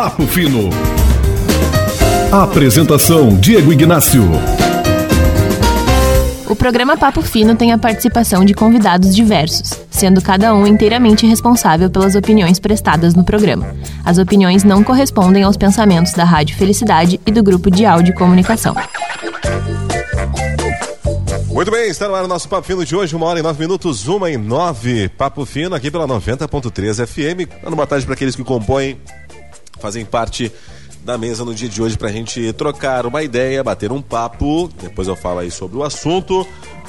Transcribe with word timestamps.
Papo 0.00 0.28
Fino. 0.28 0.70
Apresentação 2.30 3.36
Diego 3.36 3.72
Ignácio. 3.72 4.22
O 6.48 6.54
programa 6.54 6.96
Papo 6.96 7.20
Fino 7.20 7.56
tem 7.56 7.72
a 7.72 7.78
participação 7.78 8.44
de 8.44 8.54
convidados 8.54 9.12
diversos, 9.12 9.72
sendo 9.90 10.22
cada 10.22 10.54
um 10.54 10.68
inteiramente 10.68 11.26
responsável 11.26 11.90
pelas 11.90 12.14
opiniões 12.14 12.60
prestadas 12.60 13.12
no 13.16 13.24
programa. 13.24 13.74
As 14.04 14.18
opiniões 14.18 14.62
não 14.62 14.84
correspondem 14.84 15.42
aos 15.42 15.56
pensamentos 15.56 16.12
da 16.12 16.22
Rádio 16.22 16.56
Felicidade 16.56 17.20
e 17.26 17.32
do 17.32 17.42
grupo 17.42 17.68
de 17.68 17.84
áudio 17.84 18.12
e 18.12 18.16
comunicação. 18.16 18.76
Muito 21.48 21.72
bem, 21.72 21.90
está 21.90 22.06
no 22.06 22.14
ar 22.14 22.24
o 22.24 22.28
nosso 22.28 22.48
Papo 22.48 22.64
Fino 22.64 22.84
de 22.84 22.94
hoje, 22.94 23.16
uma 23.16 23.26
hora 23.26 23.40
e 23.40 23.42
nove 23.42 23.58
minutos, 23.58 24.06
uma 24.06 24.30
e 24.30 24.36
nove. 24.36 25.08
Papo 25.08 25.44
Fino 25.44 25.74
aqui 25.74 25.90
pela 25.90 26.06
90.3 26.06 27.04
FM. 27.04 27.50
Dando 27.64 27.74
boa 27.74 27.84
tarde 27.84 28.06
para 28.06 28.14
aqueles 28.14 28.36
que 28.36 28.44
compõem, 28.44 28.96
fazem 29.78 30.04
parte 30.04 30.52
da 31.04 31.16
mesa 31.16 31.44
no 31.44 31.54
dia 31.54 31.68
de 31.68 31.80
hoje 31.80 31.96
para 31.96 32.08
a 32.08 32.12
gente 32.12 32.52
trocar 32.52 33.06
uma 33.06 33.22
ideia, 33.22 33.64
bater 33.64 33.90
um 33.90 34.02
papo. 34.02 34.68
Depois 34.80 35.08
eu 35.08 35.16
falo 35.16 35.38
aí 35.38 35.50
sobre 35.50 35.78
o 35.78 35.82
assunto. 35.82 36.46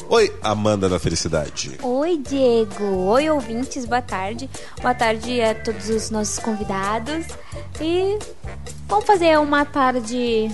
Oi, 0.10 0.34
Amanda 0.42 0.90
da 0.90 1.00
Felicidade. 1.00 1.78
Oi, 1.84 2.18
Diego. 2.18 2.84
Oi, 2.84 3.30
ouvintes. 3.30 3.86
Boa 3.86 4.02
tarde. 4.02 4.50
Boa 4.82 4.94
tarde 4.94 5.42
a 5.42 5.54
todos 5.54 5.88
os 5.90 6.10
nossos 6.10 6.40
convidados. 6.40 7.28
E 7.80 8.18
vamos 8.88 9.06
fazer 9.06 9.40
uma 9.40 9.66
tarde 9.66 10.50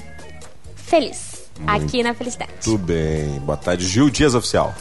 feliz 0.75 1.49
aqui 1.66 2.03
na 2.03 2.13
Felicidade. 2.13 2.52
Tudo 2.61 2.80
bem. 2.80 3.39
Boa 3.39 3.58
tarde, 3.58 3.88
Gil 3.88 4.09
Dias 4.09 4.36
Oficial. 4.36 4.75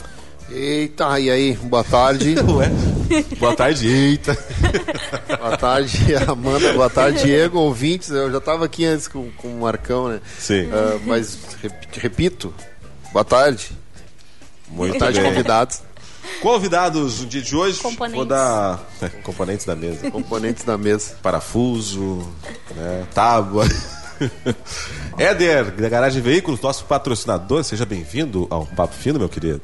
Eita, 0.51 1.19
e 1.19 1.31
aí? 1.31 1.53
Boa 1.55 1.83
tarde. 1.85 2.35
Ué? 2.49 2.71
Boa 3.39 3.57
tarde, 3.57 3.89
eita. 3.89 4.37
Boa 5.39 5.57
tarde, 5.57 6.15
Amanda. 6.29 6.73
Boa 6.75 6.91
tarde, 6.91 7.23
Diego, 7.23 7.59
ouvintes. 7.59 8.11
Eu 8.11 8.31
já 8.31 8.39
estava 8.39 8.65
aqui 8.65 8.85
antes 8.85 9.09
com, 9.09 9.31
com 9.33 9.49
o 9.49 9.61
Marcão, 9.61 10.09
né? 10.09 10.21
Sim. 10.39 10.69
Ah, 10.73 10.99
mas, 11.07 11.39
rep- 11.63 11.87
repito, 11.99 12.53
boa 13.13 13.25
tarde. 13.25 13.71
Muito 14.69 14.93
Boa 14.93 14.99
tarde, 14.99 15.21
bem. 15.21 15.31
convidados. 15.31 15.83
Convidados 16.41 17.21
no 17.21 17.27
dia 17.27 17.43
de 17.43 17.55
hoje. 17.57 17.81
Componentes. 17.81 18.17
Vou 18.17 18.25
dar 18.27 18.81
componentes 19.23 19.67
da 19.67 19.75
mesa. 19.77 20.11
Componentes 20.11 20.65
da 20.65 20.77
mesa. 20.79 21.17
Parafuso, 21.23 22.27
né, 22.75 23.07
tábua. 23.15 23.65
Éder, 25.19 25.71
da 25.73 25.89
Garagem 25.89 26.23
Veículos, 26.23 26.61
nosso 26.61 26.85
patrocinador, 26.85 27.63
seja 27.65 27.85
bem-vindo 27.85 28.47
ao 28.51 28.65
Papo 28.67 28.95
Fino, 28.95 29.19
meu 29.19 29.29
querido. 29.29 29.61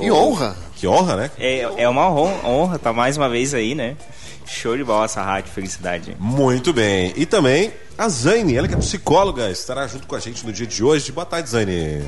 Que 0.00 0.10
honra! 0.10 0.56
Que 0.76 0.86
honra, 0.86 1.16
né? 1.16 1.30
É, 1.38 1.60
é 1.82 1.88
uma 1.88 2.08
hon- 2.08 2.40
honra 2.44 2.76
estar 2.76 2.92
mais 2.92 3.16
uma 3.16 3.28
vez 3.28 3.52
aí, 3.54 3.74
né? 3.74 3.96
Show 4.46 4.76
de 4.76 4.82
bola 4.82 5.04
essa 5.04 5.22
rádio, 5.22 5.52
felicidade. 5.52 6.16
Muito 6.18 6.72
bem. 6.72 7.12
E 7.16 7.24
também 7.26 7.72
a 7.96 8.08
Zane, 8.08 8.56
ela 8.56 8.66
que 8.66 8.74
é 8.74 8.78
psicóloga, 8.78 9.50
estará 9.50 9.86
junto 9.86 10.06
com 10.06 10.16
a 10.16 10.20
gente 10.20 10.44
no 10.44 10.52
dia 10.52 10.66
de 10.66 10.82
hoje. 10.82 11.12
Boa 11.12 11.26
tarde, 11.26 11.50
Zane. 11.50 12.02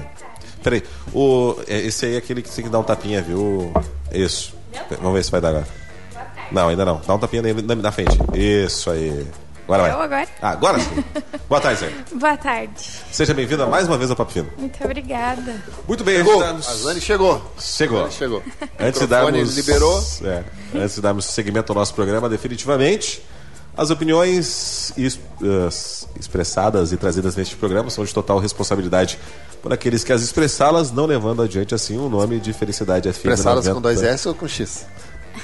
Peraí, 0.62 0.82
o, 1.12 1.54
é, 1.68 1.78
esse 1.80 2.06
aí 2.06 2.14
é 2.14 2.18
aquele 2.18 2.40
que 2.42 2.50
tem 2.50 2.64
que 2.64 2.70
dar 2.70 2.78
um 2.78 2.82
tapinha, 2.84 3.20
viu? 3.20 3.72
Isso. 4.10 4.54
Vamos 5.00 5.12
ver 5.14 5.24
se 5.24 5.30
vai 5.30 5.40
dar 5.40 5.48
agora. 5.50 5.66
Não, 6.50 6.68
ainda 6.68 6.84
não. 6.84 7.00
Dá 7.06 7.14
um 7.14 7.18
tapinha 7.18 7.42
na, 7.42 7.74
na 7.74 7.92
frente. 7.92 8.18
Isso 8.34 8.90
aí. 8.90 9.26
Agora 9.64 9.82
vai. 9.82 9.92
Eu 9.92 10.00
agora? 10.02 10.28
Ah, 10.42 10.50
agora 10.50 10.78
sim. 10.80 11.04
Boa 11.48 11.60
tarde, 11.60 11.80
Zane. 11.80 11.94
Boa 12.14 12.36
tarde. 12.36 12.72
Seja 13.10 13.32
bem-vinda 13.32 13.66
mais 13.66 13.86
uma 13.86 13.96
vez 13.96 14.10
ao 14.10 14.16
Papo 14.16 14.32
Fino. 14.32 14.48
Muito 14.58 14.82
obrigada. 14.84 15.54
Muito 15.86 16.02
bem, 16.04 16.16
Chegou! 16.18 16.42
A. 16.42 16.60
Zane 16.60 17.00
chegou. 17.00 17.52
Chegou. 17.58 17.98
Zane 18.02 18.12
chegou. 18.12 18.42
Antes 18.78 19.00
de 19.00 19.06
darmos... 19.06 19.56
liberou. 19.56 20.04
É, 20.24 20.42
antes 20.74 20.96
de 20.96 21.00
darmos 21.00 21.24
seguimento 21.26 21.70
ao 21.72 21.76
nosso 21.78 21.94
programa, 21.94 22.28
definitivamente, 22.28 23.22
as 23.76 23.90
opiniões 23.90 24.92
es- 24.96 25.18
eh, 25.42 25.68
expressadas 26.18 26.92
e 26.92 26.96
trazidas 26.96 27.36
neste 27.36 27.54
programa 27.56 27.88
são 27.88 28.04
de 28.04 28.12
total 28.12 28.38
responsabilidade 28.38 29.18
por 29.62 29.72
aqueles 29.72 30.02
que 30.04 30.12
as 30.12 30.22
expressá-las, 30.22 30.90
não 30.90 31.06
levando 31.06 31.40
adiante 31.40 31.74
assim 31.74 31.96
o 31.96 32.08
nome 32.08 32.40
de 32.40 32.52
Felicidade 32.52 33.08
FM. 33.12 33.16
Expressadas 33.16 33.64
90. 33.66 33.74
com 33.74 33.80
dois 33.80 34.02
S 34.02 34.28
ou 34.28 34.34
com 34.34 34.48
X? 34.48 34.84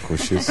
Com 0.07 0.17
X. 0.17 0.47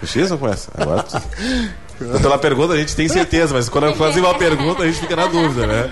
com 0.00 0.06
X 0.06 0.30
ou 0.30 0.38
com 0.38 0.48
S? 0.48 0.68
Agora. 0.76 1.04
tu- 2.04 2.20
Pela 2.20 2.38
pergunta 2.38 2.74
a 2.74 2.76
gente 2.76 2.94
tem 2.96 3.08
certeza, 3.08 3.54
mas 3.54 3.68
quando 3.68 3.94
fazem 3.94 4.22
uma 4.22 4.34
pergunta 4.38 4.82
a 4.82 4.86
gente 4.86 5.00
fica 5.00 5.14
na 5.16 5.26
dúvida, 5.26 5.66
né? 5.66 5.90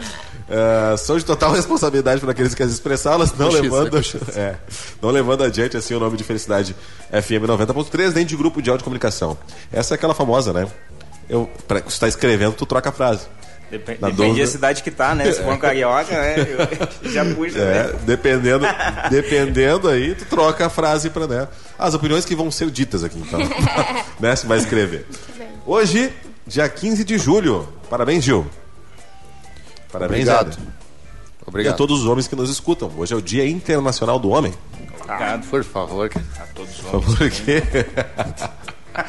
São 0.96 1.18
de 1.18 1.24
total 1.24 1.52
responsabilidade 1.52 2.20
por 2.20 2.30
aqueles 2.30 2.54
que 2.54 2.62
as 2.62 2.70
expressá-las, 2.70 3.34
não 3.36 3.48
levando, 3.50 3.98
é 3.98 4.40
é, 4.40 4.54
não 5.02 5.10
levando 5.10 5.44
adiante 5.44 5.76
assim 5.76 5.94
o 5.94 6.00
nome 6.00 6.16
de 6.16 6.24
Felicidade 6.24 6.74
FM 7.10 7.44
90.3, 7.46 8.14
nem 8.14 8.24
de 8.24 8.34
grupo 8.34 8.62
de 8.62 8.70
áudio 8.70 8.82
comunicação. 8.84 9.36
Essa 9.70 9.94
é 9.94 9.96
aquela 9.96 10.14
famosa, 10.14 10.52
né? 10.54 10.66
Eu, 11.28 11.50
pra, 11.66 11.80
se 11.80 11.88
está 11.88 12.08
escrevendo, 12.08 12.54
tu 12.54 12.64
troca 12.64 12.88
a 12.88 12.92
frase. 12.92 13.26
Depende 13.70 14.00
dúvida. 14.12 14.46
da 14.46 14.50
cidade 14.50 14.82
que 14.82 14.90
tá, 14.90 15.14
né? 15.14 15.30
Se 15.30 15.42
for 15.42 15.52
um 15.52 15.58
carioca, 15.58 16.10
né? 16.18 16.36
Eu 17.02 17.10
já 17.12 17.22
puxa, 17.34 17.58
É, 17.58 17.82
né? 17.84 17.92
dependendo, 18.06 18.64
dependendo 19.10 19.88
aí, 19.88 20.14
tu 20.14 20.24
troca 20.24 20.64
a 20.64 20.70
frase 20.70 21.10
para 21.10 21.26
né? 21.26 21.48
As 21.78 21.92
opiniões 21.92 22.24
que 22.24 22.34
vão 22.34 22.50
ser 22.50 22.70
ditas 22.70 23.04
aqui, 23.04 23.18
então. 23.18 23.38
né? 24.18 24.34
Se 24.34 24.46
vai 24.46 24.56
escrever. 24.56 25.06
Hoje, 25.70 26.10
dia 26.46 26.66
15 26.66 27.04
de 27.04 27.18
julho. 27.18 27.68
Parabéns, 27.90 28.24
Gil. 28.24 28.46
Parabéns, 29.92 30.22
Obrigado. 30.26 30.52
Éder. 30.54 30.58
E 30.64 30.64
a 30.64 31.44
Obrigado. 31.46 31.76
todos 31.76 32.00
os 32.00 32.06
homens 32.06 32.26
que 32.26 32.34
nos 32.34 32.48
escutam. 32.48 32.90
Hoje 32.96 33.12
é 33.12 33.16
o 33.18 33.20
Dia 33.20 33.46
Internacional 33.46 34.18
do 34.18 34.30
Homem. 34.30 34.54
Obrigado 35.02 35.46
Por 35.50 35.62
favor. 35.62 36.10
a 36.38 36.46
todos 36.54 36.78
os 36.78 36.84
homens. 36.94 37.14
Por 37.18 37.30
quê? 37.30 37.62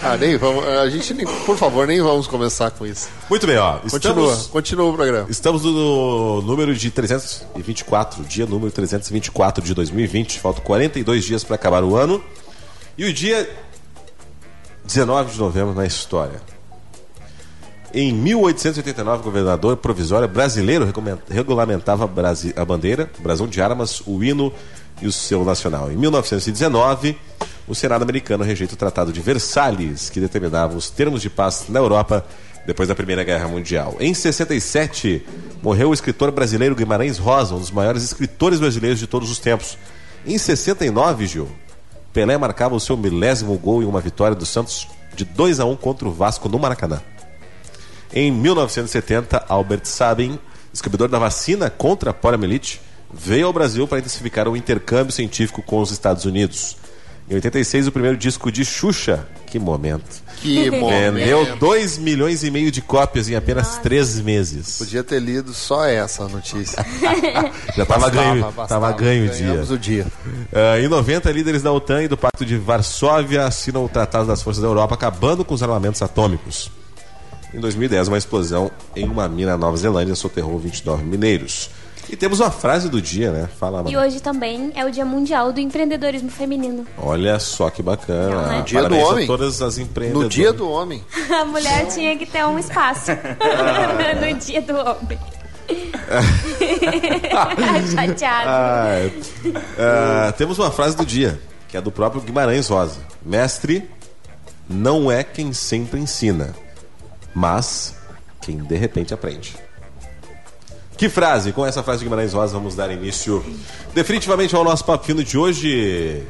Ah, 0.03 0.15
nem 0.17 0.37
vamos. 0.37 0.67
A 0.67 0.87
gente, 0.87 1.15
nem, 1.15 1.25
por 1.25 1.57
favor, 1.57 1.87
nem 1.87 1.99
vamos 1.99 2.27
começar 2.27 2.69
com 2.69 2.85
isso. 2.85 3.09
Muito 3.27 3.47
bem, 3.47 3.57
ó. 3.57 3.79
Continua, 3.79 3.97
Estamos, 3.97 4.47
continua 4.47 4.85
o 4.91 4.93
programa. 4.93 5.25
estamos 5.31 5.63
no 5.63 6.43
número 6.43 6.75
de 6.75 6.91
324, 6.91 8.23
dia 8.25 8.45
número 8.45 8.69
324 8.71 9.63
de 9.63 9.73
2020. 9.73 10.39
Faltam 10.39 10.63
42 10.63 11.23
dias 11.23 11.43
para 11.43 11.55
acabar 11.55 11.83
o 11.83 11.95
ano. 11.95 12.23
E 12.99 13.05
o 13.05 13.11
dia 13.11 13.49
19 14.89 15.33
de 15.33 15.39
novembro 15.39 15.75
na 15.75 15.85
história. 15.85 16.41
Em 17.93 18.11
1889, 18.11 19.21
o 19.21 19.23
governador 19.23 19.77
provisório 19.77 20.27
brasileiro 20.27 20.91
regulamentava 21.29 22.09
a, 22.55 22.65
bandeira, 22.65 23.07
o 23.19 23.21
brasão 23.21 23.47
de 23.47 23.61
armas, 23.61 24.01
o 24.07 24.23
hino 24.23 24.51
e 24.99 25.05
o 25.05 25.11
selo 25.11 25.45
nacional. 25.45 25.91
Em 25.91 25.95
1919, 25.95 27.15
o 27.67 27.75
Senado 27.75 28.01
americano 28.01 28.43
rejeita 28.43 28.73
o 28.73 28.77
Tratado 28.77 29.13
de 29.13 29.21
Versalhes, 29.21 30.09
que 30.09 30.19
determinava 30.19 30.75
os 30.75 30.89
termos 30.89 31.21
de 31.21 31.29
paz 31.29 31.65
na 31.69 31.79
Europa 31.79 32.25
depois 32.65 32.89
da 32.89 32.95
Primeira 32.95 33.23
Guerra 33.23 33.47
Mundial. 33.47 33.95
Em 33.99 34.11
67, 34.11 35.23
morreu 35.61 35.91
o 35.91 35.93
escritor 35.93 36.31
brasileiro 36.31 36.73
Guimarães 36.73 37.19
Rosa, 37.19 37.53
um 37.53 37.59
dos 37.59 37.69
maiores 37.69 38.03
escritores 38.03 38.59
brasileiros 38.59 38.99
de 38.99 39.05
todos 39.05 39.29
os 39.29 39.37
tempos. 39.37 39.77
Em 40.25 40.37
69, 40.37 41.27
Gil, 41.27 41.47
Pelé 42.13 42.37
marcava 42.37 42.75
o 42.75 42.79
seu 42.79 42.97
milésimo 42.97 43.57
gol 43.57 43.83
em 43.83 43.85
uma 43.85 44.01
vitória 44.01 44.35
do 44.35 44.45
Santos 44.45 44.87
de 45.15 45.25
2 45.25 45.59
a 45.59 45.65
1 45.65 45.75
contra 45.75 46.07
o 46.07 46.11
Vasco 46.11 46.49
no 46.49 46.57
Maracanã. 46.57 47.01
Em 48.11 48.31
1970, 48.31 49.45
Albert 49.47 49.85
Sabin, 49.85 50.39
descobridor 50.71 51.07
da 51.07 51.19
vacina 51.19 51.69
contra 51.69 52.09
a 52.09 52.13
poliomielite, 52.13 52.81
veio 53.13 53.47
ao 53.47 53.53
Brasil 53.53 53.87
para 53.87 53.99
intensificar 53.99 54.47
o 54.47 54.57
intercâmbio 54.57 55.13
científico 55.13 55.61
com 55.61 55.79
os 55.79 55.91
Estados 55.91 56.25
Unidos. 56.25 56.77
Em 57.29 57.35
86, 57.35 57.87
o 57.87 57.91
primeiro 57.91 58.17
disco 58.17 58.51
de 58.51 58.65
Xuxa, 58.65 59.27
que 59.45 59.59
momento, 59.59 60.23
Que 60.41 60.69
vendeu 60.69 61.39
momento. 61.45 61.59
2 61.59 61.97
milhões 61.97 62.43
e 62.43 62.51
meio 62.51 62.71
de 62.71 62.81
cópias 62.81 63.29
em 63.29 63.35
apenas 63.35 63.77
3 63.77 64.21
meses. 64.21 64.77
Podia 64.77 65.03
ter 65.03 65.19
lido 65.19 65.53
só 65.53 65.85
essa 65.85 66.27
notícia. 66.27 66.85
Já 67.75 67.83
estava 67.83 68.09
ganho, 68.09 68.41
bastava. 68.41 68.67
tava 68.67 68.91
ganho 68.93 69.25
o 69.25 69.29
dia. 69.29 69.63
O 69.69 69.77
dia. 69.77 70.07
Ah, 70.53 70.79
em 70.79 70.87
90, 70.87 71.31
líderes 71.31 71.61
da 71.61 71.71
OTAN 71.71 72.03
e 72.03 72.07
do 72.07 72.17
Pacto 72.17 72.45
de 72.45 72.57
Varsóvia 72.57 73.45
assinam 73.45 73.83
o 73.83 73.89
Tratado 73.89 74.27
das 74.27 74.41
Forças 74.41 74.61
da 74.61 74.67
Europa, 74.67 74.95
acabando 74.95 75.43
com 75.43 75.53
os 75.53 75.61
armamentos 75.63 76.01
atômicos. 76.01 76.71
Em 77.53 77.59
2010, 77.59 78.07
uma 78.07 78.17
explosão 78.17 78.71
em 78.95 79.05
uma 79.05 79.27
mina 79.27 79.51
na 79.51 79.57
Nova 79.57 79.75
Zelândia 79.75 80.15
soterrou 80.15 80.59
29 80.59 81.03
mineiros. 81.03 81.69
E 82.11 82.15
temos 82.15 82.39
uma 82.39 82.49
frase 82.49 82.89
do 82.89 82.99
dia, 82.99 83.31
né? 83.31 83.47
Fala, 83.59 83.83
E 83.87 83.95
hoje 83.95 84.19
também 84.19 84.71
é 84.75 84.83
o 84.83 84.89
Dia 84.89 85.05
Mundial 85.05 85.53
do 85.53 85.59
Empreendedorismo 85.59 86.31
Feminino. 86.31 86.85
Olha 86.97 87.37
só 87.39 87.69
que 87.69 87.83
bacana. 87.83 88.35
Legal, 88.35 88.47
né? 88.47 88.63
Dia 88.65 88.79
do 88.79 88.83
Parabéns 88.89 89.09
homem. 89.09 89.23
a 89.23 89.27
todas 89.27 89.61
as 89.61 89.77
empreendedoras. 89.77 90.23
No 90.23 90.29
dia 90.29 90.51
do 90.51 90.67
homem. 90.69 91.03
A 91.29 91.45
mulher 91.45 91.85
tinha 91.87 92.17
que 92.17 92.25
ter 92.25 92.43
um 92.45 92.57
espaço 92.57 93.11
no 94.21 94.39
Dia 94.39 94.61
do 94.61 94.75
Homem. 94.75 95.19
Chateado. 97.93 98.49
Ah, 98.49 99.09
ah, 99.77 100.31
temos 100.31 100.57
uma 100.57 100.71
frase 100.71 100.97
do 100.97 101.05
dia, 101.05 101.39
que 101.67 101.77
é 101.77 101.81
do 101.81 101.91
próprio 101.91 102.21
Guimarães 102.21 102.67
Rosa. 102.67 102.99
Mestre 103.23 103.87
não 104.67 105.11
é 105.11 105.23
quem 105.23 105.53
sempre 105.53 105.99
ensina, 105.99 106.55
mas 107.35 107.93
quem 108.41 108.57
de 108.57 108.75
repente 108.75 109.13
aprende. 109.13 109.55
Que 110.99 111.07
frase? 111.07 111.53
Com 111.53 111.65
essa 111.65 111.81
frase 111.81 111.99
de 111.99 112.05
Guimarães 112.05 112.33
Rosa 112.33 112.53
vamos 112.53 112.75
dar 112.75 112.91
início 112.91 113.41
definitivamente 113.93 114.53
ao 114.53 114.65
nosso 114.65 114.83
papino 114.83 115.23
de 115.23 115.37
hoje, 115.37 116.23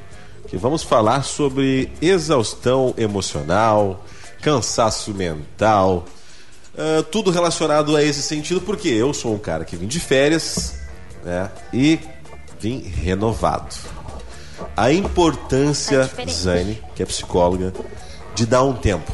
que 0.48 0.58
vamos 0.58 0.84
falar 0.84 1.24
sobre 1.24 1.92
exaustão 2.00 2.94
emocional, 2.96 4.06
cansaço 4.44 5.12
mental, 5.14 6.06
Ah, 6.78 7.04
tudo 7.12 7.32
relacionado 7.32 7.96
a 7.98 8.04
esse 8.04 8.22
sentido, 8.22 8.62
porque 8.62 8.88
eu 8.88 9.12
sou 9.14 9.34
um 9.34 9.40
cara 9.40 9.66
que 9.66 9.76
vim 9.76 9.88
de 9.88 10.00
férias 10.00 10.76
né, 11.26 11.50
e 11.74 12.00
vim 12.60 12.80
renovado. 12.80 13.76
A 14.78 14.92
importância, 14.94 16.02
É 16.02 16.04
diferente. 16.04 16.34
Zane, 16.34 16.84
que 16.96 17.04
é 17.04 17.06
psicóloga, 17.06 17.74
de 18.36 18.46
dar 18.46 18.64
um 18.64 18.74
tempo, 18.74 19.12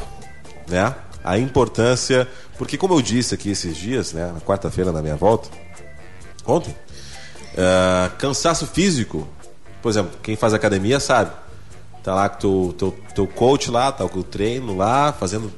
né? 0.68 0.94
A 1.24 1.38
importância, 1.38 2.28
porque 2.58 2.76
como 2.76 2.94
eu 2.94 3.02
disse 3.02 3.34
aqui 3.34 3.50
esses 3.50 3.76
dias, 3.76 4.12
né, 4.12 4.30
na 4.32 4.40
quarta-feira 4.40 4.92
na 4.92 5.02
minha 5.02 5.16
volta, 5.16 5.48
ontem, 6.46 6.74
ah, 7.56 8.10
cansaço 8.18 8.66
físico, 8.66 9.26
por 9.80 9.88
exemplo, 9.88 10.18
quem 10.22 10.36
faz 10.36 10.52
academia 10.52 11.00
sabe. 11.00 11.30
Tá 12.02 12.14
lá 12.14 12.28
com 12.28 12.38
teu, 12.38 12.74
teu, 12.76 12.98
teu 13.14 13.26
coach 13.26 13.70
lá, 13.70 13.90
tá 13.90 14.08
com 14.08 14.20
o 14.20 14.22
treino 14.22 14.76
lá, 14.76 15.12
fazendo. 15.12 15.52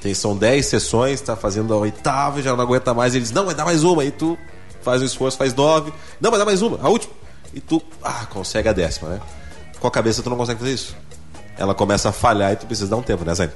Tem, 0.00 0.14
são 0.14 0.36
10 0.36 0.64
sessões, 0.64 1.20
tá 1.20 1.36
fazendo 1.36 1.74
a 1.74 1.76
oitava 1.76 2.40
já 2.40 2.54
não 2.54 2.62
aguenta 2.62 2.94
mais. 2.94 3.14
Ele 3.14 3.22
diz, 3.22 3.32
não, 3.32 3.46
vai 3.46 3.54
dar 3.54 3.64
mais 3.64 3.82
uma. 3.82 4.02
Aí 4.02 4.10
tu 4.10 4.38
faz 4.82 5.02
o 5.02 5.04
esforço, 5.04 5.36
faz 5.36 5.54
nove. 5.54 5.92
Não, 6.20 6.30
vai 6.30 6.38
dar 6.38 6.46
mais 6.46 6.62
uma, 6.62 6.78
a 6.80 6.88
última. 6.88 7.12
E 7.52 7.60
tu, 7.60 7.82
ah, 8.02 8.26
consegue 8.30 8.68
a 8.68 8.72
décima, 8.72 9.10
né? 9.10 9.20
Com 9.78 9.86
a 9.86 9.90
cabeça 9.90 10.22
tu 10.22 10.30
não 10.30 10.36
consegue 10.36 10.60
fazer 10.60 10.72
isso. 10.72 10.96
Ela 11.58 11.74
começa 11.74 12.08
a 12.08 12.12
falhar 12.12 12.52
e 12.52 12.56
tu 12.56 12.66
precisa 12.66 12.88
dar 12.88 12.96
um 12.96 13.02
tempo, 13.02 13.24
né, 13.24 13.34
Zane? 13.34 13.52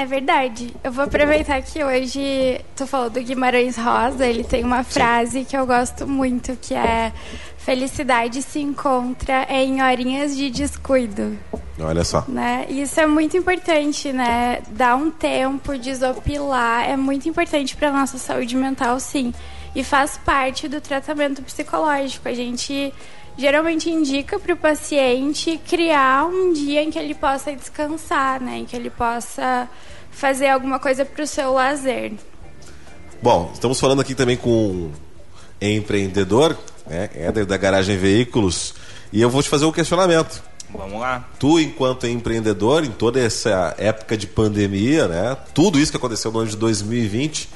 É 0.00 0.06
verdade. 0.06 0.74
Eu 0.82 0.90
vou 0.90 1.04
aproveitar 1.04 1.60
que 1.60 1.84
hoje 1.84 2.58
tu 2.74 2.86
falou 2.86 3.10
do 3.10 3.20
Guimarães 3.20 3.76
Rosa, 3.76 4.26
ele 4.26 4.42
tem 4.42 4.64
uma 4.64 4.82
frase 4.82 5.44
que 5.44 5.54
eu 5.54 5.66
gosto 5.66 6.06
muito, 6.08 6.56
que 6.56 6.72
é 6.72 7.12
felicidade 7.58 8.40
se 8.40 8.60
encontra 8.60 9.46
em 9.50 9.82
horinhas 9.82 10.34
de 10.34 10.48
descuido, 10.48 11.38
Olha 11.78 12.02
só. 12.02 12.24
né? 12.26 12.64
Isso 12.70 12.98
é 12.98 13.06
muito 13.06 13.36
importante, 13.36 14.10
né? 14.10 14.62
Dar 14.70 14.96
um 14.96 15.10
tempo, 15.10 15.76
desopilar, 15.76 16.88
é 16.88 16.96
muito 16.96 17.28
importante 17.28 17.76
para 17.76 17.92
nossa 17.92 18.16
saúde 18.16 18.56
mental, 18.56 18.98
sim. 18.98 19.34
E 19.76 19.84
faz 19.84 20.18
parte 20.24 20.66
do 20.66 20.80
tratamento 20.80 21.42
psicológico. 21.42 22.26
A 22.26 22.32
gente 22.32 22.90
geralmente 23.36 23.90
indica 23.90 24.38
para 24.38 24.52
o 24.52 24.56
paciente 24.56 25.60
criar 25.68 26.26
um 26.26 26.52
dia 26.52 26.82
em 26.82 26.90
que 26.90 26.98
ele 26.98 27.14
possa 27.14 27.54
descansar, 27.54 28.40
né? 28.40 28.58
Em 28.58 28.64
que 28.64 28.76
ele 28.76 28.90
possa 28.90 29.68
fazer 30.10 30.48
alguma 30.48 30.78
coisa 30.78 31.04
para 31.04 31.22
o 31.22 31.26
seu 31.26 31.52
lazer. 31.52 32.12
Bom, 33.22 33.50
estamos 33.52 33.78
falando 33.78 34.00
aqui 34.00 34.14
também 34.14 34.36
com 34.36 34.50
um 34.50 34.92
empreendedor, 35.60 36.56
né? 36.86 37.10
Éder 37.14 37.46
da 37.46 37.56
Garagem 37.56 37.96
Veículos. 37.96 38.74
E 39.12 39.20
eu 39.20 39.28
vou 39.28 39.42
te 39.42 39.48
fazer 39.48 39.64
um 39.64 39.72
questionamento. 39.72 40.42
Vamos 40.72 41.00
lá. 41.00 41.28
Tu, 41.38 41.60
enquanto 41.60 42.06
empreendedor, 42.06 42.84
em 42.84 42.90
toda 42.90 43.20
essa 43.20 43.74
época 43.76 44.16
de 44.16 44.26
pandemia, 44.26 45.08
né? 45.08 45.36
Tudo 45.52 45.78
isso 45.78 45.90
que 45.90 45.96
aconteceu 45.96 46.30
no 46.30 46.40
ano 46.40 46.50
de 46.50 46.56
2020, 46.56 47.48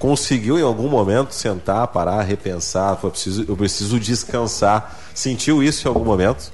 conseguiu 0.00 0.58
em 0.58 0.62
algum 0.62 0.88
momento 0.88 1.32
sentar, 1.34 1.86
parar, 1.88 2.22
repensar, 2.22 2.96
foi 2.96 3.10
preciso, 3.10 3.44
eu 3.46 3.54
preciso 3.54 4.00
descansar. 4.00 4.98
Sentiu 5.14 5.62
isso 5.62 5.86
em 5.86 5.88
algum 5.88 6.04
momento? 6.04 6.50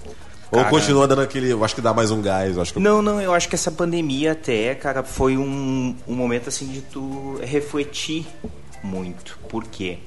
Ou 0.50 0.58
Cara- 0.58 0.70
continua 0.70 1.06
dando 1.06 1.22
aquele, 1.22 1.50
eu 1.50 1.64
acho 1.64 1.74
que 1.74 1.80
dá 1.80 1.94
mais 1.94 2.10
um 2.10 2.20
gás, 2.20 2.58
acho 2.58 2.74
que 2.74 2.80
Não, 2.80 3.00
não, 3.00 3.20
eu 3.20 3.32
acho 3.32 3.48
que 3.48 3.54
essa 3.54 3.70
pandemia 3.70 4.32
até, 4.32 4.74
cara, 4.74 5.04
foi 5.04 5.36
um, 5.36 5.94
um 6.08 6.14
momento 6.14 6.48
assim 6.48 6.66
de 6.66 6.80
tu 6.80 7.38
refletir 7.40 8.26
muito. 8.82 9.38
Por 9.48 9.64
quê? 9.64 9.98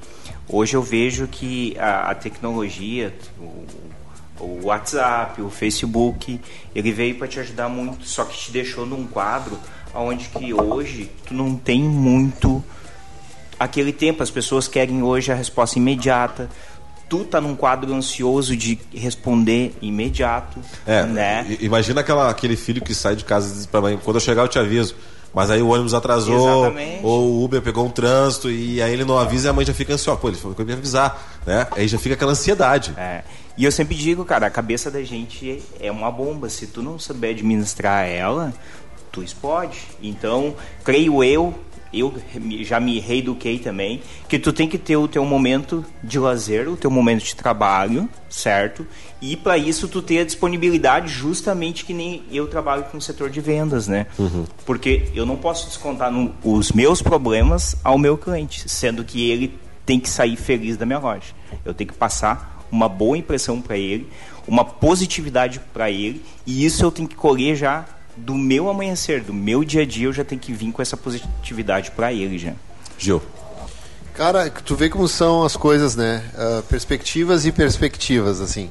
Hoje 0.48 0.76
eu 0.76 0.82
vejo 0.84 1.26
que 1.28 1.78
a, 1.80 2.12
a 2.12 2.16
tecnologia, 2.16 3.14
o, 3.40 4.44
o 4.44 4.60
WhatsApp, 4.66 5.42
o 5.42 5.50
Facebook, 5.50 6.42
ele 6.76 6.92
veio 6.92 7.16
para 7.16 7.28
te 7.28 7.40
ajudar 7.40 7.70
muito, 7.70 8.06
só 8.06 8.26
que 8.26 8.38
te 8.38 8.52
deixou 8.52 8.86
num 8.86 9.08
quadro 9.08 9.58
onde 9.94 10.28
que 10.28 10.54
hoje 10.54 11.10
tu 11.26 11.34
não 11.34 11.56
tem 11.56 11.82
muito 11.82 12.64
aquele 13.60 13.92
tempo. 13.92 14.24
As 14.24 14.30
pessoas 14.32 14.68
querem 14.68 15.04
hoje 15.04 15.32
a 15.32 15.36
resposta 15.36 15.78
imediata. 15.78 16.50
Tu 17.10 17.24
tá 17.26 17.42
num 17.42 17.56
quadro 17.56 17.92
ansioso 17.94 18.56
de 18.56 18.80
responder 18.94 19.76
imediato, 19.82 20.60
É, 20.86 21.04
né? 21.04 21.58
imagina 21.60 22.02
aquela, 22.02 22.30
aquele 22.30 22.56
filho 22.56 22.82
que 22.84 22.94
sai 22.94 23.16
de 23.16 23.26
casa 23.26 23.52
e 23.52 23.58
diz 23.58 23.66
pra 23.66 23.82
mãe, 23.82 24.00
quando 24.04 24.18
eu 24.18 24.22
chegar 24.22 24.44
eu 24.44 24.48
te 24.48 24.60
aviso. 24.60 24.96
Mas 25.34 25.50
aí 25.52 25.62
o 25.62 25.70
ônibus 25.70 25.94
atrasou, 25.96 26.66
Exatamente. 26.68 27.00
ou 27.04 27.22
o 27.32 27.44
Uber 27.44 27.62
pegou 27.62 27.86
um 27.86 27.90
trânsito 27.90 28.50
e 28.50 28.80
aí 28.82 28.94
ele 28.94 29.06
não 29.06 29.18
avisa 29.18 29.48
e 29.48 29.50
a 29.50 29.54
mãe 29.54 29.66
já 29.66 29.74
fica 29.74 29.94
ansiosa. 29.94 30.20
Pô, 30.20 30.28
ele 30.28 30.38
falou 30.38 30.56
que 30.56 30.62
eu 30.62 30.66
ia 30.68 30.74
me 30.76 30.80
avisar, 30.80 31.40
né? 31.48 31.68
Aí 31.72 31.88
já 31.88 31.98
fica 32.00 32.14
aquela 32.16 32.32
ansiedade. 32.32 32.94
É. 32.98 33.22
E 33.58 33.64
eu 33.66 33.72
sempre 33.72 33.96
digo, 33.96 34.24
cara, 34.24 34.46
a 34.48 34.50
cabeça 34.50 34.90
da 34.92 35.02
gente 35.04 35.62
é 35.80 35.92
uma 35.92 36.10
bomba. 36.12 36.48
Se 36.50 36.68
tu 36.68 36.82
não 36.82 36.98
souber 37.00 37.32
administrar 37.32 38.08
ela, 38.08 38.54
tu 39.12 39.22
explode. 39.24 39.80
Então, 40.02 40.56
creio 40.84 41.24
eu, 41.24 41.54
eu 41.94 42.14
já 42.62 42.80
me 42.80 43.00
reeduquei 43.00 43.58
também, 43.60 44.02
que 44.28 44.38
tu 44.38 44.54
tem 44.54 44.68
que 44.68 44.78
ter 44.78 44.96
o 44.98 45.08
teu 45.08 45.26
momento 45.26 45.84
de 46.04 46.20
lazer, 46.20 46.70
o 46.70 46.78
teu 46.78 46.92
momento 46.92 47.24
de 47.24 47.36
trabalho, 47.36 48.08
certo? 48.30 48.86
E 49.22 49.36
para 49.36 49.58
isso 49.58 49.88
tu 49.88 50.02
ter 50.02 50.20
a 50.20 50.24
disponibilidade 50.24 51.08
justamente 51.12 51.84
que 51.84 51.94
nem 51.94 52.24
eu 52.32 52.48
trabalho 52.48 52.84
com 52.86 52.98
o 52.98 53.02
setor 53.02 53.30
de 53.30 53.42
vendas, 53.42 53.88
né? 53.88 54.06
Porque 54.66 55.08
eu 55.16 55.26
não 55.26 55.36
posso 55.36 55.68
descontar 55.68 56.12
no- 56.12 56.34
os 56.44 56.72
meus 56.72 57.02
problemas 57.02 57.76
ao 57.84 57.98
meu 57.98 58.18
cliente, 58.18 58.70
sendo 58.70 59.04
que 59.04 59.30
ele 59.30 59.58
tem 59.86 60.00
que 60.00 60.10
sair 60.10 60.36
feliz 60.36 60.78
da 60.78 60.86
minha 60.86 61.00
loja. 61.00 61.34
Eu 61.66 61.74
tenho 61.74 61.90
que 61.90 61.98
passar 61.98 62.66
uma 62.72 62.88
boa 62.88 63.18
impressão 63.18 63.60
para 63.60 63.76
ele, 63.78 64.08
uma 64.48 64.64
positividade 64.64 65.60
para 65.74 65.90
ele, 65.90 66.22
e 66.46 66.64
isso 66.64 66.84
eu 66.84 66.92
tenho 66.92 67.08
que 67.08 67.16
colher 67.16 67.56
já 67.56 67.86
do 68.26 68.36
meu 68.36 68.70
amanhecer, 68.70 69.22
do 69.24 69.34
meu 69.34 69.64
dia 69.64 69.82
a 69.82 69.86
dia, 69.86 70.08
eu 70.08 70.14
já 70.14 70.24
tenho 70.24 70.40
que 70.42 70.52
vir 70.54 70.72
com 70.72 70.82
essa 70.82 70.96
positividade 70.98 71.92
para 71.92 72.12
ele 72.14 72.38
já. 72.38 72.54
Gil. 72.98 73.22
Cara, 74.14 74.50
tu 74.50 74.76
vê 74.76 74.90
como 74.90 75.08
são 75.08 75.44
as 75.44 75.56
coisas, 75.56 75.96
né? 75.96 76.24
Ah, 76.38 76.62
perspectivas 76.68 77.46
e 77.46 77.52
perspectivas, 77.52 78.42
assim. 78.42 78.70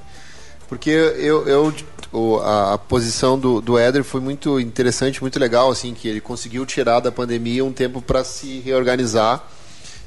Porque 0.69 0.91
eu, 0.91 1.49
eu 1.49 1.75
o- 2.13 2.37
a, 2.41 2.75
a 2.75 2.79
posição 2.79 3.39
do, 3.39 3.61
do 3.61 3.79
Éder 3.79 4.05
foi 4.05 4.21
muito 4.21 4.61
interessante, 4.61 5.23
muito 5.23 5.39
legal, 5.39 5.71
assim, 5.71 5.95
que 5.95 6.07
ele 6.07 6.21
conseguiu 6.21 6.67
tirar 6.67 7.01
da 7.01 7.11
pandemia 7.11 7.65
um 7.65 7.73
tempo 7.73 8.03
para 8.03 8.23
se 8.25 8.61
reorganizar, 8.61 9.43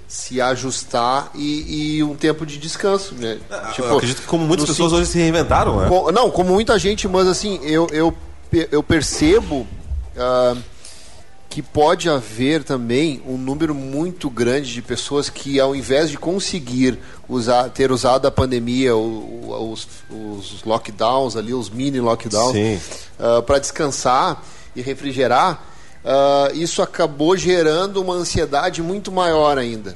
se 0.08 0.40
ajustar 0.40 1.32
e, 1.34 1.96
e 1.98 2.04
um 2.04 2.16
tempo 2.16 2.46
de 2.46 2.58
descanso, 2.60 3.16
né? 3.16 3.40
eu 3.80 3.96
acredito 3.98 4.22
que 4.22 4.28
como 4.28 4.46
muitas 4.46 4.68
pessoas 4.68 4.94
hoje 4.94 5.10
se 5.10 5.18
reinventaram, 5.18 5.80
né? 5.82 5.88
Co- 5.88 6.12
não, 6.12 6.30
como 6.30 6.54
muita 6.54 6.78
gente, 6.78 7.08
mas 7.08 7.28
assim, 7.28 7.60
eu, 7.64 7.88
eu, 7.92 8.14
eu 8.71 8.83
percebo 8.83 9.65
ah, 10.18 10.56
que 11.50 11.62
pode 11.62 12.09
haver 12.09 12.63
também 12.63 13.21
um 13.27 13.37
número 13.37 13.76
muito 13.76 14.30
grande 14.30 14.71
de 14.73 14.81
pessoas 14.81 15.30
que, 15.30 15.59
ao 15.59 15.76
invés 15.76 16.09
de 16.09 16.18
conseguir 16.18 16.97
usar, 17.28 17.69
ter 17.69 17.92
usado 17.92 18.26
a 18.26 18.31
pandemia, 18.31 18.95
o- 18.95 19.71
os, 19.73 19.87
os 20.09 20.64
lockdowns 20.64 21.35
ali, 21.35 21.54
os 21.54 21.69
mini 21.69 21.99
lockdowns, 21.99 22.54
Sim. 22.54 22.80
para 23.45 23.59
descansar 23.59 24.42
e 24.76 24.81
refrigerar, 24.81 25.61
ah, 26.06 26.49
isso 26.54 26.81
acabou 26.81 27.35
gerando 27.35 28.02
uma 28.02 28.14
ansiedade 28.14 28.81
muito 28.81 29.11
maior 29.11 29.57
ainda. 29.57 29.95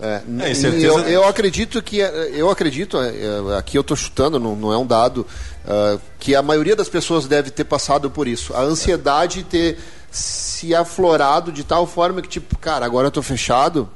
É, 0.00 0.20
É, 0.40 0.54
eu, 0.84 0.98
eu 1.00 1.28
acredito 1.28 1.80
que 1.80 1.98
eu 1.98 2.50
acredito 2.50 2.98
é, 2.98 3.08
é, 3.54 3.56
aqui 3.56 3.76
eu 3.78 3.82
estou 3.82 3.96
chutando 3.96 4.40
não, 4.40 4.56
não 4.56 4.72
é 4.72 4.76
um 4.78 4.86
dado 4.86 5.24
ah, 5.66 5.98
que 6.18 6.34
a 6.34 6.42
maioria 6.42 6.74
das 6.76 6.88
pessoas 6.88 7.26
deve 7.26 7.50
ter 7.50 7.64
passado 7.64 8.10
por 8.10 8.26
isso 8.28 8.54
a 8.54 8.60
ansiedade 8.62 9.42
ter 9.44 9.78
se 10.10 10.74
aflorado 10.74 11.50
de 11.52 11.64
tal 11.64 11.86
forma 11.86 12.20
que 12.22 12.28
tipo 12.28 12.56
cara 12.58 12.84
agora 12.84 13.06
eu 13.06 13.08
estou 13.08 13.22
fechado 13.22 13.88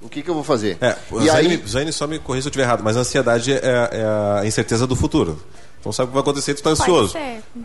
o 0.00 0.08
que, 0.08 0.22
que 0.22 0.30
eu 0.30 0.34
vou 0.34 0.44
fazer 0.44 0.76
É, 0.80 0.96
e 1.20 1.26
Zaine, 1.26 1.54
aí 1.54 1.62
Zaine, 1.66 1.92
só 1.92 2.06
me 2.06 2.18
corrija 2.18 2.42
se 2.42 2.48
eu 2.48 2.50
estiver 2.50 2.64
errado, 2.64 2.82
mas 2.84 2.96
a 2.96 3.00
ansiedade 3.00 3.52
é, 3.52 3.60
é 3.62 4.40
a 4.40 4.46
incerteza 4.46 4.86
do 4.86 4.94
futuro. 4.94 5.42
Então 5.80 5.92
sabe 5.92 6.06
o 6.06 6.08
que 6.08 6.14
vai 6.14 6.22
acontecer, 6.22 6.54
tu 6.54 6.62
tá 6.62 6.70
Pode 6.70 6.82
ansioso. 6.82 7.12
ser. 7.12 7.18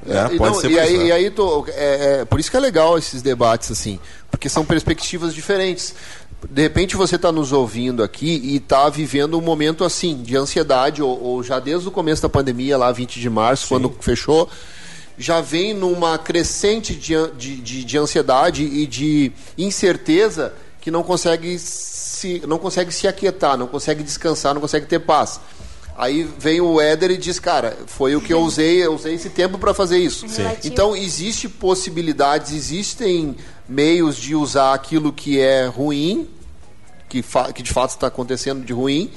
É, 0.08 0.24
pode 0.38 0.40
não, 0.40 0.54
ser 0.62 0.70
e 0.72 0.80
aí, 0.80 0.94
isso, 0.94 0.98
né? 1.00 1.06
e 1.08 1.12
aí 1.12 1.30
tô- 1.32 1.66
é, 1.70 2.20
é, 2.22 2.26
por 2.26 2.40
isso 2.40 2.50
que 2.50 2.58
é 2.58 2.60
legal 2.60 2.98
esses 2.98 3.22
debates 3.24 3.72
assim, 3.72 4.00
porque 4.32 4.48
são 4.50 4.64
perspectivas 4.64 5.34
diferentes. 5.34 5.96
De 6.50 6.62
repente 6.62 6.96
você 6.96 7.16
está 7.16 7.32
nos 7.32 7.52
ouvindo 7.52 8.04
aqui 8.04 8.42
e 8.44 8.58
está 8.58 8.90
vivendo 8.90 9.38
um 9.38 9.42
momento 9.42 9.84
assim 9.84 10.22
de 10.22 10.36
ansiedade 10.36 11.02
ou, 11.02 11.22
ou 11.22 11.44
já 11.44 11.60
desde 11.60 11.88
o 11.88 11.92
começo 11.92 12.22
da 12.22 12.30
pandemia 12.30 12.78
lá 12.78 12.92
20 12.92 13.20
de 13.20 13.30
março 13.30 13.68
quando 13.70 13.96
fechou 14.02 14.50
já 15.18 15.42
vem 15.42 15.74
numa 15.74 16.18
crescente 16.18 16.96
de, 16.96 17.14
de, 17.38 17.56
de, 17.58 17.84
de 17.84 17.98
ansiedade 17.98 18.64
e 18.64 18.86
de 18.88 19.32
incerteza 19.58 20.54
que 20.82 20.90
não 20.92 21.04
consegue 21.04 21.58
se 21.60 22.42
não 22.48 22.58
consegue 22.58 22.92
se 22.92 23.08
aquietar, 23.08 23.58
não 23.58 23.68
consegue 23.68 24.04
descansar, 24.04 24.54
não 24.54 24.62
consegue 24.62 24.86
ter 24.86 25.00
paz. 25.00 25.40
Aí 25.96 26.24
vem 26.40 26.60
o 26.60 26.82
Éder 26.82 27.12
e 27.12 27.18
diz, 27.18 27.38
cara, 27.40 27.78
foi 27.86 28.16
o 28.16 28.22
que 28.22 28.34
eu 28.34 28.42
usei, 28.42 28.84
eu 28.84 28.96
usei 28.96 29.14
esse 29.14 29.30
tempo 29.30 29.58
para 29.60 29.74
fazer 29.74 30.00
isso. 30.00 30.26
Relativo. 30.26 30.68
Então 30.74 30.96
existe 30.96 31.48
possibilidades, 31.48 32.52
existem 32.52 33.36
meios 33.70 34.18
de 34.18 34.36
usar 34.36 34.74
aquilo 34.74 35.14
que 35.14 35.40
é 35.40 35.66
ruim, 35.68 36.28
que, 37.08 37.22
fa- 37.22 37.54
que 37.54 37.62
de 37.62 37.72
fato 37.72 37.92
está 37.92 38.08
acontecendo 38.08 38.66
de 38.66 38.74
ruim, 38.74 39.12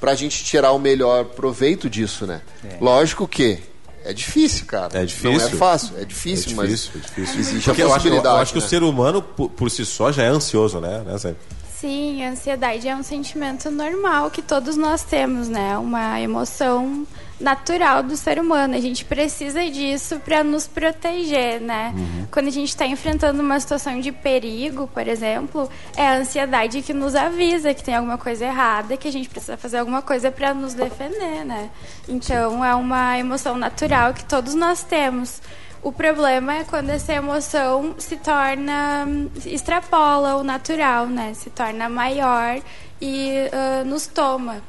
para 0.00 0.12
a 0.12 0.14
gente 0.14 0.44
tirar 0.44 0.72
o 0.72 0.78
melhor 0.78 1.24
proveito 1.24 1.88
disso, 1.88 2.26
né? 2.26 2.42
Lógico 2.80 3.26
que 3.26 3.58
É 4.04 4.12
difícil, 4.12 4.64
cara. 4.66 4.96
É 5.00 5.04
difícil. 5.04 5.32
Não 5.32 5.40
é 5.40 5.50
fácil, 5.50 5.96
é 5.98 6.02
É 6.02 6.04
difícil, 6.04 6.54
difícil, 6.54 6.56
mas 6.56 6.70
é 6.70 6.98
difícil. 7.00 7.40
existe 7.40 7.64
Porque 7.64 7.82
a 7.82 7.84
eu 7.84 7.88
acho, 7.88 8.06
eu, 8.06 8.12
possibilidade. 8.12 8.36
eu 8.36 8.42
acho 8.42 8.52
que 8.52 8.58
né? 8.60 8.64
o 8.64 8.68
ser 8.68 8.82
humano, 8.82 9.20
por, 9.22 9.50
por 9.50 9.70
si 9.70 9.84
só, 9.84 10.12
já 10.12 10.22
é 10.22 10.28
ansioso, 10.28 10.78
né? 10.80 11.02
né 11.04 11.18
Zé? 11.18 11.34
Sim, 11.80 12.24
ansiedade 12.24 12.88
é 12.88 12.96
um 12.96 13.04
sentimento 13.04 13.70
normal 13.70 14.32
que 14.32 14.42
todos 14.42 14.76
nós 14.76 15.04
temos, 15.04 15.48
né? 15.48 15.78
Uma 15.78 16.20
emoção 16.20 17.06
natural 17.40 18.02
do 18.02 18.16
ser 18.16 18.40
humano. 18.40 18.74
A 18.74 18.80
gente 18.80 19.04
precisa 19.04 19.64
disso 19.70 20.18
para 20.18 20.42
nos 20.42 20.66
proteger, 20.66 21.60
né? 21.60 21.94
Quando 22.32 22.48
a 22.48 22.50
gente 22.50 22.70
está 22.70 22.84
enfrentando 22.84 23.40
uma 23.40 23.60
situação 23.60 24.00
de 24.00 24.10
perigo, 24.10 24.88
por 24.88 25.06
exemplo, 25.06 25.70
é 25.96 26.08
a 26.08 26.16
ansiedade 26.16 26.82
que 26.82 26.92
nos 26.92 27.14
avisa 27.14 27.72
que 27.72 27.84
tem 27.84 27.94
alguma 27.94 28.18
coisa 28.18 28.46
errada, 28.46 28.96
que 28.96 29.06
a 29.06 29.12
gente 29.12 29.28
precisa 29.28 29.56
fazer 29.56 29.78
alguma 29.78 30.02
coisa 30.02 30.32
para 30.32 30.52
nos 30.52 30.74
defender, 30.74 31.44
né? 31.44 31.70
Então 32.08 32.64
é 32.64 32.74
uma 32.74 33.16
emoção 33.20 33.56
natural 33.56 34.12
que 34.12 34.24
todos 34.24 34.56
nós 34.56 34.82
temos. 34.82 35.40
O 35.82 35.92
problema 35.92 36.56
é 36.56 36.64
quando 36.64 36.90
essa 36.90 37.12
emoção 37.12 37.94
se 37.98 38.16
torna 38.16 39.06
extrapola 39.46 40.36
o 40.36 40.42
natural, 40.42 41.06
né? 41.06 41.32
Se 41.34 41.50
torna 41.50 41.88
maior 41.88 42.60
e 43.00 43.48
ah, 43.52 43.84
nos 43.84 44.06
toma. 44.06 44.60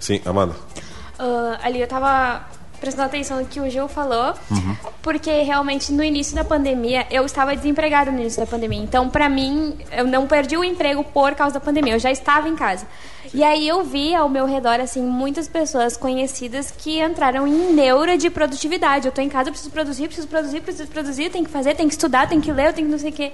Sim, 0.00 0.20
Amanda. 0.24 0.54
Ah, 1.18 1.58
ali 1.62 1.80
eu 1.80 1.88
tava 1.88 2.44
prestando 2.80 3.06
atenção 3.06 3.38
no 3.40 3.46
que 3.46 3.60
o 3.60 3.68
Gil 3.70 3.88
falou, 3.88 4.34
Uhum. 4.50 4.76
porque 5.02 5.42
realmente 5.42 5.92
no 5.92 6.02
início 6.02 6.34
da 6.34 6.44
pandemia 6.44 7.06
eu 7.10 7.24
estava 7.24 7.54
desempregada 7.56 8.10
no 8.10 8.20
início 8.20 8.40
da 8.40 8.46
pandemia. 8.46 8.80
Então, 8.82 9.08
pra 9.08 9.28
mim, 9.28 9.76
eu 9.92 10.06
não 10.06 10.26
perdi 10.26 10.56
o 10.56 10.64
emprego 10.64 11.02
por 11.04 11.34
causa 11.34 11.54
da 11.54 11.60
pandemia, 11.60 11.94
eu 11.94 11.98
já 11.98 12.10
estava 12.10 12.48
em 12.48 12.56
casa. 12.56 12.86
E 13.34 13.42
aí 13.42 13.66
eu 13.66 13.82
vi 13.82 14.14
ao 14.14 14.28
meu 14.28 14.46
redor 14.46 14.78
assim 14.80 15.02
muitas 15.02 15.48
pessoas 15.48 15.96
conhecidas 15.96 16.70
que 16.70 17.00
entraram 17.02 17.44
em 17.46 17.72
neura 17.74 18.16
de 18.16 18.30
produtividade. 18.30 19.06
Eu 19.06 19.12
tô 19.12 19.20
em 19.20 19.28
casa, 19.28 19.50
preciso 19.50 19.70
produzir, 19.70 20.06
preciso 20.06 20.28
produzir, 20.28 20.60
preciso 20.60 20.88
produzir, 20.88 21.30
tem 21.30 21.42
que 21.44 21.50
fazer, 21.50 21.74
tem 21.74 21.88
que 21.88 21.94
estudar, 21.94 22.28
tem 22.28 22.40
que 22.40 22.52
ler, 22.52 22.68
eu 22.68 22.72
tenho 22.72 22.86
que 22.86 22.92
não 22.92 22.98
sei 23.00 23.10
o 23.10 23.12
quê. 23.12 23.32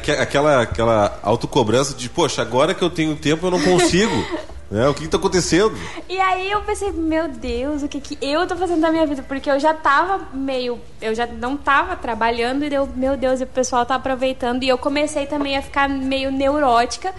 Que- 0.00 0.12
Aquela, 0.12 0.62
aquela 0.62 1.18
autocobrança 1.22 1.94
de, 1.94 2.08
poxa, 2.08 2.40
agora 2.42 2.72
que 2.74 2.82
eu 2.82 2.88
tenho 2.90 3.16
tempo 3.16 3.46
eu 3.46 3.50
não 3.50 3.60
consigo. 3.60 4.12
né? 4.70 4.88
O 4.88 4.94
que 4.94 5.04
está 5.04 5.16
acontecendo? 5.16 5.76
E 6.08 6.18
aí 6.20 6.50
eu 6.50 6.60
pensei, 6.62 6.90
meu 6.92 7.28
Deus, 7.28 7.82
o 7.82 7.88
que, 7.88 8.00
que 8.00 8.18
eu 8.20 8.46
tô 8.46 8.54
fazendo 8.56 8.80
da 8.80 8.90
minha 8.90 9.06
vida? 9.06 9.22
Porque 9.26 9.50
eu 9.50 9.58
já 9.58 9.72
tava 9.74 10.28
meio. 10.32 10.78
Eu 11.00 11.14
já 11.14 11.26
não 11.26 11.56
tava 11.56 11.96
trabalhando 11.96 12.64
e 12.64 12.70
deu, 12.70 12.86
meu 12.94 13.16
Deus, 13.16 13.40
e 13.40 13.44
o 13.44 13.46
pessoal 13.46 13.86
tá 13.86 13.94
aproveitando. 13.94 14.62
E 14.62 14.68
eu 14.68 14.76
comecei 14.78 15.26
também 15.26 15.56
a 15.56 15.62
ficar 15.62 15.88
meio 15.88 16.30
neurótica. 16.30 17.14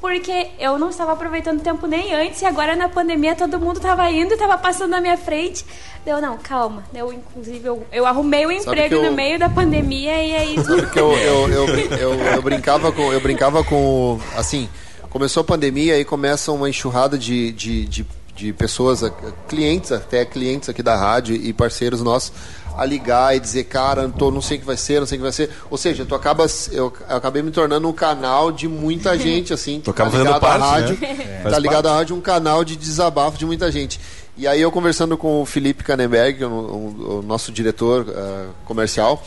Porque 0.00 0.48
eu 0.58 0.78
não 0.78 0.90
estava 0.90 1.12
aproveitando 1.12 1.62
tempo 1.62 1.86
nem 1.86 2.14
antes, 2.14 2.42
e 2.42 2.44
agora 2.44 2.76
na 2.76 2.90
pandemia 2.90 3.34
todo 3.34 3.58
mundo 3.58 3.80
tava 3.80 4.10
indo 4.10 4.34
e 4.34 4.36
tava 4.36 4.58
passando 4.58 4.90
na 4.90 5.00
minha 5.00 5.16
frente. 5.16 5.64
Deu, 6.04 6.20
não, 6.20 6.36
calma. 6.36 6.84
Eu, 6.94 7.10
inclusive, 7.10 7.66
eu, 7.66 7.86
eu 7.90 8.04
arrumei 8.04 8.44
o 8.44 8.52
emprego 8.52 8.88
que 8.90 8.94
eu- 8.96 9.04
no 9.10 9.12
meio 9.12 9.38
da 9.38 9.48
pandemia 9.48 10.22
e 10.22 10.36
aí. 10.36 10.54
Porque 10.56 11.00
eu, 11.00 11.10
eu, 11.16 11.48
eu, 11.48 11.68
eu, 11.98 12.14
eu 12.20 12.42
brincava 12.42 12.92
com. 12.92 13.10
Eu 13.14 13.20
brincava 13.20 13.64
com. 13.64 14.20
Assim, 14.36 14.68
começou 15.14 15.42
a 15.42 15.44
pandemia 15.44 15.96
e 15.96 16.04
começa 16.04 16.50
uma 16.50 16.68
enxurrada 16.68 17.16
de, 17.16 17.52
de, 17.52 17.84
de, 17.84 18.06
de 18.34 18.52
pessoas, 18.52 19.00
clientes, 19.48 19.92
até 19.92 20.24
clientes 20.24 20.68
aqui 20.68 20.82
da 20.82 20.96
rádio 20.96 21.36
e 21.36 21.52
parceiros 21.52 22.02
nossos, 22.02 22.32
a 22.76 22.84
ligar 22.84 23.36
e 23.36 23.38
dizer, 23.38 23.62
cara, 23.64 24.08
tô, 24.08 24.32
não 24.32 24.42
sei 24.42 24.56
o 24.56 24.60
que 24.60 24.66
vai 24.66 24.76
ser, 24.76 24.98
não 24.98 25.06
sei 25.06 25.16
o 25.16 25.20
que 25.20 25.22
vai 25.22 25.30
ser. 25.30 25.50
Ou 25.70 25.78
seja, 25.78 26.04
tu 26.04 26.16
acaba, 26.16 26.44
eu, 26.72 26.92
eu 27.08 27.16
acabei 27.16 27.42
me 27.42 27.52
tornando 27.52 27.88
um 27.88 27.92
canal 27.92 28.50
de 28.50 28.66
muita 28.66 29.16
gente, 29.18 29.52
assim. 29.54 29.80
Tu 29.80 29.90
acaba 29.92 30.10
tá 30.10 30.18
ligado 30.18 30.34
à 30.34 30.40
parte, 30.40 30.60
rádio, 30.64 30.98
né? 31.00 31.42
Tá 31.48 31.58
ligado 31.60 31.86
à 31.88 31.94
rádio, 31.94 32.16
um 32.16 32.20
canal 32.20 32.64
de 32.64 32.74
desabafo 32.74 33.38
de 33.38 33.46
muita 33.46 33.70
gente. 33.70 34.00
E 34.36 34.48
aí 34.48 34.60
eu 34.60 34.72
conversando 34.72 35.16
com 35.16 35.40
o 35.42 35.46
Felipe 35.46 35.84
Canenberg, 35.84 36.44
o, 36.44 36.48
o- 36.50 37.18
o 37.20 37.22
nosso 37.22 37.52
diretor 37.52 38.04
ah, 38.12 38.46
comercial, 38.64 39.22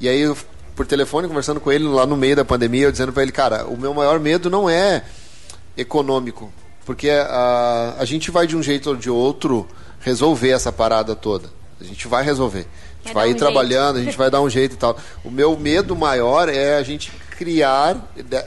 e 0.00 0.08
aí 0.08 0.20
eu, 0.20 0.36
por 0.76 0.86
telefone 0.86 1.26
conversando 1.26 1.58
com 1.58 1.72
ele 1.72 1.82
lá 1.82 2.06
no 2.06 2.16
meio 2.16 2.36
da 2.36 2.44
pandemia, 2.44 2.84
eu 2.86 2.92
dizendo 2.92 3.12
para 3.12 3.24
ele, 3.24 3.32
cara, 3.32 3.64
o 3.66 3.76
meu 3.76 3.92
maior 3.92 4.20
medo 4.20 4.48
não 4.48 4.70
é 4.70 5.02
econômico, 5.76 6.52
porque 6.84 7.10
a, 7.10 7.96
a 7.98 8.04
gente 8.04 8.30
vai 8.30 8.46
de 8.46 8.56
um 8.56 8.62
jeito 8.62 8.90
ou 8.90 8.96
de 8.96 9.10
outro 9.10 9.66
resolver 10.00 10.50
essa 10.50 10.72
parada 10.72 11.14
toda. 11.14 11.48
A 11.80 11.84
gente 11.84 12.06
vai 12.06 12.24
resolver. 12.24 12.66
A 13.04 13.08
gente 13.08 13.14
Vai 13.14 13.24
vai 13.24 13.30
ir 13.30 13.34
um 13.34 13.38
trabalhando, 13.38 13.98
a 13.98 14.02
gente 14.02 14.16
vai 14.16 14.30
dar 14.30 14.40
um 14.40 14.48
jeito 14.48 14.74
e 14.74 14.78
tal. 14.78 14.96
O 15.24 15.30
meu 15.30 15.56
medo 15.56 15.96
maior 15.96 16.48
é 16.48 16.76
a 16.76 16.82
gente 16.84 17.10
criar 17.36 17.96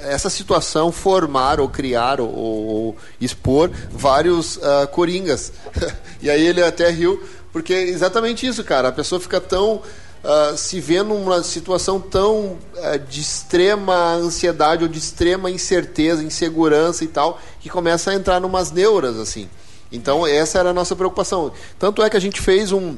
essa 0.03 0.29
situação, 0.29 0.91
formar 0.91 1.60
ou 1.60 1.67
criar 1.67 2.22
ou, 2.22 2.29
ou- 2.29 2.98
expor 3.20 3.70
vários 3.91 4.58
ah, 4.63 4.88
coringas. 4.88 5.51
e 6.22 6.29
aí 6.29 6.46
ele 6.46 6.63
até 6.63 6.89
riu, 6.89 7.22
porque 7.51 7.74
é 7.74 7.82
exatamente 7.82 8.48
isso, 8.48 8.63
cara. 8.63 8.88
A 8.88 8.94
pessoa 8.94 9.20
fica 9.20 9.41
tão 9.41 9.82
ah, 10.27 10.58
se 10.58 10.79
vê 10.79 11.03
numa 11.03 11.44
situação 11.44 12.00
tão 12.00 12.58
ah, 12.82 12.98
de 12.98 13.22
extrema 13.22 14.15
ansiedade 14.15 14.84
ou 14.84 14.89
de 14.89 14.98
extrema 14.98 15.51
incerteza, 15.51 16.24
insegurança 16.24 17.03
e 17.03 17.08
tal, 17.08 17.39
que 17.60 17.70
começa 17.70 18.10
a 18.10 18.15
entrar 18.15 18.39
numas 18.39 18.72
neuras 18.72 19.17
assim. 19.17 19.48
Então 19.91 20.25
essa 20.25 20.58
era 20.58 20.72
a 20.72 20.74
nossa 20.74 20.96
preocupação. 20.96 21.51
Tanto 21.77 22.01
é 22.01 22.10
que 22.10 22.17
a 22.17 22.20
gente 22.20 22.41
fez 22.41 22.72
um, 22.72 22.98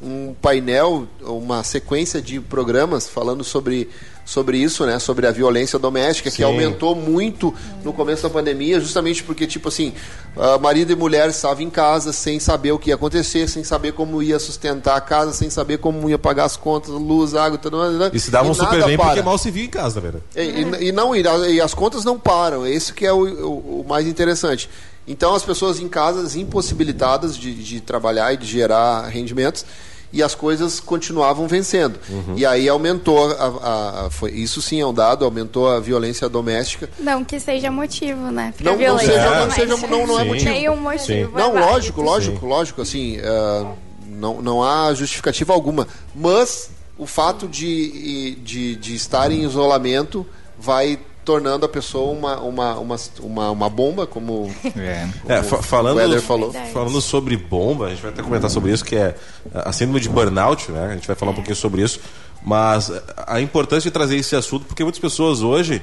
um 0.00 0.34
painel, 0.40 1.06
uma 1.20 1.62
sequência 1.62 2.22
de 2.22 2.40
programas 2.40 3.08
falando 3.08 3.44
sobre, 3.44 3.90
sobre 4.24 4.56
isso, 4.58 4.86
né? 4.86 4.98
Sobre 4.98 5.26
a 5.26 5.30
violência 5.30 5.78
doméstica, 5.78 6.30
que 6.30 6.36
Sim. 6.38 6.44
aumentou 6.44 6.94
muito 6.94 7.54
no 7.84 7.92
começo 7.92 8.22
da 8.22 8.30
pandemia, 8.30 8.80
justamente 8.80 9.22
porque, 9.22 9.46
tipo 9.46 9.68
assim, 9.68 9.92
ah, 10.36 10.56
marido 10.58 10.90
e 10.92 10.96
mulher 10.96 11.28
estavam 11.28 11.62
em 11.62 11.68
casa 11.68 12.12
sem 12.12 12.40
saber 12.40 12.72
o 12.72 12.78
que 12.78 12.88
ia 12.88 12.94
acontecer, 12.94 13.48
sem 13.48 13.62
saber 13.62 13.92
como 13.92 14.22
ia 14.22 14.38
sustentar 14.38 14.96
a 14.96 15.00
casa, 15.00 15.32
sem 15.34 15.50
saber 15.50 15.76
como 15.78 16.08
ia 16.08 16.18
pagar 16.18 16.44
as 16.44 16.56
contas, 16.56 16.88
luz, 16.90 17.34
água, 17.34 17.58
tudo 17.58 17.76
mais. 17.76 18.14
E 18.14 18.18
se 18.18 18.30
davam 18.30 18.52
nada 18.54 18.64
super 18.64 18.84
bem 18.86 18.96
para. 18.96 19.06
porque 19.08 19.22
mal 19.22 19.36
se 19.36 19.50
via 19.50 19.64
em 19.64 19.68
casa, 19.68 20.00
né? 20.00 20.12
E, 20.34 20.40
e- 20.40 20.88
e 20.88 20.92
não, 20.92 21.14
e, 21.14 21.22
e 21.52 21.60
as 21.60 21.74
contas 21.74 22.02
não 22.04 22.18
param, 22.18 22.64
é 22.64 22.70
isso 22.70 22.94
que 22.94 23.04
é 23.04 23.12
o, 23.12 23.18
o- 23.46 23.80
o 23.82 23.86
mais 23.86 24.06
interessante. 24.06 24.70
Então 25.06 25.34
as 25.34 25.42
pessoas 25.42 25.78
em 25.80 25.88
casas 25.88 26.34
impossibilitadas 26.34 27.36
de, 27.36 27.52
de 27.52 27.80
trabalhar 27.82 28.32
e 28.32 28.38
de 28.38 28.46
gerar 28.46 29.06
rendimentos 29.08 29.66
e 30.14 30.22
as 30.22 30.34
coisas 30.34 30.78
continuavam 30.78 31.48
vencendo. 31.48 31.98
E 32.36 32.46
aí 32.46 32.68
aumentou, 32.68 33.30
a, 33.32 33.34
a- 33.34 34.06
a- 34.06 34.10
foi, 34.10 34.30
isso 34.30 34.62
sim 34.62 34.80
é 34.80 34.86
um 34.86 34.94
dado, 34.94 35.24
aumentou 35.24 35.68
a 35.68 35.80
violência 35.80 36.28
doméstica. 36.28 36.88
Não 37.00 37.24
que 37.24 37.40
seja 37.40 37.70
motivo, 37.70 38.30
né? 38.30 38.54
Pra 38.56 38.72
Não, 38.72 38.78
não 38.78 38.98
seja, 38.98 39.12
não, 39.24 39.38
doméstica. 39.40 39.66
seja, 39.76 39.86
não, 39.88 40.06
não 40.06 40.18
é 40.20 40.22
Sim. 40.22 40.28
motivo. 40.28 40.50
Nenhum 40.50 40.76
motivo. 40.76 41.04
Sim. 41.04 41.22
é 41.34 41.38
Não, 41.38 41.54
lógico, 41.58 42.00
lógico, 42.00 42.46
lógico, 42.46 42.80
assim, 42.82 43.18
ah, 43.24 43.72
não, 44.06 44.40
não 44.40 44.62
há 44.62 44.94
justificativa 44.94 45.52
alguma. 45.52 45.88
Mas 46.14 46.70
o 46.96 47.06
fato 47.06 47.48
de, 47.48 48.36
de, 48.36 48.76
de 48.76 48.94
estar 48.94 49.32
em 49.32 49.42
isolamento 49.42 50.24
vai 50.56 50.98
tornando 51.24 51.64
a 51.64 51.68
pessoa 51.68 52.12
uma, 52.12 52.40
uma, 52.40 52.74
uma, 52.78 52.96
uma, 53.20 53.50
uma 53.50 53.70
bomba, 53.70 54.06
como 54.06 54.50
É. 54.76 55.08
É, 55.28 55.42
fa- 55.42 55.62
falando, 55.62 55.98
o 56.16 56.20
falou. 56.20 56.52
Falando 56.72 57.00
sobre 57.00 57.36
bomba, 57.36 57.86
a 57.86 57.90
gente 57.90 58.02
vai 58.02 58.10
até 58.12 58.22
comentar 58.22 58.50
sobre 58.50 58.72
isso, 58.72 58.84
que 58.84 58.96
é 58.96 59.14
a 59.54 59.72
síndrome 59.72 60.00
de 60.00 60.08
burnout, 60.08 60.70
né? 60.70 60.88
A 60.90 60.94
gente 60.94 61.06
vai 61.06 61.16
falar 61.16 61.32
um 61.32 61.34
pouquinho 61.34 61.56
sobre 61.56 61.82
isso. 61.82 62.00
Mas 62.42 62.92
a 63.26 63.40
importância 63.40 63.88
de 63.90 63.94
trazer 63.94 64.16
esse 64.16 64.36
assunto, 64.36 64.66
porque 64.66 64.82
muitas 64.82 65.00
pessoas 65.00 65.40
hoje 65.40 65.80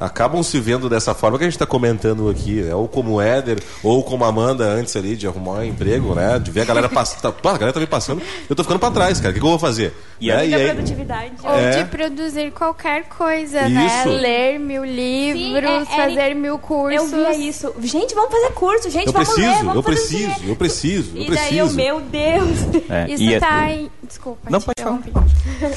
acabam 0.00 0.42
se 0.42 0.58
vendo 0.60 0.88
dessa 0.88 1.14
forma 1.14 1.38
que 1.38 1.44
a 1.44 1.46
gente 1.46 1.54
está 1.54 1.66
comentando 1.66 2.28
aqui, 2.28 2.62
né? 2.62 2.74
ou 2.74 2.88
como 2.88 3.12
o 3.14 3.20
Éder, 3.20 3.58
ou 3.82 4.02
como 4.02 4.24
a 4.24 4.28
Amanda 4.28 4.64
antes 4.64 4.94
ali, 4.96 5.16
de 5.16 5.26
arrumar 5.26 5.52
um 5.60 5.64
emprego, 5.64 6.14
né? 6.14 6.38
De 6.38 6.50
ver 6.50 6.62
a 6.62 6.64
galera 6.64 6.88
passando. 6.88 7.32
Pô, 7.34 7.48
a 7.48 7.52
galera 7.52 7.72
tá 7.72 7.80
me 7.80 7.86
passando, 7.86 8.20
eu 8.48 8.56
tô 8.56 8.62
ficando 8.62 8.78
pra 8.80 8.90
trás, 8.90 9.18
cara. 9.20 9.30
O 9.30 9.34
que, 9.34 9.40
que 9.40 9.46
eu 9.46 9.50
vou 9.50 9.58
fazer? 9.58 9.92
E 10.20 10.28
Né? 10.28 10.46
E 10.46 10.50
da 10.50 10.56
aí- 10.56 10.70
produtividade. 10.74 11.32
Ou 11.42 11.54
É. 11.54 11.82
de 11.82 11.88
produzir 11.90 12.50
qualquer 12.52 13.04
coisa, 13.08 13.68
né? 13.68 13.86
Isso. 13.86 14.08
Ler 14.08 14.58
mil 14.58 14.84
livros, 14.84 15.70
é- 15.70 15.82
é- 15.82 15.84
fazer 16.08 16.34
mil 16.34 16.58
cursos. 16.58 17.12
Eu 17.12 17.18
via 17.18 17.34
isso. 17.36 17.72
Gente, 17.82 18.14
vamos 18.14 18.30
fazer 18.32 18.52
curso, 18.52 18.90
gente, 18.90 19.06
eu 19.08 19.12
vamos 19.12 19.28
preciso, 19.28 19.48
ler, 19.54 19.58
vamos 19.58 19.74
eu 19.76 19.82
preciso, 19.82 20.34
eu 20.48 20.56
preciso, 20.56 21.10
eu 21.16 21.22
E 21.22 21.30
daí 21.30 21.58
eu, 21.58 21.66
preciso. 21.68 21.74
meu 21.76 22.00
Deus. 22.00 22.58
É, 22.90 23.10
Isso 23.10 23.22
e 23.22 23.34
a- 23.36 23.40
tá. 23.40 23.68
Desculpa, 24.06 24.50
Não, 24.50 24.60
pode 24.60 24.82
falar. 24.82 25.00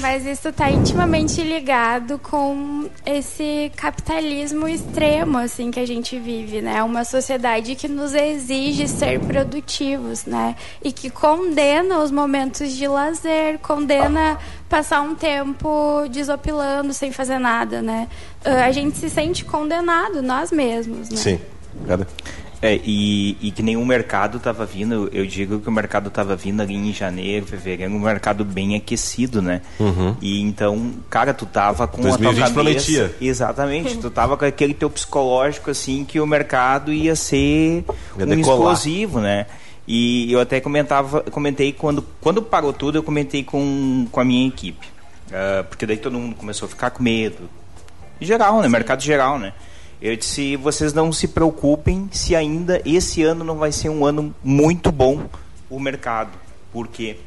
Mas 0.01 0.25
isso 0.25 0.51
tá 0.51 0.69
intimamente 0.69 1.41
ligado 1.41 2.19
com 2.19 2.87
esse 3.05 3.71
capitalismo 4.07 4.67
extremo, 4.69 5.37
assim, 5.37 5.69
que 5.69 5.79
a 5.79 5.85
gente 5.85 6.17
vive, 6.17 6.61
né? 6.61 6.81
Uma 6.81 7.03
sociedade 7.03 7.75
que 7.75 7.89
nos 7.89 8.13
exige 8.13 8.87
ser 8.87 9.19
produtivos, 9.19 10.25
né? 10.25 10.55
E 10.81 10.93
que 10.93 11.09
condena 11.09 11.99
os 11.99 12.09
momentos 12.09 12.71
de 12.71 12.87
lazer, 12.87 13.59
condena 13.59 14.37
passar 14.69 15.01
um 15.01 15.13
tempo 15.13 16.07
desopilando, 16.09 16.93
sem 16.93 17.11
fazer 17.11 17.37
nada, 17.37 17.81
né? 17.81 18.07
Ah, 18.45 18.65
A 18.65 18.71
gente 18.71 18.97
se 18.97 19.09
sente 19.09 19.43
condenado, 19.43 20.21
nós 20.21 20.51
mesmos, 20.51 21.09
né? 21.09 21.17
Sim. 21.17 21.39
Cara, 21.85 22.07
É, 22.59 22.79
e, 22.83 23.37
e 23.39 23.51
que 23.51 23.61
nenhum 23.61 23.85
mercado 23.85 24.37
estava 24.37 24.65
vindo, 24.65 25.07
eu 25.13 25.27
digo 25.27 25.59
que 25.59 25.69
o 25.69 25.71
mercado 25.71 26.07
estava 26.07 26.35
vindo 26.35 26.59
ali 26.59 26.73
em 26.73 26.91
janeiro, 26.91 27.45
fevereiro, 27.45 27.93
um 27.93 27.99
mercado 27.99 28.43
bem 28.43 28.75
aquecido, 28.75 29.43
né? 29.43 29.61
E 30.19 30.41
então, 30.41 30.93
cara, 31.07 31.35
tu 31.35 31.45
tava 31.45 31.87
com 31.87 32.01
a 32.01 32.17
2020 32.17 32.23
tua 32.23 32.33
cabeça... 32.33 32.53
prometia. 32.53 33.15
Exatamente, 33.21 33.97
tu 33.97 34.09
tava 34.09 34.35
com 34.35 34.45
aquele 34.45 34.73
teu 34.73 34.89
psicológico, 34.89 35.69
assim, 35.69 36.03
que 36.03 36.19
o 36.19 36.25
mercado 36.25 36.91
ia 36.91 37.15
ser 37.15 37.85
Ia 38.17 38.25
um 38.25 38.29
decolar. 38.29 38.73
explosivo, 38.73 39.19
né? 39.19 39.45
E 39.87 40.31
eu 40.33 40.41
até 40.41 40.59
comentava, 40.59 41.21
comentei 41.21 41.71
quando, 41.71 42.03
quando 42.19 42.41
parou 42.41 42.73
tudo, 42.73 42.97
eu 42.97 43.03
comentei 43.03 43.43
com, 43.43 44.07
com 44.11 44.19
a 44.19 44.25
minha 44.25 44.47
equipe. 44.47 44.87
Uh, 45.27 45.63
porque 45.63 45.85
daí 45.85 45.97
todo 45.97 46.17
mundo 46.17 46.35
começou 46.35 46.65
a 46.65 46.69
ficar 46.69 46.89
com 46.89 47.03
medo. 47.03 47.49
Em 48.19 48.25
geral, 48.25 48.57
né? 48.57 48.63
Sim. 48.63 48.69
Mercado 48.71 49.01
geral, 49.01 49.37
né? 49.37 49.53
Eu 50.01 50.15
disse, 50.15 50.55
vocês 50.55 50.93
não 50.93 51.11
se 51.11 51.27
preocupem 51.27 52.07
se 52.11 52.35
ainda 52.35 52.81
esse 52.85 53.23
ano 53.23 53.43
não 53.43 53.57
vai 53.57 53.71
ser 53.71 53.89
um 53.89 54.05
ano 54.05 54.33
muito 54.43 54.91
bom 54.91 55.27
o 55.69 55.79
mercado. 55.79 56.31
Porque 56.71 57.17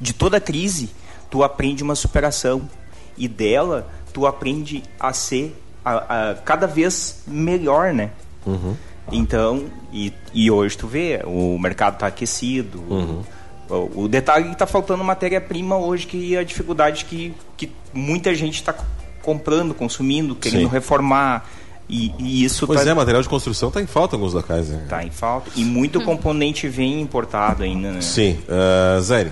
de 0.00 0.12
toda 0.12 0.40
crise, 0.40 0.90
tu 1.30 1.44
aprende 1.44 1.82
uma 1.82 1.94
superação. 1.94 2.68
E 3.16 3.28
dela, 3.28 3.88
tu 4.12 4.26
aprende 4.26 4.82
a 4.98 5.12
ser 5.12 5.54
a, 5.84 6.30
a 6.30 6.34
cada 6.34 6.66
vez 6.66 7.22
melhor, 7.26 7.92
né? 7.92 8.10
Uhum. 8.44 8.74
Então, 9.10 9.66
e, 9.92 10.12
e 10.32 10.50
hoje 10.50 10.76
tu 10.76 10.86
vê, 10.86 11.20
o 11.24 11.58
mercado 11.58 11.94
está 11.94 12.06
aquecido. 12.06 12.82
Uhum. 12.88 13.22
O, 13.68 14.02
o, 14.02 14.08
detalhe 14.08 14.44
é 14.44 14.48
que 14.48 14.54
está 14.54 14.66
faltando 14.66 15.04
matéria-prima 15.04 15.76
hoje, 15.76 16.06
que 16.06 16.34
é 16.34 16.38
a 16.38 16.44
dificuldade 16.44 17.04
que, 17.04 17.34
que 17.56 17.70
muita 17.92 18.34
gente 18.34 18.54
está 18.54 18.74
comprando, 19.22 19.74
consumindo, 19.74 20.34
querendo 20.34 20.68
Sim. 20.68 20.72
reformar. 20.72 21.48
E, 21.88 22.12
e, 22.18 22.44
isso 22.44 22.66
pois 22.66 22.82
tá... 22.82 22.90
é, 22.90 22.94
material 22.94 23.22
de 23.22 23.28
construção 23.28 23.68
está 23.68 23.80
em 23.80 23.86
falta 23.86 24.16
em 24.16 24.18
alguns 24.18 24.34
locais. 24.34 24.68
Né? 24.68 24.82
Está 24.84 25.04
em 25.04 25.10
falta. 25.10 25.50
E 25.56 25.64
muito 25.64 25.98
hum. 25.98 26.04
componente 26.04 26.68
vem 26.68 27.00
importado 27.00 27.62
ainda. 27.62 27.92
Né? 27.92 28.00
Sim. 28.00 28.38
Uh, 28.48 29.00
Zé, 29.00 29.30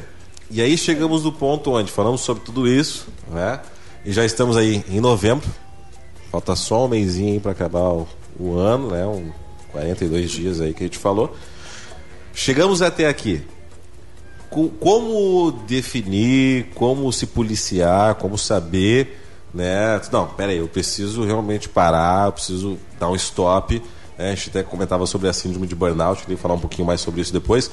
e 0.50 0.60
aí 0.60 0.76
chegamos 0.76 1.22
no 1.22 1.32
ponto 1.32 1.70
onde 1.70 1.92
falamos 1.92 2.22
sobre 2.22 2.42
tudo 2.42 2.66
isso, 2.66 3.06
né? 3.30 3.60
E 4.04 4.10
já 4.10 4.24
estamos 4.24 4.56
aí 4.56 4.84
em 4.88 5.00
novembro. 5.00 5.48
Falta 6.30 6.56
só 6.56 6.86
um 6.86 6.88
mêsinho 6.88 7.40
para 7.40 7.52
acabar 7.52 7.88
o, 7.88 8.08
o, 8.38 8.58
ano, 8.58 8.90
né? 8.90 9.06
Um 9.06 9.30
42 9.70 10.30
dias 10.30 10.60
aí 10.60 10.74
que 10.74 10.82
a 10.82 10.86
gente 10.86 10.98
falou. 10.98 11.36
Chegamos 12.34 12.82
até 12.82 13.06
aqui. 13.06 13.42
Como 14.50 15.52
definir, 15.68 16.66
como 16.74 17.12
se 17.12 17.26
policiar, 17.26 18.16
como 18.16 18.36
saber, 18.36 19.20
né? 19.52 20.00
Não, 20.12 20.26
peraí, 20.28 20.58
eu 20.58 20.68
preciso 20.68 21.24
realmente 21.24 21.68
parar, 21.68 22.26
eu 22.26 22.32
preciso 22.32 22.78
dar 22.98 23.08
um 23.08 23.16
stop. 23.16 23.82
Né? 24.18 24.32
A 24.32 24.34
gente 24.34 24.50
até 24.50 24.62
comentava 24.62 25.06
sobre 25.06 25.28
a 25.28 25.32
síndrome 25.32 25.66
de 25.66 25.74
burnout, 25.74 26.22
queria 26.22 26.38
falar 26.38 26.54
um 26.54 26.60
pouquinho 26.60 26.86
mais 26.86 27.00
sobre 27.00 27.20
isso 27.20 27.32
depois. 27.32 27.68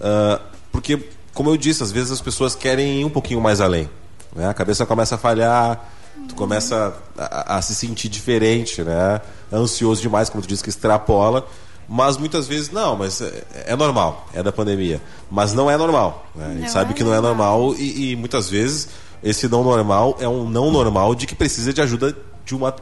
Uh, 0.00 0.40
porque, 0.70 1.08
como 1.34 1.50
eu 1.50 1.56
disse, 1.56 1.82
às 1.82 1.90
vezes 1.90 2.12
as 2.12 2.20
pessoas 2.20 2.54
querem 2.54 3.00
ir 3.00 3.04
um 3.04 3.10
pouquinho 3.10 3.40
mais 3.40 3.60
além. 3.60 3.88
Né? 4.34 4.48
A 4.48 4.54
cabeça 4.54 4.86
começa 4.86 5.16
a 5.16 5.18
falhar, 5.18 5.90
tu 6.28 6.34
começa 6.34 6.94
a, 7.16 7.56
a, 7.56 7.62
se 7.62 7.74
sentir 7.74 8.08
diferente, 8.08 8.82
né? 8.82 9.20
Ansioso 9.52 10.02
demais, 10.02 10.28
como 10.28 10.42
tu 10.42 10.48
disse, 10.48 10.62
que 10.62 10.68
extrapola. 10.68 11.46
Mas 11.88 12.18
muitas 12.18 12.46
vezes, 12.46 12.70
não, 12.70 12.96
mas 12.96 13.20
é, 13.22 13.44
é 13.68 13.76
normal, 13.76 14.28
é 14.34 14.42
da 14.42 14.52
pandemia. 14.52 15.00
Mas 15.30 15.54
não 15.54 15.70
é 15.70 15.76
normal. 15.76 16.26
Né? 16.34 16.46
A 16.46 16.60
gente 16.60 16.70
sabe 16.70 16.90
é 16.90 16.94
que 16.94 17.02
não 17.02 17.14
é 17.14 17.20
normal 17.20 17.74
e, 17.74 18.12
e, 18.12 18.16
muitas 18.16 18.50
vezes 18.50 18.90
esse 19.22 19.48
não 19.48 19.64
normal 19.64 20.16
é 20.20 20.28
um 20.28 20.48
não 20.48 20.70
normal 20.70 21.14
de 21.14 21.26
que 21.26 21.34
precisa 21.34 21.72
de 21.72 21.80
ajuda 21.80 22.16
de 22.44 22.54
uma 22.54 22.74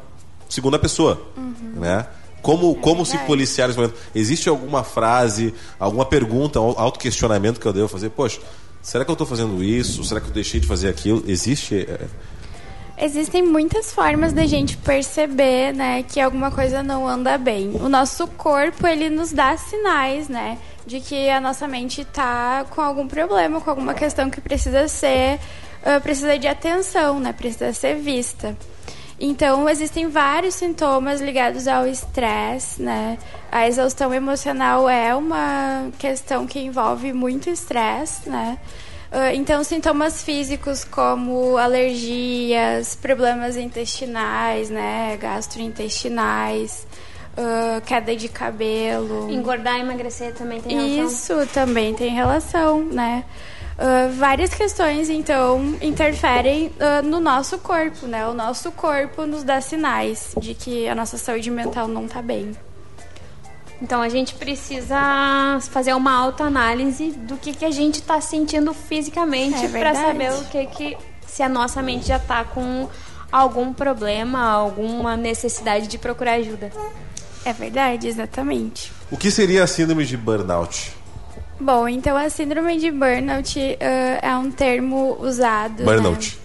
segunda 0.49 0.79
pessoa. 0.79 1.21
Uhum. 1.37 1.81
Né? 1.81 2.07
Como, 2.43 2.73
é 2.73 2.75
como 2.77 3.05
se 3.05 3.19
policiar 3.19 3.69
nesse 3.69 3.79
momento? 3.79 3.97
Existe 4.15 4.49
alguma 4.49 4.85
frase, 4.85 5.53
alguma 5.79 6.05
pergunta, 6.05 6.59
autoquestionamento 6.59 7.59
que 7.59 7.67
eu 7.67 7.73
devo 7.73 7.89
fazer? 7.89 8.11
Poxa, 8.11 8.41
será 8.81 9.05
que 9.05 9.11
eu 9.11 9.15
estou 9.15 9.27
fazendo 9.27 9.63
isso? 9.63 10.05
Será 10.05 10.21
que 10.21 10.29
eu 10.29 10.33
deixei 10.33 10.61
de 10.61 10.67
fazer 10.67 10.89
aquilo? 10.89 11.25
Existe 11.27 11.75
é, 11.89 12.07
Existem 12.99 13.43
muitas 13.43 13.93
formas 13.93 14.33
da 14.33 14.47
gente 14.47 14.75
perceber, 14.79 15.75
né, 15.75 16.03
que 16.03 16.19
alguma 16.19 16.51
coisa 16.51 16.83
não 16.83 17.07
anda 17.07 17.37
bem. 17.37 17.73
O 17.75 17.91
nosso 17.91 18.27
corpo, 18.27 18.87
ele 18.87 19.11
nos 19.11 19.33
dá 19.33 19.55
sinais, 19.59 20.31
né, 20.31 20.57
de 20.87 21.01
que 21.01 21.29
a 21.29 21.39
nossa 21.39 21.69
mente 21.69 22.01
está 22.01 22.65
com 22.71 22.81
algum 22.81 23.07
problema, 23.07 23.61
com 23.61 23.69
alguma 23.69 23.93
questão 23.93 24.31
que 24.31 24.41
precisa 24.41 24.89
ser, 24.89 25.39
uh, 25.87 26.01
precisa 26.01 26.39
de 26.39 26.49
atenção, 26.49 27.21
né, 27.21 27.33
precisa 27.33 27.73
ser 27.73 27.95
vista. 27.95 28.57
Então, 29.19 29.67
existem 29.67 30.11
vários 30.11 30.57
sintomas 30.57 31.23
ligados 31.23 31.67
ao 31.67 31.87
estresse, 31.87 32.83
né? 32.83 33.17
A 33.51 33.67
exaustão 33.67 34.13
emocional 34.13 34.91
é 34.91 35.15
uma 35.15 35.91
questão 35.99 36.47
que 36.47 36.59
envolve 36.59 37.15
muito 37.15 37.49
estresse, 37.49 38.29
né? 38.29 38.59
Ah, 39.11 39.33
então, 39.33 39.65
sintomas 39.65 40.23
físicos 40.23 40.85
como 40.85 41.57
alergias, 41.57 42.95
problemas 42.97 43.57
intestinais, 43.57 44.69
né, 44.69 45.17
gastrointestinais, 45.19 46.87
uh, 47.33 47.81
queda 47.87 48.15
de 48.15 48.29
cabelo. 48.29 49.31
Engordar 49.31 49.79
e 49.79 49.81
emagrecer 49.81 50.35
também 50.35 50.61
tem 50.61 50.77
relação? 50.77 51.07
Isso 51.07 51.55
também 51.55 51.95
tem 51.95 52.11
relação, 52.11 52.85
né? 52.85 53.25
Uh, 53.79 54.11
várias 54.17 54.55
questões, 54.55 55.11
então, 55.11 55.77
interferem 55.83 56.69
uh, 56.69 57.07
no 57.07 57.21
nosso 57.21 57.59
corpo, 57.59 58.07
né? 58.07 58.27
O 58.27 58.33
nosso 58.33 58.73
corpo 58.73 59.27
nos 59.27 59.45
dá 59.45 59.61
sinais 59.61 60.35
de 60.41 60.55
que 60.55 60.89
a 60.89 60.95
nossa 60.95 61.19
saúde 61.19 61.51
mental 61.51 61.87
não 61.87 62.07
está 62.07 62.23
bem. 62.23 62.57
Então 63.81 64.01
a 64.01 64.09
gente 64.09 64.35
precisa 64.35 65.59
fazer 65.71 65.93
uma 65.93 66.13
autoanálise 66.13 67.11
do 67.11 67.37
que, 67.37 67.53
que 67.53 67.65
a 67.65 67.71
gente 67.71 67.97
está 67.97 68.21
sentindo 68.21 68.73
fisicamente 68.73 69.67
é 69.67 69.69
para 69.69 69.95
saber 69.95 70.33
o 70.33 70.45
que, 70.47 70.67
que 70.67 70.97
se 71.27 71.43
a 71.43 71.49
nossa 71.49 71.83
mente 71.83 72.07
já 72.07 72.17
está 72.17 72.43
com 72.45 72.89
algum 73.31 73.75
problema, 73.75 74.41
alguma 74.49 75.17
necessidade 75.17 75.89
de 75.89 75.99
procurar 75.99 76.35
ajuda. 76.35 76.73
É 77.45 77.53
verdade, 77.53 78.09
exatamente. 78.09 78.91
O 79.11 79.17
que 79.17 79.31
seria 79.31 79.63
a 79.63 79.67
síndrome 79.67 80.07
de 80.07 80.17
burnout? 80.17 80.97
Bom, 81.59 81.89
então 81.89 82.17
a 82.17 82.29
síndrome 82.29 82.79
de 82.79 82.91
burnout 82.91 83.59
uh, 83.59 83.77
é 84.23 84.37
um 84.37 84.51
termo 84.51 85.17
usado. 85.21 85.79
Né? 85.79 85.85
Burnout. 85.85 86.39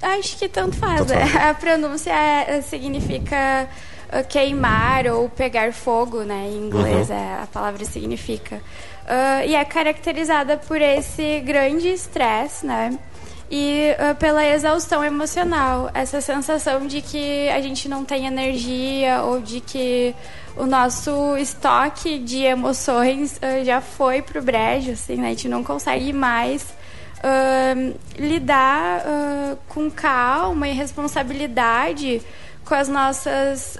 Né? 0.00 0.08
Acho 0.18 0.38
que 0.38 0.48
tanto 0.48 0.76
faz. 0.76 1.06
Tanto 1.06 1.14
faz. 1.14 1.36
A 1.36 1.54
pronúncia 1.54 2.12
é, 2.12 2.62
significa 2.62 3.68
uh, 4.08 4.26
queimar 4.26 5.06
ou 5.06 5.28
pegar 5.28 5.72
fogo, 5.72 6.22
né? 6.22 6.48
Em 6.48 6.66
inglês 6.66 7.10
uhum. 7.10 7.16
é, 7.16 7.42
a 7.42 7.46
palavra 7.46 7.84
significa. 7.84 8.56
Uh, 8.56 9.46
e 9.46 9.54
é 9.54 9.64
caracterizada 9.64 10.56
por 10.56 10.80
esse 10.80 11.40
grande 11.40 11.88
estresse, 11.88 12.64
né? 12.64 12.98
E 13.50 13.90
uh, 13.98 14.14
pela 14.14 14.46
exaustão 14.46 15.04
emocional, 15.04 15.90
essa 15.92 16.20
sensação 16.20 16.86
de 16.86 17.02
que 17.02 17.48
a 17.48 17.60
gente 17.60 17.88
não 17.88 18.04
tem 18.04 18.26
energia 18.26 19.22
ou 19.22 19.40
de 19.40 19.60
que 19.60 20.14
o 20.60 20.66
nosso 20.66 21.36
estoque 21.38 22.18
de 22.18 22.42
emoções 22.44 23.38
uh, 23.38 23.64
já 23.64 23.80
foi 23.80 24.20
pro 24.20 24.42
brejo, 24.42 24.92
assim, 24.92 25.16
né? 25.16 25.28
A 25.28 25.30
gente 25.30 25.48
não 25.48 25.64
consegue 25.64 26.12
mais 26.12 26.62
uh, 26.62 27.98
lidar 28.18 29.00
uh, 29.00 29.58
com 29.68 29.90
calma 29.90 30.68
e 30.68 30.72
responsabilidade 30.72 32.20
com 32.64 32.74
as 32.74 32.88
nossas 32.88 33.76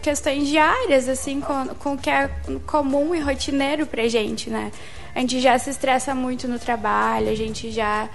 questões 0.00 0.48
diárias, 0.48 1.08
assim, 1.08 1.40
com, 1.40 1.66
com 1.74 1.92
o 1.92 1.98
que 1.98 2.08
é 2.08 2.30
comum 2.66 3.14
e 3.14 3.20
rotineiro 3.20 3.86
pra 3.86 4.08
gente, 4.08 4.48
né? 4.48 4.72
A 5.14 5.20
gente 5.20 5.40
já 5.40 5.58
se 5.58 5.68
estressa 5.68 6.14
muito 6.14 6.48
no 6.48 6.58
trabalho, 6.58 7.28
a 7.28 7.34
gente 7.34 7.70
já 7.70 8.08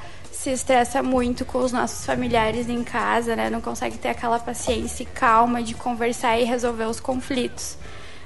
se 0.48 0.54
estressa 0.54 1.04
muito 1.04 1.44
com 1.44 1.58
os 1.58 1.74
nossos 1.74 2.06
familiares 2.06 2.70
em 2.70 2.82
casa, 2.82 3.36
né? 3.36 3.50
Não 3.50 3.60
consegue 3.60 3.98
ter 3.98 4.08
aquela 4.08 4.40
paciência 4.40 5.04
e 5.04 5.06
calma 5.06 5.62
de 5.62 5.74
conversar 5.74 6.40
e 6.40 6.46
resolver 6.46 6.86
os 6.86 7.02
conflitos, 7.02 7.78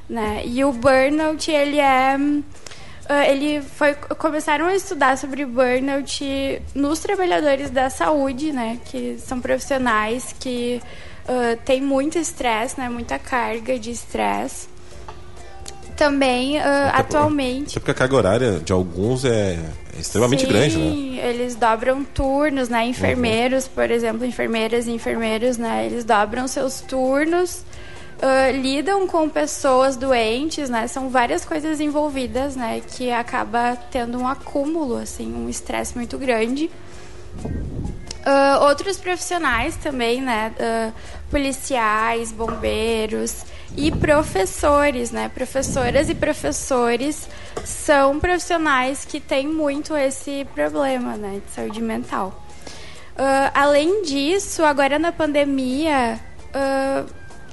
né? 0.07 0.43
E 0.45 0.63
o 0.63 0.71
burnout, 0.71 1.49
ele 1.49 1.79
é 1.79 2.15
ah, 3.09 3.27
ele 3.27 3.59
foi 3.63 3.95
começaram 3.95 4.67
a 4.67 4.75
estudar 4.75 5.17
sobre 5.17 5.43
burnout 5.45 6.61
nos 6.75 6.99
trabalhadores 6.99 7.71
da 7.71 7.89
saúde, 7.89 8.53
né, 8.53 8.79
que 8.85 9.17
são 9.17 9.41
profissionais 9.41 10.35
que 10.39 10.79
uh, 11.25 11.59
tem 11.65 11.81
muito 11.81 12.19
estresse, 12.19 12.79
né? 12.79 12.87
Muita 12.87 13.17
carga 13.17 13.79
de 13.79 13.89
estresse. 13.89 14.70
Também, 15.95 16.57
uh, 16.57 16.61
atualmente... 16.93 17.71
Até 17.71 17.79
porque 17.79 17.91
a 17.91 17.93
carga 17.93 18.15
horária 18.15 18.59
de 18.59 18.73
alguns 18.73 19.23
é, 19.23 19.59
é 19.95 19.99
extremamente 19.99 20.45
Sim, 20.45 20.49
grande, 20.49 20.77
né? 20.77 21.29
eles 21.29 21.55
dobram 21.55 22.03
turnos, 22.03 22.69
né? 22.69 22.85
Enfermeiros, 22.85 23.65
uhum. 23.65 23.71
por 23.75 23.91
exemplo, 23.91 24.25
enfermeiras 24.25 24.87
e 24.87 24.91
enfermeiros, 24.91 25.57
né? 25.57 25.85
Eles 25.85 26.03
dobram 26.03 26.47
seus 26.47 26.81
turnos... 26.81 27.63
Uh, 28.23 28.55
lidam 28.55 29.07
com 29.07 29.27
pessoas 29.27 29.95
doentes, 29.95 30.69
né? 30.69 30.85
São 30.85 31.09
várias 31.09 31.43
coisas 31.43 31.79
envolvidas, 31.79 32.55
né? 32.55 32.79
Que 32.95 33.09
acaba 33.09 33.75
tendo 33.89 34.19
um 34.19 34.27
acúmulo, 34.27 34.97
assim, 34.97 35.33
um 35.33 35.49
estresse 35.49 35.97
muito 35.97 36.19
grande. 36.19 36.69
Uh, 38.31 38.63
outros 38.63 38.95
profissionais 38.95 39.75
também, 39.75 40.21
né? 40.21 40.53
Uh, 40.57 40.93
policiais, 41.29 42.31
bombeiros 42.31 43.43
e 43.75 43.91
professores, 43.91 45.11
né? 45.11 45.29
Professoras 45.33 46.09
e 46.09 46.15
professores 46.15 47.27
são 47.65 48.19
profissionais 48.21 49.03
que 49.03 49.19
têm 49.19 49.49
muito 49.49 49.97
esse 49.97 50.47
problema, 50.55 51.17
né? 51.17 51.41
De 51.45 51.51
saúde 51.51 51.81
mental. 51.81 52.41
Uh, 53.17 53.51
além 53.53 54.03
disso, 54.03 54.63
agora 54.63 54.97
na 54.97 55.11
pandemia, 55.11 56.17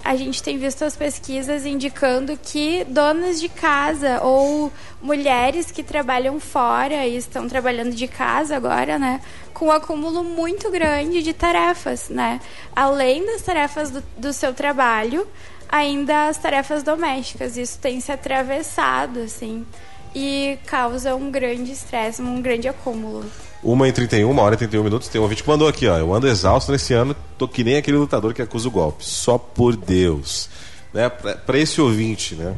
a 0.09 0.17
gente 0.17 0.43
tem 0.43 0.57
visto 0.57 0.87
as 0.87 0.97
pesquisas 0.97 1.67
indicando 1.67 2.35
que 2.43 2.83
donas 2.85 3.39
de 3.39 3.47
casa 3.47 4.23
ou 4.23 4.73
mulheres 5.03 5.71
que 5.71 5.83
trabalham 5.83 6.41
fora 6.41 7.07
e 7.07 7.15
estão 7.15 7.47
trabalhando 7.47 7.95
de 7.95 8.09
casa 8.09 8.57
agora, 8.57 8.99
né, 8.99 9.21
com 9.53 9.67
um 9.67 9.71
acúmulo 9.71 10.25
muito 10.25 10.71
grande 10.71 11.23
de 11.23 11.35
tarefas, 11.35 12.09
né, 12.09 12.41
além 12.75 13.27
das 13.27 13.43
tarefas 13.43 13.91
do, 13.91 14.03
do 14.17 14.33
seu 14.33 14.55
trabalho, 14.55 15.29
ainda 15.69 16.29
as 16.29 16.39
tarefas 16.39 16.83
domésticas. 16.83 17.59
Isso 17.59 17.79
tem 17.79 18.01
se 18.01 18.11
atravessado, 18.11 19.21
assim, 19.21 19.67
e 20.15 20.59
causa 20.65 21.15
um 21.15 21.31
grande 21.31 21.73
estresse, 21.73 22.23
um 22.23 22.41
grande 22.41 22.67
acúmulo. 22.67 23.31
Uma 23.63 23.89
em 23.89 23.93
31, 23.93 24.31
uma 24.31 24.43
hora 24.43 24.55
e 24.55 24.59
31 24.59 24.85
minutos. 24.85 25.09
Tem 25.09 25.21
um 25.21 25.25
ouvinte 25.25 25.43
que 25.43 25.49
mandou 25.49 25.67
aqui, 25.67 25.87
ó. 25.89 25.97
Eu 25.97 26.15
ando 26.15 26.29
exausto 26.29 26.71
nesse 26.71 26.95
ano, 26.95 27.15
tô 27.37 27.49
que 27.49 27.65
nem 27.65 27.77
aquele 27.77 27.97
lutador 27.97 28.33
que 28.33 28.43
acusa 28.43 28.69
o 28.69 28.71
golpe. 28.71 29.05
Só 29.05 29.37
por 29.37 29.77
Deus. 29.77 30.49
Né? 30.93 31.09
Para 31.09 31.59
esse 31.59 31.81
ouvinte, 31.81 32.35
né? 32.35 32.55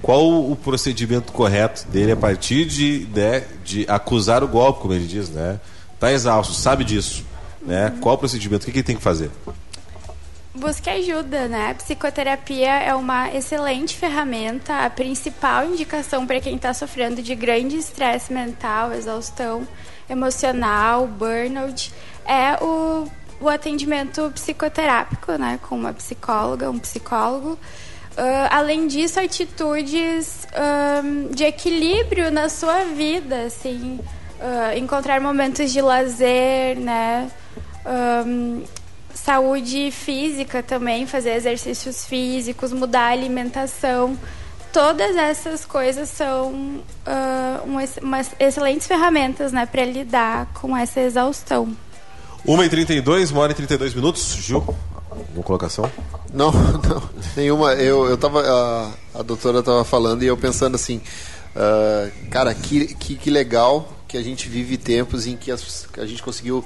Qual 0.00 0.50
o 0.50 0.56
procedimento 0.56 1.32
correto 1.32 1.86
dele 1.88 2.12
a 2.12 2.16
partir 2.16 2.66
de, 2.66 3.08
né, 3.14 3.44
de 3.64 3.86
acusar 3.88 4.42
o 4.42 4.48
golpe, 4.48 4.80
como 4.80 4.92
ele 4.92 5.06
diz, 5.06 5.30
né? 5.30 5.60
Tá 6.00 6.12
exausto, 6.12 6.52
sabe 6.52 6.84
disso. 6.84 7.24
Né? 7.62 7.94
Qual 8.00 8.14
o 8.14 8.18
procedimento? 8.18 8.62
O 8.62 8.66
que, 8.66 8.72
que 8.72 8.78
ele 8.78 8.84
tem 8.84 8.96
que 8.96 9.02
fazer? 9.02 9.30
Busque 10.54 10.88
ajuda, 10.88 11.48
né? 11.48 11.74
Psicoterapia 11.74 12.74
é 12.80 12.94
uma 12.94 13.34
excelente 13.34 13.96
ferramenta, 13.96 14.84
a 14.84 14.90
principal 14.90 15.64
indicação 15.66 16.26
para 16.26 16.40
quem 16.40 16.56
está 16.56 16.72
sofrendo 16.72 17.22
de 17.22 17.34
grande 17.34 17.76
estresse 17.76 18.32
mental, 18.32 18.92
exaustão 18.92 19.66
emocional, 20.08 21.06
burnout, 21.06 21.92
é 22.26 22.62
o, 22.62 23.08
o 23.40 23.48
atendimento 23.48 24.30
psicoterápico, 24.34 25.32
né, 25.32 25.58
com 25.62 25.74
uma 25.74 25.92
psicóloga, 25.92 26.70
um 26.70 26.78
psicólogo. 26.78 27.58
Uh, 28.16 28.48
além 28.50 28.86
disso, 28.86 29.18
atitudes 29.18 30.46
um, 31.04 31.34
de 31.34 31.44
equilíbrio 31.44 32.30
na 32.30 32.48
sua 32.48 32.84
vida, 32.84 33.42
assim, 33.46 33.98
uh, 34.38 34.78
encontrar 34.78 35.20
momentos 35.20 35.72
de 35.72 35.80
lazer, 35.80 36.78
né, 36.78 37.28
um, 38.24 38.62
saúde 39.12 39.90
física 39.90 40.62
também, 40.62 41.06
fazer 41.06 41.34
exercícios 41.34 42.04
físicos, 42.04 42.72
mudar 42.72 43.08
a 43.08 43.12
alimentação 43.12 44.16
todas 44.74 45.14
essas 45.14 45.64
coisas 45.64 46.08
são 46.08 46.52
uh, 46.52 47.64
umas, 47.64 47.96
umas, 48.02 48.30
excelentes 48.40 48.88
ferramentas 48.88 49.52
né, 49.52 49.64
para 49.64 49.84
lidar 49.84 50.46
com 50.52 50.76
essa 50.76 51.00
exaustão. 51.00 51.74
1h32, 52.44 53.30
uma 53.30 53.42
hora 53.42 53.52
e 53.52 53.54
32 53.54 53.94
minutos. 53.94 54.34
Gil, 54.40 54.76
alguma 55.08 55.44
colocação? 55.44 55.88
Não, 56.32 56.50
não, 56.82 57.02
nenhuma. 57.36 57.74
Eu, 57.74 58.06
eu 58.06 58.18
tava. 58.18 58.42
A, 58.42 59.20
a 59.20 59.22
doutora 59.22 59.60
estava 59.60 59.84
falando 59.84 60.24
e 60.24 60.26
eu 60.26 60.36
pensando 60.36 60.74
assim, 60.74 61.00
uh, 61.54 62.28
cara, 62.28 62.52
que, 62.52 62.96
que, 62.96 63.14
que 63.14 63.30
legal 63.30 63.92
que 64.08 64.18
a 64.18 64.22
gente 64.22 64.48
vive 64.48 64.76
tempos 64.76 65.24
em 65.24 65.36
que 65.36 65.52
as, 65.52 65.86
a 65.96 66.04
gente 66.04 66.20
conseguiu 66.20 66.64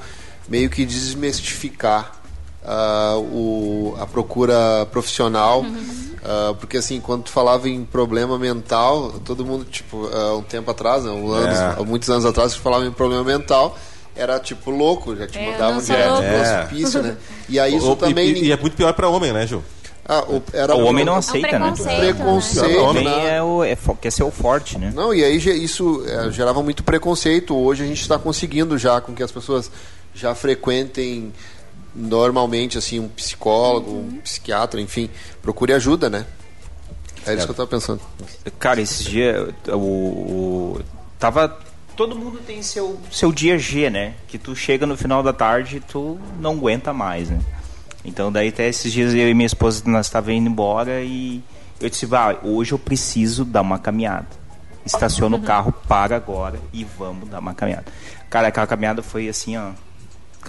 meio 0.49 0.71
que 0.71 0.87
desmistificar 0.87 2.19
uh, 2.65 3.19
o, 3.21 3.97
a 4.01 4.07
procura 4.07 4.87
profissional. 4.91 5.61
Uhum. 5.61 6.09
Uh, 6.19 6.55
porque 6.57 6.77
assim, 6.77 7.01
quando 7.01 7.25
tu 7.25 7.31
falava 7.31 7.69
em 7.69 7.85
problema 7.85 8.39
mental, 8.39 9.15
todo 9.25 9.45
mundo, 9.45 9.65
tipo, 9.65 9.97
uh, 9.97 10.39
um 10.39 10.43
tempo 10.43 10.71
atrás, 10.71 11.05
né, 11.05 11.11
um 11.11 11.31
anos, 11.31 11.59
é. 11.59 11.85
muitos 11.85 12.11
anos 12.11 12.25
atrás, 12.25 12.55
que 12.55 12.61
falava 12.61 12.85
em 12.85 12.93
problema 12.93 13.25
mental, 13.25 13.79
era 14.17 14.39
tipo 14.41 14.71
louco, 14.71 15.17
já 15.17 15.27
te 15.27 15.39
é, 15.39 15.53
mandavam 15.53 15.81
direto 15.81 16.17
pro 16.17 16.25
é. 16.25 16.63
hospício, 16.63 17.03
né? 17.03 17.17
E 17.49 17.59
aí 17.61 17.77
isso 17.77 17.93
o, 17.93 17.97
também. 17.97 18.31
E, 18.31 18.45
e, 18.47 18.53
é 18.53 18.57
muito 18.57 18.77
pior 18.77 18.93
para 18.93 19.09
homem, 19.09 19.33
né, 19.33 19.47
Gil? 19.47 19.63
Ah, 20.05 20.25
o, 20.27 20.43
era 20.53 20.75
o 20.75 20.85
homem 20.87 21.05
não 21.05 21.15
aceita, 21.15 21.49
é 21.49 21.57
um 21.57 21.61
preconceito, 21.61 22.01
né? 22.01 22.13
Preconceito. 22.13 22.79
O 22.79 22.85
homem 22.85 23.05
né? 23.05 23.37
é 23.37 23.43
o, 23.43 23.63
é, 23.63 23.77
quer 24.01 24.11
ser 24.11 24.25
o 24.25 24.31
forte, 24.31 24.79
né? 24.79 24.91
Não, 24.95 25.15
e 25.15 25.23
aí 25.23 25.37
isso 25.37 26.03
é, 26.07 26.31
gerava 26.31 26.63
muito 26.63 26.83
preconceito. 26.83 27.55
Hoje 27.55 27.85
a 27.85 27.87
gente 27.87 28.01
está 28.01 28.19
conseguindo 28.19 28.77
já 28.77 29.01
com 29.01 29.15
que 29.15 29.23
as 29.23 29.31
pessoas 29.31 29.71
já 30.15 30.35
frequentem 30.35 31.33
normalmente 31.95 32.79
assim 32.79 33.01
um 33.01 33.09
psicólogo, 33.09 33.91
uhum. 33.91 34.09
um 34.15 34.21
psiquiatra, 34.21 34.81
enfim, 34.81 35.11
procure 35.43 35.73
ajuda, 35.73 36.09
né? 36.09 36.27
É 37.27 37.35
isso 37.35 37.45
que 37.45 37.51
eu 37.51 37.57
tava 37.57 37.69
pensando. 37.69 38.01
Cara, 38.59 38.81
esses 38.81 39.05
dias 39.05 39.53
o, 39.69 39.77
o, 39.77 40.81
tava 41.19 41.59
todo 41.97 42.17
mundo 42.17 42.39
tem 42.47 42.63
seu 42.63 42.99
seu 43.11 43.33
dia 43.33 43.59
G, 43.59 43.91
né? 43.91 44.15
Que 44.29 44.39
tu 44.39 44.55
chega 44.55 44.87
no 44.87 44.97
final 44.97 45.23
da 45.23 45.33
tarde 45.33 45.79
e 45.79 45.81
tu 45.81 46.19
não 46.41 46.53
aguenta 46.53 46.93
mais, 46.93 47.29
né? 47.29 47.41
Então 48.05 48.33
daí 48.33 48.49
até 48.49 48.69
esses 48.69 48.93
dias 48.93 49.13
eu 49.13 49.29
e 49.29 49.35
minha 49.35 49.47
esposa 49.47 49.83
nós 49.87 50.07
estava 50.07 50.33
indo 50.33 50.49
embora 50.49 51.03
e 51.03 51.43
eu 51.81 51.89
disse, 51.89 52.07
vai, 52.07 52.39
hoje 52.43 52.73
eu 52.73 52.79
preciso 52.79 53.45
dar 53.45 53.61
uma 53.61 53.79
caminhada. 53.79 54.27
Estaciona 54.85 55.37
o 55.37 55.43
carro, 55.43 55.73
para 55.87 56.17
agora 56.17 56.59
e 56.73 56.83
vamos 56.83 57.29
dar 57.29 57.41
uma 57.41 57.55
caminhada. 57.55 57.85
Cara, 58.31 58.49
aquela 58.49 58.67
caminhada 58.67 59.03
foi 59.03 59.29
assim, 59.29 59.57
ó, 59.57 59.73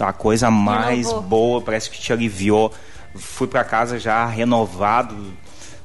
a 0.08 0.12
coisa 0.12 0.50
mais 0.50 1.12
boa, 1.12 1.60
parece 1.60 1.90
que 1.90 1.98
te 1.98 2.12
aliviou. 2.12 2.72
Fui 3.14 3.46
para 3.46 3.64
casa 3.64 3.98
já 3.98 4.24
renovado. 4.26 5.16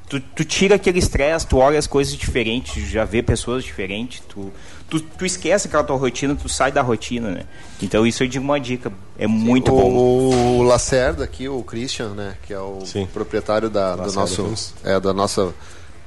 Tu, 0.08 0.20
tu 0.20 0.46
tira 0.46 0.76
aquele 0.76 1.00
estresse, 1.00 1.48
tu 1.48 1.58
olha 1.58 1.80
as 1.80 1.88
coisas 1.88 2.14
diferentes, 2.14 2.88
já 2.88 3.04
vê 3.04 3.24
pessoas 3.24 3.64
diferentes, 3.64 4.22
tu, 4.30 4.54
tu, 4.88 5.00
tu 5.00 5.26
esquece 5.26 5.68
aquela 5.68 5.84
tua 5.84 5.98
rotina, 5.98 6.36
tu 6.36 6.48
sai 6.48 6.72
da 6.72 6.84
rotina, 6.84 7.32
né? 7.32 7.44
Então 7.82 8.06
isso 8.06 8.24
eu 8.24 8.28
digo 8.28 8.46
uma 8.46 8.60
dica, 8.60 8.94
é 9.18 9.26
muito 9.26 9.74
o, 9.74 9.76
bom. 9.76 10.60
O 10.60 10.62
Lacerda 10.62 11.24
aqui, 11.24 11.50
o 11.50 11.64
Christian, 11.64 12.10
né, 12.10 12.38
que 12.46 12.54
é 12.54 12.60
o 12.60 12.86
Sim. 12.86 13.08
proprietário 13.12 13.68
da, 13.68 13.96
do 13.96 14.14
nosso, 14.14 14.74
é, 14.84 15.00
da 15.00 15.12
nossa, 15.12 15.52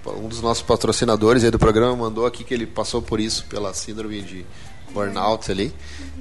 um 0.06 0.28
dos 0.28 0.40
nossos 0.40 0.62
patrocinadores 0.62 1.42
aí 1.42 1.50
do 1.50 1.58
programa, 1.58 1.96
mandou 1.96 2.24
aqui 2.24 2.44
que 2.44 2.54
ele 2.54 2.66
passou 2.66 3.02
por 3.02 3.18
isso, 3.18 3.46
pela 3.46 3.74
síndrome 3.74 4.22
de 4.22 4.46
burnout 4.92 5.50
ali. 5.50 5.72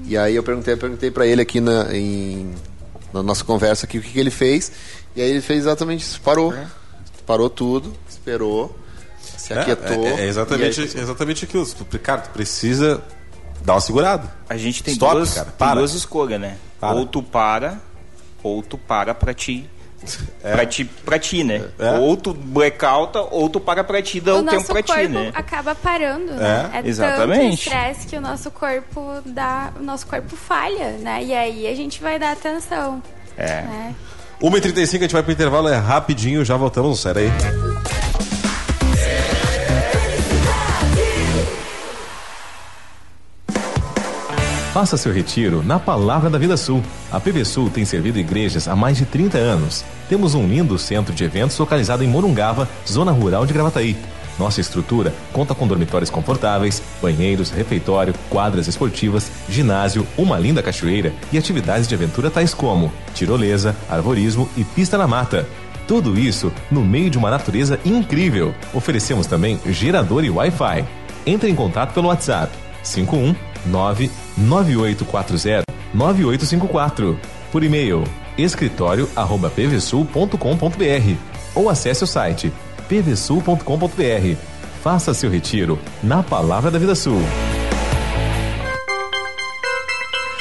E 0.05 0.17
aí 0.17 0.35
eu 0.35 0.43
perguntei, 0.43 0.73
eu 0.73 0.77
perguntei 0.77 1.11
para 1.11 1.25
ele 1.25 1.41
aqui 1.41 1.59
na, 1.59 1.95
em, 1.95 2.53
na 3.13 3.23
nossa 3.23 3.43
conversa 3.43 3.85
aqui 3.85 3.97
o 3.97 4.01
que, 4.01 4.11
que, 4.11 4.19
ele 4.19 4.31
fez. 4.31 4.71
E 5.15 5.21
aí 5.21 5.29
ele 5.29 5.41
fez 5.41 5.59
exatamente 5.59 6.01
isso, 6.01 6.21
parou. 6.21 6.53
É. 6.53 6.67
Parou 7.25 7.49
tudo, 7.49 7.93
esperou, 8.07 8.77
se 9.19 9.53
aquietou. 9.53 10.05
É, 10.05 10.21
é 10.21 10.27
exatamente, 10.27 10.79
aí, 10.79 10.85
exatamente 10.85 11.43
aquilo. 11.43 11.67
Cara, 12.01 12.21
tu 12.21 12.29
precisa 12.29 13.03
dar 13.65 13.73
uma 13.73 13.81
segurada. 13.81 14.33
A 14.47 14.55
gente 14.55 14.81
tem, 14.81 14.93
Stop, 14.93 15.15
duas, 15.15 15.33
cara, 15.33 15.51
tem 15.51 15.75
duas 15.75 15.93
escolhas, 15.93 16.39
né? 16.39 16.57
Para. 16.79 16.95
Ou 16.95 17.05
tu 17.05 17.21
para, 17.21 17.81
ou 18.41 18.63
tu 18.63 18.77
para 18.77 19.13
pra 19.13 19.33
ti 19.33 19.69
é. 20.43 20.51
Pra, 20.51 20.65
ti, 20.65 20.85
pra 20.85 21.19
ti, 21.19 21.43
né? 21.43 21.63
É. 21.77 21.91
Ou 21.99 22.15
tu 22.15 22.33
blackouta, 22.33 23.21
ou 23.21 23.49
tu 23.49 23.59
para 23.59 23.83
pra 23.83 24.01
ti, 24.01 24.19
dá 24.19 24.35
o, 24.35 24.39
o 24.39 24.43
tempo 24.43 24.65
pra 24.65 24.81
ti, 24.81 25.07
né? 25.07 25.31
acaba 25.33 25.75
parando, 25.75 26.33
né? 26.33 26.69
É, 26.73 26.77
é 26.79 26.87
Exatamente. 26.87 27.69
tanto 27.69 27.75
estresse 27.77 28.07
que 28.07 28.15
o 28.15 28.21
nosso 28.21 28.51
corpo 28.51 29.21
dá... 29.25 29.71
O 29.79 29.83
nosso 29.83 30.07
corpo 30.07 30.35
falha, 30.35 30.91
né? 30.99 31.23
E 31.23 31.33
aí 31.33 31.67
a 31.67 31.75
gente 31.75 32.01
vai 32.01 32.17
dar 32.17 32.31
atenção. 32.31 33.01
É. 33.37 33.61
Né? 33.61 33.95
1h35, 34.41 34.95
a 34.97 35.01
gente 35.01 35.13
vai 35.13 35.23
pro 35.23 35.31
intervalo, 35.31 35.67
é 35.67 35.75
rapidinho, 35.75 36.45
já 36.45 36.55
voltamos, 36.55 36.99
sério 36.99 37.21
aí. 37.21 37.31
Faça 44.77 44.95
seu 44.95 45.11
retiro 45.11 45.63
na 45.63 45.79
Palavra 45.79 46.29
da 46.29 46.37
Vida 46.37 46.55
Sul. 46.55 46.83
A 47.11 47.19
PV 47.19 47.43
Sul 47.45 47.67
tem 47.67 47.83
servido 47.83 48.19
igrejas 48.19 48.67
há 48.67 48.75
mais 48.75 48.95
de 48.95 49.07
30 49.07 49.35
anos. 49.35 49.83
Temos 50.09 50.33
um 50.35 50.47
lindo 50.47 50.77
centro 50.77 51.13
de 51.13 51.23
eventos 51.23 51.57
localizado 51.57 52.03
em 52.03 52.07
Morungava, 52.07 52.67
zona 52.87 53.11
rural 53.11 53.45
de 53.45 53.53
Gravataí. 53.53 53.95
Nossa 54.39 54.61
estrutura 54.61 55.13
conta 55.33 55.55
com 55.55 55.67
dormitórios 55.67 56.09
confortáveis, 56.09 56.81
banheiros, 57.01 57.49
refeitório, 57.49 58.13
quadras 58.29 58.67
esportivas, 58.67 59.31
ginásio, 59.49 60.05
uma 60.17 60.37
linda 60.37 60.61
cachoeira 60.61 61.11
e 61.31 61.37
atividades 61.37 61.87
de 61.87 61.95
aventura 61.95 62.29
tais 62.29 62.53
como 62.53 62.91
tirolesa, 63.13 63.75
arvorismo 63.89 64.47
e 64.55 64.63
pista 64.63 64.97
na 64.97 65.07
mata. 65.07 65.47
Tudo 65.87 66.17
isso 66.19 66.51
no 66.69 66.81
meio 66.81 67.09
de 67.09 67.17
uma 67.17 67.29
natureza 67.29 67.79
incrível. 67.83 68.53
Oferecemos 68.73 69.25
também 69.25 69.59
gerador 69.65 70.23
e 70.23 70.29
Wi-Fi. 70.29 70.85
Entre 71.25 71.49
em 71.49 71.55
contato 71.55 71.93
pelo 71.93 72.07
WhatsApp 72.07 72.55
51 72.83 73.35
99840 73.65 75.63
9854. 75.93 77.19
Por 77.51 77.63
e-mail 77.63 78.03
escritório@pvsul.com.br 78.37 81.15
ou 81.55 81.69
acesse 81.69 82.03
o 82.03 82.07
site 82.07 82.51
pvsul.com.br. 82.87 84.35
Faça 84.81 85.13
seu 85.13 85.29
retiro 85.29 85.77
na 86.01 86.23
Palavra 86.23 86.71
da 86.71 86.79
Vida 86.79 86.95
Sul. 86.95 87.21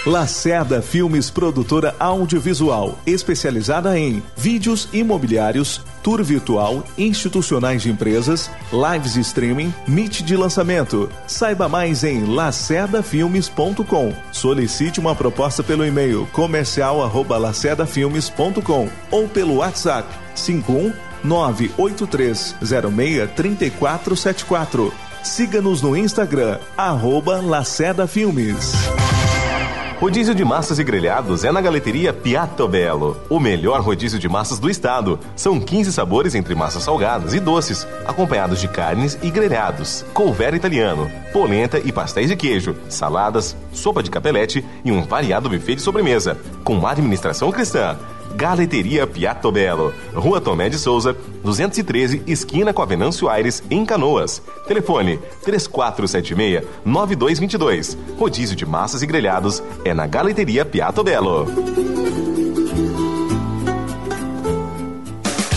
Lacerda 0.06 0.80
Filmes 0.80 1.28
Produtora 1.30 1.94
Audiovisual, 1.98 2.96
especializada 3.04 3.98
em 3.98 4.22
vídeos 4.36 4.88
imobiliários, 4.92 5.80
tour 6.00 6.22
virtual, 6.22 6.84
institucionais 6.96 7.82
de 7.82 7.90
empresas, 7.90 8.48
lives 8.70 9.16
streaming, 9.16 9.74
meet 9.88 10.22
de 10.22 10.36
lançamento. 10.36 11.10
Saiba 11.26 11.68
mais 11.68 12.04
em 12.04 12.24
lacerdafilmes.com. 12.24 14.14
Solicite 14.30 15.00
uma 15.00 15.16
proposta 15.16 15.64
pelo 15.64 15.84
e-mail 15.84 16.28
comercial@lacerdafilmes.com 16.32 18.88
ou 19.10 19.28
pelo 19.28 19.56
WhatsApp 19.56 20.08
51 20.36 20.92
98306 21.24 23.28
3474. 23.34 24.92
Siga-nos 25.24 25.82
no 25.82 25.96
Instagram, 25.96 26.60
arroba 26.76 27.40
Laceda 27.40 28.06
Filmes. 28.06 28.70
Rodízio 29.98 30.34
de 30.34 30.44
massas 30.44 30.78
e 30.78 30.84
grelhados 30.84 31.42
é 31.42 31.50
na 31.50 31.58
Galeteria 31.58 32.12
Piatto 32.12 32.68
Belo, 32.68 33.16
o 33.30 33.40
melhor 33.40 33.80
rodízio 33.80 34.18
de 34.18 34.28
massas 34.28 34.58
do 34.58 34.68
estado. 34.68 35.18
São 35.34 35.58
15 35.58 35.90
sabores 35.90 36.34
entre 36.34 36.54
massas 36.54 36.82
salgadas 36.82 37.32
e 37.32 37.40
doces, 37.40 37.88
acompanhados 38.04 38.60
de 38.60 38.68
carnes 38.68 39.18
e 39.22 39.30
grelhados, 39.30 40.04
couver 40.12 40.52
italiano, 40.52 41.10
polenta 41.32 41.78
e 41.78 41.90
pastéis 41.90 42.28
de 42.28 42.36
queijo, 42.36 42.76
saladas, 42.90 43.56
sopa 43.72 44.02
de 44.02 44.10
capelete 44.10 44.62
e 44.84 44.92
um 44.92 45.02
variado 45.02 45.48
buffet 45.48 45.76
de 45.76 45.82
sobremesa, 45.82 46.36
com 46.62 46.86
administração 46.86 47.50
cristã. 47.50 47.96
Galeteria 48.36 49.06
Piatto 49.06 49.50
Belo, 49.50 49.94
Rua 50.14 50.42
Tomé 50.42 50.68
de 50.68 50.78
Souza, 50.78 51.16
213, 51.42 52.22
esquina 52.26 52.70
com 52.70 52.82
a 52.82 52.84
Venâncio 52.84 53.30
Aires, 53.30 53.62
em 53.70 53.82
Canoas. 53.84 54.42
Telefone 54.68 55.18
3476-9222. 55.44 57.96
Rodízio 58.18 58.54
de 58.54 58.66
massas 58.66 59.00
e 59.00 59.06
grelhados 59.06 59.62
é 59.86 59.94
na 59.94 60.06
Galeteria 60.06 60.66
Piatto 60.66 61.02
Belo. 61.02 61.46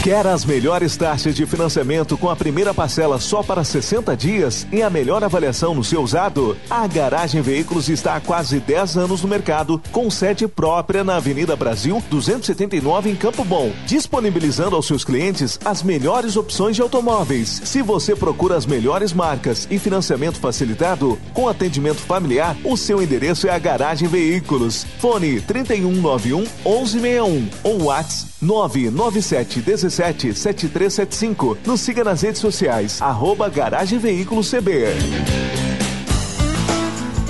Quer 0.09 0.25
as 0.25 0.43
melhores 0.43 0.97
taxas 0.97 1.35
de 1.35 1.45
financiamento 1.45 2.17
com 2.17 2.31
a 2.31 2.35
primeira 2.35 2.73
parcela 2.73 3.19
só 3.19 3.43
para 3.43 3.63
60 3.63 4.17
dias 4.17 4.65
e 4.71 4.81
a 4.81 4.89
melhor 4.89 5.23
avaliação 5.23 5.75
no 5.75 5.83
seu 5.83 6.01
usado? 6.01 6.57
A 6.67 6.87
Garagem 6.87 7.43
Veículos 7.43 7.89
está 7.89 8.15
há 8.15 8.19
quase 8.19 8.59
10 8.59 8.97
anos 8.97 9.21
no 9.21 9.27
mercado, 9.27 9.79
com 9.91 10.09
sede 10.09 10.47
própria 10.47 11.03
na 11.03 11.17
Avenida 11.17 11.55
Brasil 11.55 12.01
279 12.09 13.11
em 13.11 13.15
Campo 13.15 13.43
Bom, 13.43 13.71
disponibilizando 13.85 14.75
aos 14.75 14.87
seus 14.87 15.03
clientes 15.03 15.59
as 15.63 15.83
melhores 15.83 16.35
opções 16.35 16.75
de 16.75 16.81
automóveis. 16.81 17.61
Se 17.63 17.83
você 17.83 18.15
procura 18.15 18.55
as 18.57 18.65
melhores 18.65 19.13
marcas 19.13 19.67
e 19.69 19.77
financiamento 19.77 20.39
facilitado 20.39 21.19
com 21.35 21.47
atendimento 21.47 21.99
familiar, 21.99 22.57
o 22.63 22.75
seu 22.75 22.99
endereço 22.99 23.47
é 23.47 23.51
a 23.51 23.59
Garagem 23.59 24.07
Veículos. 24.07 24.87
Fone 24.97 25.39
3191 25.39 26.47
1161 26.65 27.49
ou 27.63 27.83
WhatsApp 27.83 28.28
997 28.41 29.62
17 29.62 30.34
7375. 30.34 31.58
Nos 31.65 31.82
siga 31.82 32.04
nas 32.04 32.21
redes 32.21 32.41
sociais, 32.41 33.02
arroba 33.02 33.49
Garagem 33.49 33.99
Veículos 33.99 34.49
CB. 34.49 35.58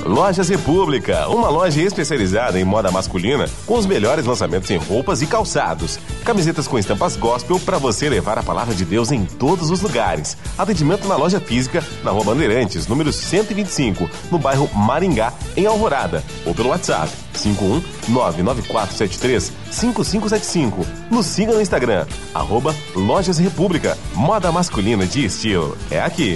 Lojas 0.10 0.50
República, 0.50 1.30
uma 1.30 1.50
loja 1.50 1.84
especializada 1.84 2.60
em 2.60 2.63
moda 2.63 2.89
masculina 2.89 3.48
com 3.67 3.76
os 3.76 3.86
melhores 3.86 4.26
lançamentos 4.26 4.67
em 4.72 4.78
roupas 4.78 5.22
e 5.22 5.28
calçados. 5.28 6.00
Camisetas 6.26 6.67
com 6.67 6.80
estampas 6.80 7.15
gospel 7.15 7.60
para 7.60 7.78
você 7.78 8.10
levar 8.10 8.39
a 8.39 8.41
palavra 8.41 8.74
de 8.74 8.84
Deus 8.84 9.12
em 9.12 9.24
todos 9.24 9.69
os 9.69 9.82
lugares. 9.82 10.36
Atendimento 10.58 11.08
na 11.08 11.15
loja 11.15 11.39
física, 11.39 11.84
na 12.04 12.10
Rua 12.10 12.24
Bandeirantes, 12.24 12.88
número 12.88 13.13
125, 13.13 14.10
no 14.32 14.39
bairro 14.39 14.67
Maringá, 14.74 15.32
em 15.56 15.67
Alvorada, 15.67 16.24
ou 16.43 16.56
pelo 16.56 16.69
WhatsApp 16.69 17.12
51 17.34 17.80
99473 18.08 19.54
5575. 19.69 20.88
Nos 21.12 21.28
siga 21.28 21.54
no 21.54 21.62
Instagram, 21.62 22.08
arroba 22.34 22.76
Lojas 22.95 23.38
República. 23.38 23.95
Moda 24.15 24.52
masculina 24.52 25.06
de 25.06 25.24
estilo. 25.24 25.78
É 25.91 26.02
aqui. 26.02 26.36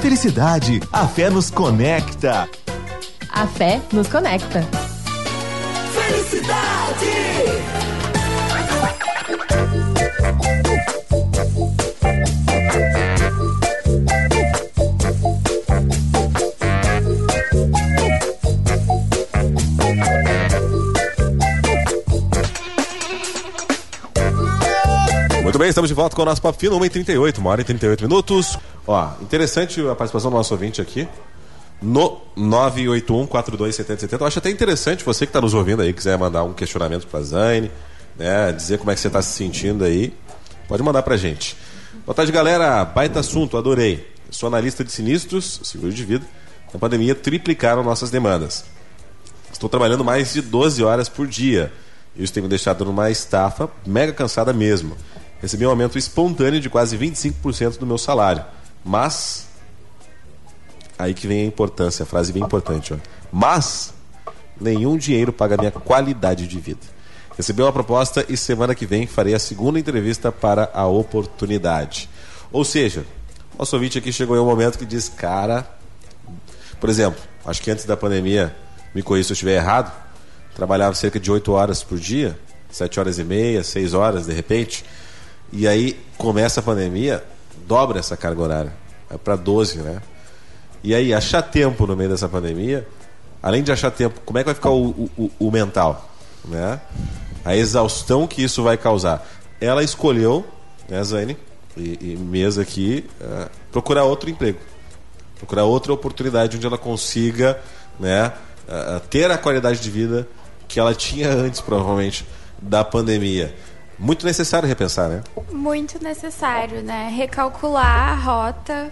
Felicidade, 0.00 0.80
a 0.90 1.06
fé 1.06 1.28
nos 1.28 1.50
conecta. 1.50 2.48
A 3.28 3.46
fé 3.46 3.82
nos 3.92 4.08
conecta. 4.08 4.66
Bem, 25.60 25.68
estamos 25.68 25.88
de 25.90 25.94
volta 25.94 26.16
com 26.16 26.22
o 26.22 26.24
nosso 26.24 26.40
Papo 26.40 26.58
Fino, 26.58 26.80
1h38, 26.80 27.36
uma 27.36 27.50
hora 27.50 27.60
e 27.60 27.64
38 27.64 28.00
minutos. 28.04 28.58
Ó, 28.86 29.10
interessante 29.20 29.78
a 29.82 29.94
participação 29.94 30.30
do 30.30 30.36
nosso 30.38 30.54
ouvinte 30.54 30.80
aqui 30.80 31.06
no 31.82 32.18
981-427070. 32.34 34.20
Eu 34.20 34.26
acho 34.26 34.38
até 34.38 34.48
interessante 34.48 35.04
você 35.04 35.26
que 35.26 35.28
está 35.28 35.38
nos 35.38 35.52
ouvindo 35.52 35.82
aí, 35.82 35.92
quiser 35.92 36.16
mandar 36.16 36.44
um 36.44 36.54
questionamento 36.54 37.06
para 37.06 37.20
a 37.20 37.22
Zane, 37.22 37.70
né, 38.16 38.50
dizer 38.52 38.78
como 38.78 38.90
é 38.90 38.94
que 38.94 39.00
você 39.00 39.08
está 39.08 39.20
se 39.20 39.36
sentindo 39.36 39.84
aí, 39.84 40.14
pode 40.66 40.82
mandar 40.82 41.02
para 41.02 41.18
gente. 41.18 41.54
Boa 42.06 42.14
tarde, 42.14 42.32
galera. 42.32 42.82
Baita 42.82 43.20
assunto, 43.20 43.58
adorei. 43.58 44.10
Sou 44.30 44.46
analista 44.46 44.82
de 44.82 44.90
sinistros, 44.90 45.60
seguro 45.62 45.92
de 45.92 46.04
vida. 46.06 46.24
Na 46.72 46.80
pandemia, 46.80 47.14
triplicaram 47.14 47.84
nossas 47.84 48.08
demandas. 48.08 48.64
Estou 49.52 49.68
trabalhando 49.68 50.02
mais 50.02 50.32
de 50.32 50.40
12 50.40 50.82
horas 50.82 51.10
por 51.10 51.26
dia. 51.26 51.70
Isso 52.16 52.32
tem 52.32 52.42
me 52.42 52.48
deixado 52.48 52.82
numa 52.82 53.10
estafa 53.10 53.68
mega 53.86 54.14
cansada 54.14 54.54
mesmo. 54.54 54.96
Recebi 55.40 55.66
um 55.66 55.70
aumento 55.70 55.98
espontâneo 55.98 56.60
de 56.60 56.68
quase 56.68 56.96
25% 56.96 57.78
do 57.78 57.86
meu 57.86 57.98
salário. 57.98 58.44
Mas. 58.84 59.48
Aí 60.98 61.14
que 61.14 61.26
vem 61.26 61.42
a 61.42 61.46
importância, 61.46 62.02
a 62.02 62.06
frase 62.06 62.32
bem 62.32 62.42
importante. 62.42 62.92
Ó. 62.92 62.96
Mas. 63.32 63.94
Nenhum 64.60 64.98
dinheiro 64.98 65.32
paga 65.32 65.56
minha 65.56 65.70
qualidade 65.70 66.46
de 66.46 66.60
vida. 66.60 66.80
Recebi 67.34 67.62
uma 67.62 67.72
proposta 67.72 68.26
e 68.28 68.36
semana 68.36 68.74
que 68.74 68.84
vem 68.84 69.06
farei 69.06 69.34
a 69.34 69.38
segunda 69.38 69.78
entrevista 69.78 70.30
para 70.30 70.70
a 70.74 70.86
oportunidade. 70.86 72.10
Ou 72.52 72.62
seja, 72.62 73.06
nosso 73.58 73.74
ouvinte 73.74 73.96
aqui 73.96 74.12
chegou 74.12 74.36
em 74.36 74.40
um 74.40 74.44
momento 74.44 74.78
que 74.78 74.84
diz: 74.84 75.08
Cara. 75.08 75.66
Por 76.78 76.90
exemplo, 76.90 77.20
acho 77.46 77.62
que 77.62 77.70
antes 77.70 77.84
da 77.84 77.96
pandemia, 77.96 78.54
me 78.94 79.02
corrija 79.02 79.28
se 79.28 79.32
eu 79.32 79.34
estiver 79.34 79.56
errado, 79.56 79.92
trabalhava 80.54 80.94
cerca 80.94 81.20
de 81.20 81.30
8 81.30 81.52
horas 81.52 81.82
por 81.82 81.98
dia, 81.98 82.38
7 82.70 83.00
horas 83.00 83.18
e 83.18 83.24
meia, 83.24 83.62
6 83.62 83.94
horas 83.94 84.26
de 84.26 84.32
repente. 84.32 84.84
E 85.52 85.66
aí 85.66 85.98
começa 86.16 86.60
a 86.60 86.62
pandemia, 86.62 87.24
dobra 87.66 87.98
essa 87.98 88.16
carga 88.16 88.42
horária. 88.42 88.72
É 89.10 89.18
para 89.18 89.36
12, 89.36 89.78
né? 89.78 90.00
E 90.82 90.94
aí, 90.94 91.12
achar 91.12 91.42
tempo 91.42 91.86
no 91.86 91.94
meio 91.94 92.08
dessa 92.08 92.28
pandemia, 92.28 92.86
além 93.42 93.62
de 93.62 93.70
achar 93.70 93.90
tempo, 93.90 94.20
como 94.24 94.38
é 94.38 94.42
que 94.42 94.46
vai 94.46 94.54
ficar 94.54 94.70
o, 94.70 95.10
o, 95.16 95.30
o 95.38 95.50
mental? 95.50 96.10
Né? 96.44 96.80
A 97.44 97.54
exaustão 97.54 98.26
que 98.26 98.42
isso 98.42 98.62
vai 98.62 98.78
causar. 98.78 99.26
Ela 99.60 99.82
escolheu, 99.82 100.44
né, 100.88 101.02
Zane, 101.04 101.36
e, 101.76 102.12
e 102.12 102.16
mesa 102.16 102.62
aqui, 102.62 103.04
uh, 103.20 103.50
procurar 103.70 104.04
outro 104.04 104.30
emprego. 104.30 104.58
Procurar 105.36 105.64
outra 105.64 105.92
oportunidade 105.92 106.56
onde 106.56 106.66
ela 106.66 106.78
consiga 106.78 107.60
né, 107.98 108.32
uh, 108.66 109.00
ter 109.10 109.30
a 109.30 109.36
qualidade 109.36 109.80
de 109.80 109.90
vida 109.90 110.26
que 110.66 110.80
ela 110.80 110.94
tinha 110.94 111.30
antes, 111.30 111.60
provavelmente, 111.60 112.26
da 112.58 112.84
pandemia 112.84 113.54
muito 114.00 114.24
necessário 114.24 114.66
repensar, 114.66 115.08
né? 115.08 115.22
Muito 115.52 116.02
necessário, 116.02 116.80
né? 116.80 117.10
Recalcular 117.14 118.12
a 118.12 118.14
rota, 118.14 118.90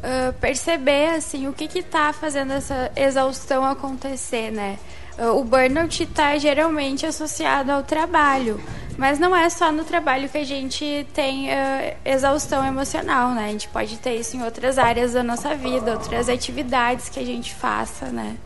uh, 0.00 0.32
perceber 0.34 1.14
assim 1.14 1.48
o 1.48 1.52
que 1.54 1.78
está 1.78 2.12
fazendo 2.12 2.52
essa 2.52 2.92
exaustão 2.94 3.64
acontecer, 3.64 4.50
né? 4.50 4.78
Uh, 5.18 5.38
o 5.38 5.44
burnout 5.44 6.02
está 6.02 6.36
geralmente 6.36 7.06
associado 7.06 7.72
ao 7.72 7.82
trabalho, 7.82 8.60
mas 8.98 9.18
não 9.18 9.34
é 9.34 9.48
só 9.48 9.72
no 9.72 9.82
trabalho 9.82 10.28
que 10.28 10.36
a 10.36 10.44
gente 10.44 11.06
tem 11.14 11.48
uh, 11.48 11.96
exaustão 12.04 12.64
emocional, 12.64 13.30
né? 13.30 13.46
A 13.46 13.52
gente 13.52 13.68
pode 13.68 13.96
ter 13.96 14.14
isso 14.16 14.36
em 14.36 14.42
outras 14.42 14.76
áreas 14.76 15.14
da 15.14 15.22
nossa 15.22 15.54
vida, 15.54 15.92
outras 15.92 16.28
atividades 16.28 17.08
que 17.08 17.18
a 17.18 17.24
gente 17.24 17.54
faça, 17.54 18.06
né? 18.06 18.36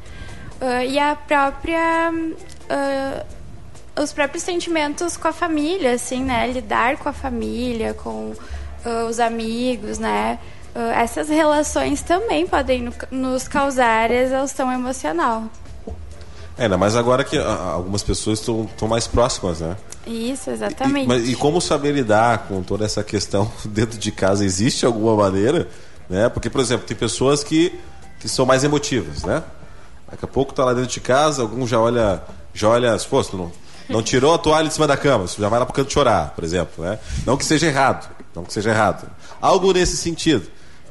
e 0.88 0.98
a 0.98 1.14
própria 1.14 2.10
os 4.00 4.12
próprios 4.12 4.42
sentimentos 4.42 5.16
com 5.16 5.28
a 5.28 5.32
família, 5.32 5.92
assim, 5.92 6.24
né? 6.24 6.50
Lidar 6.50 6.96
com 6.98 7.08
a 7.08 7.12
família, 7.12 7.94
com 7.94 8.32
uh, 8.84 9.06
os 9.08 9.20
amigos, 9.20 9.98
né? 9.98 10.38
Uh, 10.74 10.90
essas 10.90 11.28
relações 11.28 12.02
também 12.02 12.46
podem 12.46 12.82
no, 12.82 12.92
nos 13.10 13.46
causar 13.46 14.10
exaustão 14.10 14.72
emocional. 14.72 15.44
É, 16.56 16.64
ainda 16.64 16.76
mais 16.76 16.94
agora 16.94 17.24
que 17.24 17.38
uh, 17.38 17.48
algumas 17.48 18.02
pessoas 18.02 18.40
estão 18.40 18.88
mais 18.88 19.06
próximas, 19.06 19.60
né? 19.60 19.76
Isso, 20.06 20.50
exatamente. 20.50 21.04
E, 21.04 21.08
mas, 21.08 21.28
e 21.28 21.34
como 21.34 21.60
saber 21.60 21.92
lidar 21.92 22.46
com 22.48 22.62
toda 22.62 22.84
essa 22.84 23.02
questão 23.02 23.50
dentro 23.64 23.98
de 23.98 24.12
casa? 24.12 24.44
Existe 24.44 24.84
alguma 24.84 25.16
maneira? 25.16 25.68
Né? 26.08 26.28
Porque, 26.28 26.50
por 26.50 26.60
exemplo, 26.60 26.86
tem 26.86 26.96
pessoas 26.96 27.42
que, 27.42 27.78
que 28.20 28.28
são 28.28 28.44
mais 28.44 28.62
emotivas, 28.62 29.24
né? 29.24 29.42
Daqui 30.10 30.24
a 30.24 30.28
pouco 30.28 30.52
tá 30.52 30.64
lá 30.64 30.72
dentro 30.72 30.90
de 30.90 31.00
casa, 31.00 31.42
algum 31.42 31.66
já 31.66 31.80
olha, 31.80 32.22
já 32.52 32.68
olha, 32.68 32.96
pô, 33.08 33.24
tu 33.24 33.36
não, 33.36 33.52
não 33.88 34.02
tirou 34.02 34.34
a 34.34 34.38
toalha 34.38 34.68
de 34.68 34.74
cima 34.74 34.86
da 34.86 34.96
cama, 34.96 35.26
você 35.26 35.40
já 35.40 35.48
vai 35.48 35.58
lá 35.58 35.66
pro 35.66 35.74
canto 35.74 35.92
chorar, 35.92 36.32
por 36.34 36.44
exemplo, 36.44 36.84
né? 36.84 36.98
Não 37.26 37.36
que 37.36 37.44
seja 37.44 37.66
errado, 37.66 38.08
não 38.34 38.44
que 38.44 38.52
seja 38.52 38.70
errado. 38.70 39.06
Algo 39.40 39.72
nesse 39.72 39.96
sentido. 39.96 40.46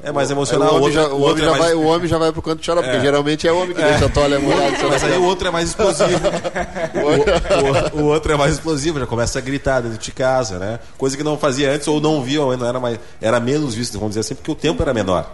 É 0.05 0.11
mais 0.11 0.29
emocional. 0.29 0.73
o, 0.73 0.75
homem 0.75 0.83
outro- 0.87 1.01
já, 1.01 1.07
o, 1.07 1.21
outro 1.21 1.31
homem 1.31 1.43
é 1.43 1.45
já 1.45 1.51
mais- 1.51 1.63
vai, 1.63 1.73
o 1.75 1.83
homem 1.87 2.07
já 2.09 2.17
vai 2.17 2.31
pro 2.33 2.41
canto 2.41 2.65
chorar, 2.65 2.83
porque 2.83 2.99
geralmente 2.99 3.47
é 3.47 3.53
o 3.53 3.61
homem 3.61 3.73
que 3.73 3.81
deixa 3.81 4.05
a 4.05 4.09
toalha 4.09 4.37
molhada. 4.37 4.77
Mas 4.89 5.01
aí 5.01 5.17
o 5.17 5.23
outro 5.23 5.47
é 5.47 5.51
mais 5.51 5.69
explosivo. 5.69 6.19
o, 7.95 7.99
o- 7.99 8.01
o 8.03 8.05
outro 8.07 8.33
é 8.33 8.35
mais 8.35 8.53
explosivo, 8.55 8.99
já 8.99 9.05
começa 9.07 9.39
a 9.39 9.41
gritar 9.41 9.81
dentro 9.81 9.97
de 9.97 10.11
casa, 10.11 10.59
né? 10.59 10.79
Coisa 10.97 11.15
que 11.15 11.23
não 11.23 11.37
fazia 11.37 11.71
antes 11.71 11.87
ou 11.87 12.01
não 12.01 12.21
via, 12.21 12.41
ou 12.41 12.55
não 12.57 12.67
era, 12.67 12.79
mais, 12.81 12.99
era 13.21 13.39
menos 13.39 13.73
visto, 13.75 13.93
vamos 13.93 14.09
dizer 14.09 14.19
assim, 14.21 14.35
porque 14.35 14.51
o 14.51 14.55
tempo 14.55 14.81
era 14.81 14.93
menor. 14.93 15.31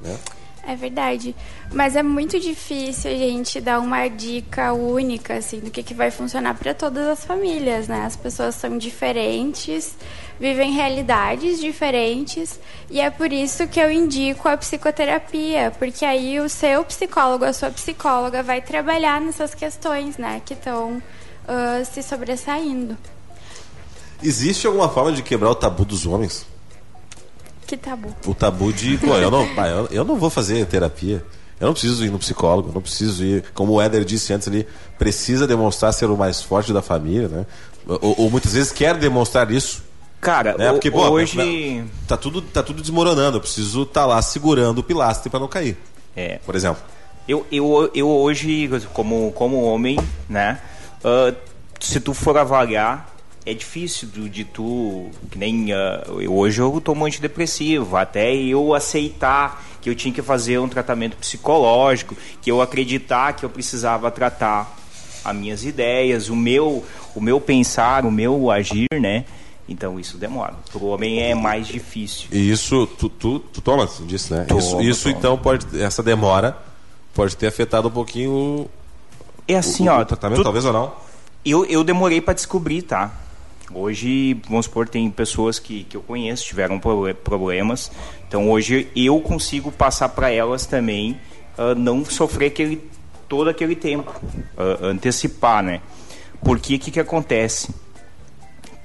Né? 0.00 0.16
É 0.68 0.76
verdade. 0.76 1.34
Mas 1.72 1.96
é 1.96 2.02
muito 2.02 2.38
difícil 2.38 3.10
a 3.10 3.14
gente 3.14 3.58
dar 3.58 3.80
uma 3.80 4.06
dica 4.06 4.74
única, 4.74 5.36
assim, 5.36 5.60
do 5.60 5.70
que, 5.70 5.82
que 5.82 5.94
vai 5.94 6.10
funcionar 6.10 6.54
para 6.58 6.74
todas 6.74 7.06
as 7.06 7.24
famílias, 7.24 7.88
né? 7.88 8.04
As 8.04 8.16
pessoas 8.16 8.54
são 8.54 8.76
diferentes, 8.76 9.96
vivem 10.38 10.72
realidades 10.72 11.58
diferentes, 11.58 12.60
e 12.90 13.00
é 13.00 13.08
por 13.08 13.32
isso 13.32 13.66
que 13.66 13.80
eu 13.80 13.90
indico 13.90 14.46
a 14.46 14.58
psicoterapia, 14.58 15.72
porque 15.78 16.04
aí 16.04 16.38
o 16.38 16.50
seu 16.50 16.84
psicólogo, 16.84 17.46
a 17.46 17.54
sua 17.54 17.70
psicóloga 17.70 18.42
vai 18.42 18.60
trabalhar 18.60 19.22
nessas 19.22 19.54
questões, 19.54 20.18
né, 20.18 20.42
que 20.44 20.52
estão 20.52 21.02
ah, 21.48 21.82
se 21.82 22.02
sobressaindo. 22.02 22.94
Existe 24.22 24.66
alguma 24.66 24.90
forma 24.90 25.12
de 25.12 25.22
quebrar 25.22 25.48
o 25.48 25.54
tabu 25.54 25.86
dos 25.86 26.04
homens? 26.04 26.44
Que 27.68 27.76
tabu. 27.76 28.08
O 28.26 28.34
tabu 28.34 28.72
de, 28.72 28.96
pô, 28.98 29.14
eu 29.14 29.30
não, 29.30 29.54
pá, 29.54 29.68
eu, 29.68 29.86
eu 29.92 30.04
não 30.04 30.16
vou 30.16 30.30
fazer 30.30 30.64
terapia. 30.66 31.22
Eu 31.60 31.66
não 31.66 31.72
preciso 31.74 32.04
ir 32.04 32.10
no 32.10 32.18
psicólogo, 32.18 32.70
eu 32.70 32.74
não 32.74 32.80
preciso 32.80 33.22
ir. 33.24 33.44
Como 33.52 33.74
o 33.74 33.80
Éder 33.82 34.04
disse 34.04 34.32
antes 34.32 34.48
ali, 34.48 34.66
precisa 34.98 35.46
demonstrar 35.46 35.92
ser 35.92 36.06
o 36.08 36.16
mais 36.16 36.40
forte 36.42 36.72
da 36.72 36.80
família, 36.80 37.28
né? 37.28 37.46
Ou, 37.86 38.14
ou 38.22 38.30
muitas 38.30 38.54
vezes 38.54 38.72
quer 38.72 38.96
demonstrar 38.96 39.50
isso. 39.50 39.82
Cara, 40.20 40.56
Né? 40.56 40.70
o- 40.70 40.74
Porque, 40.74 40.90
pô, 40.90 41.06
hoje. 41.10 41.84
tá 42.08 42.16
tudo, 42.16 42.40
tá 42.42 42.62
tudo 42.62 42.80
desmoronando. 42.80 43.36
Eu 43.36 43.40
preciso 43.40 43.82
estar 43.82 44.06
lá 44.06 44.20
segurando 44.22 44.78
o 44.78 44.82
pilastre 44.82 45.28
para 45.30 45.38
não 45.40 45.46
cair. 45.48 45.76
É, 46.16 46.38
Por 46.46 46.54
exemplo. 46.56 46.82
Eu, 47.28 47.46
eu, 47.52 47.90
eu 47.94 48.08
hoje, 48.08 48.70
como, 48.94 49.30
como 49.32 49.62
homem, 49.62 49.98
né? 50.28 50.58
ah, 51.04 51.34
se 51.78 52.00
tu 52.00 52.14
for 52.14 52.36
avaliar, 52.38 53.14
é 53.50 53.54
difícil 53.54 54.08
de, 54.08 54.28
de 54.28 54.44
tu. 54.44 55.06
Que 55.30 55.38
nem. 55.38 55.70
eu- 55.70 56.32
hoje 56.34 56.60
eu 56.60 56.80
tomo 56.80 57.04
antidepressivo, 57.04 57.96
até 57.96 58.34
eu 58.34 58.74
aceitar 58.74 59.64
que 59.80 59.88
eu 59.88 59.94
tinha 59.94 60.12
que 60.12 60.22
fazer 60.22 60.58
um 60.58 60.68
tratamento 60.68 61.16
psicológico, 61.16 62.16
que 62.42 62.50
eu 62.50 62.60
acreditar 62.60 63.32
que 63.34 63.44
eu 63.44 63.50
precisava 63.50 64.10
tratar 64.10 64.76
as 65.24 65.36
minhas 65.36 65.64
ideias, 65.64 66.28
o 66.28 66.36
meu, 66.36 66.84
o 67.14 67.20
meu 67.20 67.40
pensar, 67.40 68.04
o 68.04 68.10
meu 68.10 68.50
agir, 68.50 68.86
né? 69.00 69.24
Então 69.68 70.00
isso 70.00 70.16
demora. 70.16 70.54
Para 70.72 70.82
o 70.82 70.86
homem 70.88 71.20
é 71.22 71.34
mais 71.34 71.66
difícil. 71.68 72.28
E 72.32 72.50
isso, 72.50 72.86
tu, 72.98 73.08
tu, 73.08 73.38
tu 73.38 73.60
toma, 73.60 73.88
disse, 74.06 74.32
né? 74.32 74.44
Tomo, 74.48 74.60
isso, 74.60 74.80
isso 74.82 75.02
tomo. 75.04 75.16
então, 75.18 75.38
pode, 75.38 75.80
essa 75.82 76.02
demora 76.02 76.56
pode 77.14 77.36
ter 77.36 77.46
afetado 77.48 77.88
um 77.88 77.90
pouquinho 77.90 78.30
o, 78.32 78.70
É 79.46 79.56
assim, 79.56 79.86
o, 79.88 79.92
ó. 79.92 80.00
o 80.00 80.04
tratamento, 80.06 80.40
tu- 80.40 80.44
talvez 80.44 80.64
ou 80.64 80.72
não. 80.72 80.92
Eu, 81.44 81.64
eu 81.66 81.84
demorei 81.84 82.20
para 82.20 82.32
descobrir, 82.34 82.82
tá? 82.82 83.12
Hoje, 83.72 84.40
vamos 84.48 84.64
supor, 84.64 84.88
tem 84.88 85.10
pessoas 85.10 85.58
que, 85.58 85.84
que 85.84 85.96
eu 85.96 86.00
conheço, 86.02 86.44
tiveram 86.44 86.78
proble- 86.80 87.12
problemas. 87.14 87.90
Então, 88.26 88.50
hoje 88.50 88.88
eu 88.96 89.20
consigo 89.20 89.70
passar 89.70 90.08
para 90.08 90.30
elas 90.30 90.64
também 90.64 91.18
ah, 91.56 91.74
não 91.74 92.04
sofrer 92.04 92.46
aquele, 92.46 92.82
todo 93.28 93.50
aquele 93.50 93.76
tempo, 93.76 94.10
ah, 94.56 94.78
antecipar, 94.86 95.62
né? 95.62 95.82
Porque 96.40 96.76
o 96.76 96.78
que, 96.78 96.90
que 96.90 97.00
acontece? 97.00 97.68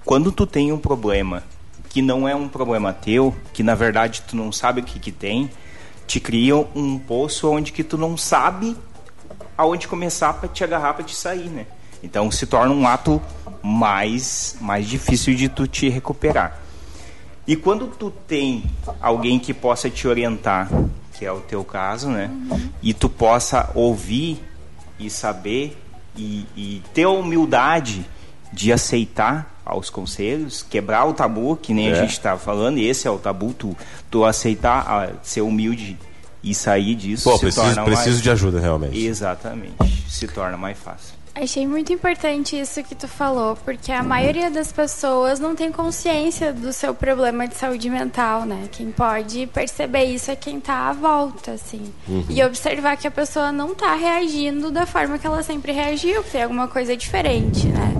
Quando 0.03 0.31
tu 0.31 0.45
tem 0.45 0.71
um 0.73 0.77
problema 0.77 1.43
que 1.89 2.01
não 2.01 2.27
é 2.27 2.35
um 2.35 2.49
problema 2.49 2.91
teu, 2.91 3.33
que 3.53 3.63
na 3.63 3.75
verdade 3.75 4.23
tu 4.27 4.35
não 4.35 4.51
sabe 4.51 4.81
o 4.81 4.83
que, 4.83 4.99
que 4.99 5.11
tem, 5.11 5.49
te 6.05 6.19
criam 6.19 6.67
um 6.75 6.99
poço 6.99 7.49
onde 7.49 7.71
que 7.71 7.83
tu 7.83 7.97
não 7.97 8.17
sabe 8.17 8.75
aonde 9.57 9.87
começar 9.87 10.33
para 10.33 10.49
te 10.49 10.63
agarrar 10.63 10.95
para 10.95 11.05
te 11.05 11.15
sair, 11.15 11.47
né? 11.49 11.67
Então 12.01 12.29
se 12.29 12.45
torna 12.45 12.73
um 12.73 12.85
ato 12.85 13.21
mais 13.63 14.57
mais 14.59 14.87
difícil 14.87 15.33
de 15.33 15.47
tu 15.47 15.65
te 15.65 15.89
recuperar. 15.89 16.59
E 17.47 17.55
quando 17.55 17.87
tu 17.87 18.11
tem 18.27 18.63
alguém 19.01 19.39
que 19.39 19.53
possa 19.53 19.89
te 19.89 20.07
orientar, 20.07 20.69
que 21.13 21.25
é 21.25 21.31
o 21.31 21.39
teu 21.39 21.63
caso, 21.63 22.09
né? 22.09 22.29
E 22.81 22.93
tu 22.93 23.09
possa 23.09 23.69
ouvir 23.73 24.41
e 24.99 25.09
saber 25.09 25.77
e, 26.15 26.45
e 26.55 26.81
ter 26.93 27.03
a 27.03 27.09
humildade 27.09 28.05
de 28.51 28.71
aceitar 28.71 29.51
aos 29.65 29.89
conselhos, 29.89 30.61
quebrar 30.61 31.05
o 31.05 31.13
tabu, 31.13 31.55
que 31.55 31.73
nem 31.73 31.89
É. 31.89 31.93
a 31.93 31.95
gente 31.95 32.11
estava 32.11 32.39
falando, 32.39 32.77
e 32.77 32.87
esse 32.87 33.07
é 33.07 33.11
o 33.11 33.17
tabu, 33.17 33.53
tu, 33.53 33.75
tu 34.11 34.25
aceitar, 34.25 35.13
ser 35.23 35.41
humilde 35.41 35.97
e 36.43 36.53
sair 36.53 36.95
disso. 36.95 37.23
Pô, 37.29 37.35
se 37.35 37.41
preciso, 37.41 37.65
torna 37.65 37.83
preciso 37.83 38.09
mais... 38.09 38.21
de 38.21 38.29
ajuda, 38.29 38.59
realmente. 38.59 39.05
Exatamente, 39.05 40.05
se 40.09 40.27
torna 40.27 40.57
mais 40.57 40.77
fácil. 40.77 41.13
Achei 41.35 41.65
muito 41.65 41.91
importante 41.91 42.59
isso 42.59 42.83
que 42.83 42.93
tu 42.93 43.07
falou, 43.07 43.55
porque 43.65 43.91
a 43.91 44.03
maioria 44.03 44.51
das 44.51 44.71
pessoas 44.71 45.39
não 45.39 45.55
tem 45.55 45.71
consciência 45.71 46.53
do 46.53 46.71
seu 46.71 46.93
problema 46.93 47.47
de 47.47 47.55
saúde 47.55 47.89
mental, 47.89 48.45
né? 48.45 48.69
Quem 48.71 48.91
pode 48.91 49.47
perceber 49.47 50.03
isso 50.03 50.29
é 50.29 50.35
quem 50.35 50.59
tá 50.59 50.89
à 50.89 50.93
volta, 50.93 51.53
assim. 51.53 51.91
E 52.29 52.43
observar 52.43 52.97
que 52.97 53.07
a 53.07 53.11
pessoa 53.11 53.51
não 53.51 53.73
tá 53.73 53.95
reagindo 53.95 54.69
da 54.69 54.85
forma 54.85 55.17
que 55.17 55.25
ela 55.25 55.41
sempre 55.41 55.71
reagiu, 55.71 56.23
que 56.23 56.31
tem 56.31 56.43
alguma 56.43 56.67
coisa 56.67 56.95
diferente, 56.95 57.65
né? 57.65 57.95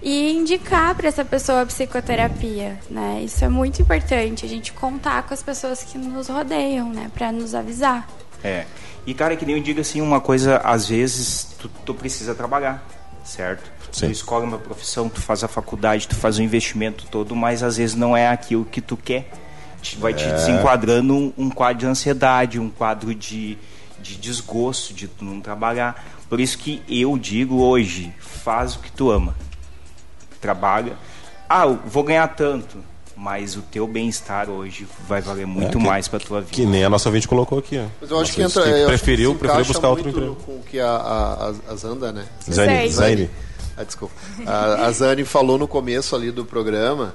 E 0.00 0.32
indicar 0.32 0.94
para 0.94 1.08
essa 1.08 1.24
pessoa 1.24 1.62
a 1.62 1.66
psicoterapia, 1.66 2.78
né? 2.88 3.20
Isso 3.24 3.44
é 3.44 3.48
muito 3.48 3.82
importante, 3.82 4.46
a 4.46 4.48
gente 4.48 4.72
contar 4.72 5.24
com 5.24 5.34
as 5.34 5.42
pessoas 5.42 5.82
que 5.82 5.98
nos 5.98 6.28
rodeiam, 6.28 6.88
né? 6.90 7.10
Para 7.12 7.32
nos 7.32 7.52
avisar. 7.52 8.08
É. 8.42 8.66
E, 9.06 9.14
cara, 9.14 9.36
que 9.36 9.44
nem 9.46 9.56
eu 9.56 9.62
digo 9.62 9.80
assim, 9.80 10.00
uma 10.00 10.20
coisa, 10.20 10.58
às 10.58 10.88
vezes, 10.88 11.56
tu, 11.58 11.68
tu 11.84 11.94
precisa 11.94 12.34
trabalhar, 12.34 12.86
certo? 13.24 13.70
Sim. 13.92 14.06
Tu 14.06 14.12
escolhe 14.12 14.44
uma 14.44 14.58
profissão, 14.58 15.08
tu 15.08 15.20
faz 15.20 15.42
a 15.42 15.48
faculdade, 15.48 16.06
tu 16.06 16.14
faz 16.14 16.38
o 16.38 16.42
investimento 16.42 17.06
todo, 17.10 17.34
mas 17.34 17.62
às 17.62 17.76
vezes 17.76 17.96
não 17.96 18.16
é 18.16 18.28
aquilo 18.28 18.64
que 18.64 18.80
tu 18.80 18.96
quer. 18.96 19.30
Vai 19.98 20.12
te 20.12 20.26
desenquadrando 20.26 21.14
um, 21.14 21.32
um 21.36 21.50
quadro 21.50 21.78
de 21.78 21.86
ansiedade, 21.86 22.60
um 22.60 22.68
quadro 22.68 23.14
de, 23.14 23.56
de 23.98 24.16
desgosto 24.16 24.92
de 24.92 25.08
tu 25.08 25.24
não 25.24 25.40
trabalhar. 25.40 26.04
Por 26.28 26.38
isso 26.38 26.58
que 26.58 26.82
eu 26.88 27.16
digo 27.18 27.62
hoje, 27.62 28.14
faz 28.20 28.76
o 28.76 28.80
que 28.80 28.92
tu 28.92 29.10
ama. 29.10 29.34
Trabalha. 30.40 30.92
Ah, 31.48 31.66
vou 31.66 32.04
ganhar 32.04 32.28
tanto, 32.28 32.78
mas 33.22 33.54
o 33.54 33.60
teu 33.60 33.86
bem-estar 33.86 34.48
hoje 34.48 34.86
vai 35.06 35.20
valer 35.20 35.46
muito 35.46 35.76
que- 35.78 35.84
mais 35.84 36.08
pra 36.08 36.18
tua 36.18 36.40
vida. 36.40 36.52
Que 36.52 36.64
nem 36.64 36.82
a 36.84 36.88
nossa 36.88 37.08
ouvinte 37.10 37.28
colocou 37.28 37.58
aqui. 37.58 37.76
ó. 37.78 37.84
Mas 38.00 38.10
eu 38.10 38.18
acho 38.18 38.30
Nossa, 38.30 38.32
que 38.34 38.42
entra. 38.42 38.62
que 38.62 38.68
eu 38.68 38.74
acho 38.74 38.80
que 38.82 38.86
preferiu, 38.86 39.34
preferiu 39.34 39.64
buscar 39.66 39.88
outro 39.90 40.08
emprego. 40.08 40.36
Com 40.36 40.52
o 40.52 40.62
que 40.62 40.80
a, 40.80 40.86
a, 40.90 41.48
a, 41.48 41.52
a 41.72 41.76
Zanda, 41.76 42.10
né? 42.12 42.24
Zaine, 42.50 42.72
Zaine. 42.74 42.88
Zaine. 42.90 43.30
Ah, 43.76 43.84
desculpa. 43.84 44.14
A, 44.46 44.86
a 44.86 44.92
Zane 44.92 45.24
falou 45.26 45.58
no 45.58 45.68
começo 45.68 46.16
ali 46.16 46.30
do 46.30 46.44
programa 46.46 47.14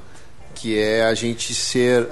que 0.53 0.77
é 0.79 1.03
a 1.05 1.13
gente 1.15 1.53
ser. 1.55 2.07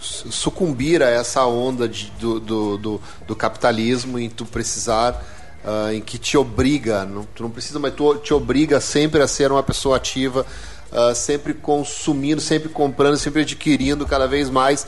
su- 0.00 0.32
sucumbir 0.32 1.02
a 1.02 1.08
essa 1.10 1.44
onda 1.46 1.88
de- 1.88 2.10
do, 2.18 2.40
do, 2.40 2.78
do, 2.78 3.00
do 3.26 3.36
capitalismo 3.36 4.18
em 4.18 4.28
tu 4.28 4.44
precisar. 4.44 5.22
ah, 5.64 5.94
em 5.94 6.00
que 6.00 6.18
te 6.18 6.36
obriga, 6.36 7.04
não, 7.04 7.22
tu 7.24 7.42
não 7.44 7.50
precisa, 7.50 7.78
mas 7.78 7.94
tu 7.94 8.16
te 8.16 8.34
obriga 8.34 8.80
sempre 8.80 9.22
a 9.22 9.28
ser 9.28 9.52
uma 9.52 9.62
pessoa 9.62 9.96
ativa, 9.96 10.44
ah, 10.92 11.14
sempre 11.14 11.54
consumindo, 11.54 12.40
sempre 12.40 12.68
comprando, 12.68 13.16
sempre 13.16 13.42
adquirindo 13.42 14.06
cada 14.06 14.26
vez 14.26 14.48
mais. 14.50 14.86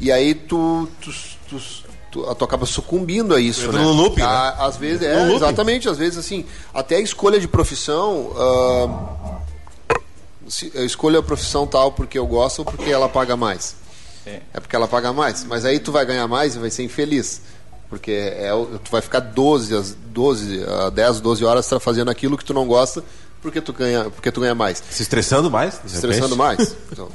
E 0.00 0.10
aí 0.10 0.34
tu, 0.34 0.88
tu, 1.00 1.10
tu, 1.48 1.60
tu, 2.10 2.34
tu 2.34 2.44
acaba 2.44 2.66
sucumbindo 2.66 3.34
a 3.34 3.40
isso. 3.40 3.64
Entra 3.66 3.78
né? 3.78 3.84
no 3.84 3.92
looping, 3.92 4.20
né? 4.22 4.26
Ah, 4.26 4.66
Às 4.66 4.76
vezes, 4.76 5.00
No 5.00 5.06
é, 5.06 5.18
looping. 5.24 5.36
exatamente, 5.36 5.88
às 5.88 5.98
vezes 5.98 6.18
assim, 6.18 6.44
até 6.72 6.96
a 6.96 7.00
escolha 7.00 7.38
de 7.38 7.46
profissão. 7.48 8.32
ah, 8.36 9.38
se- 10.48 10.70
eu 10.74 10.84
escolho 10.84 11.18
a 11.18 11.22
profissão 11.22 11.66
tal 11.66 11.92
porque 11.92 12.18
eu 12.18 12.26
gosto 12.26 12.60
ou 12.60 12.64
porque 12.64 12.90
ela 12.90 13.08
paga 13.08 13.36
mais. 13.36 13.76
É. 14.26 14.40
É 14.54 14.60
porque 14.60 14.74
ela 14.74 14.88
paga 14.88 15.12
mais. 15.12 15.44
Mas 15.44 15.64
aí 15.64 15.78
tu 15.78 15.92
vai 15.92 16.04
ganhar 16.04 16.26
mais 16.28 16.54
e 16.56 16.58
vai 16.58 16.70
ser 16.70 16.82
infeliz. 16.82 17.42
Porque 17.88 18.10
é, 18.10 18.50
tu 18.82 18.90
vai 18.90 19.00
ficar 19.00 19.20
12, 19.20 19.74
às 19.76 19.94
12, 19.94 20.64
a 20.64 20.90
10, 20.90 21.20
12 21.20 21.44
horas 21.44 21.68
fazendo 21.80 22.10
aquilo 22.10 22.36
que 22.36 22.44
tu 22.44 22.52
não 22.54 22.66
gosta 22.66 23.04
porque 23.44 23.60
tu 23.60 23.74
ganha, 23.74 24.04
porque 24.04 24.32
tu 24.32 24.40
ganha 24.40 24.54
mais. 24.54 24.82
Se 24.90 25.02
estressando 25.02 25.50
mais? 25.50 25.74
Se 25.86 25.96
estressando 25.96 26.34
mais. 26.34 26.74
Então, 26.90 27.10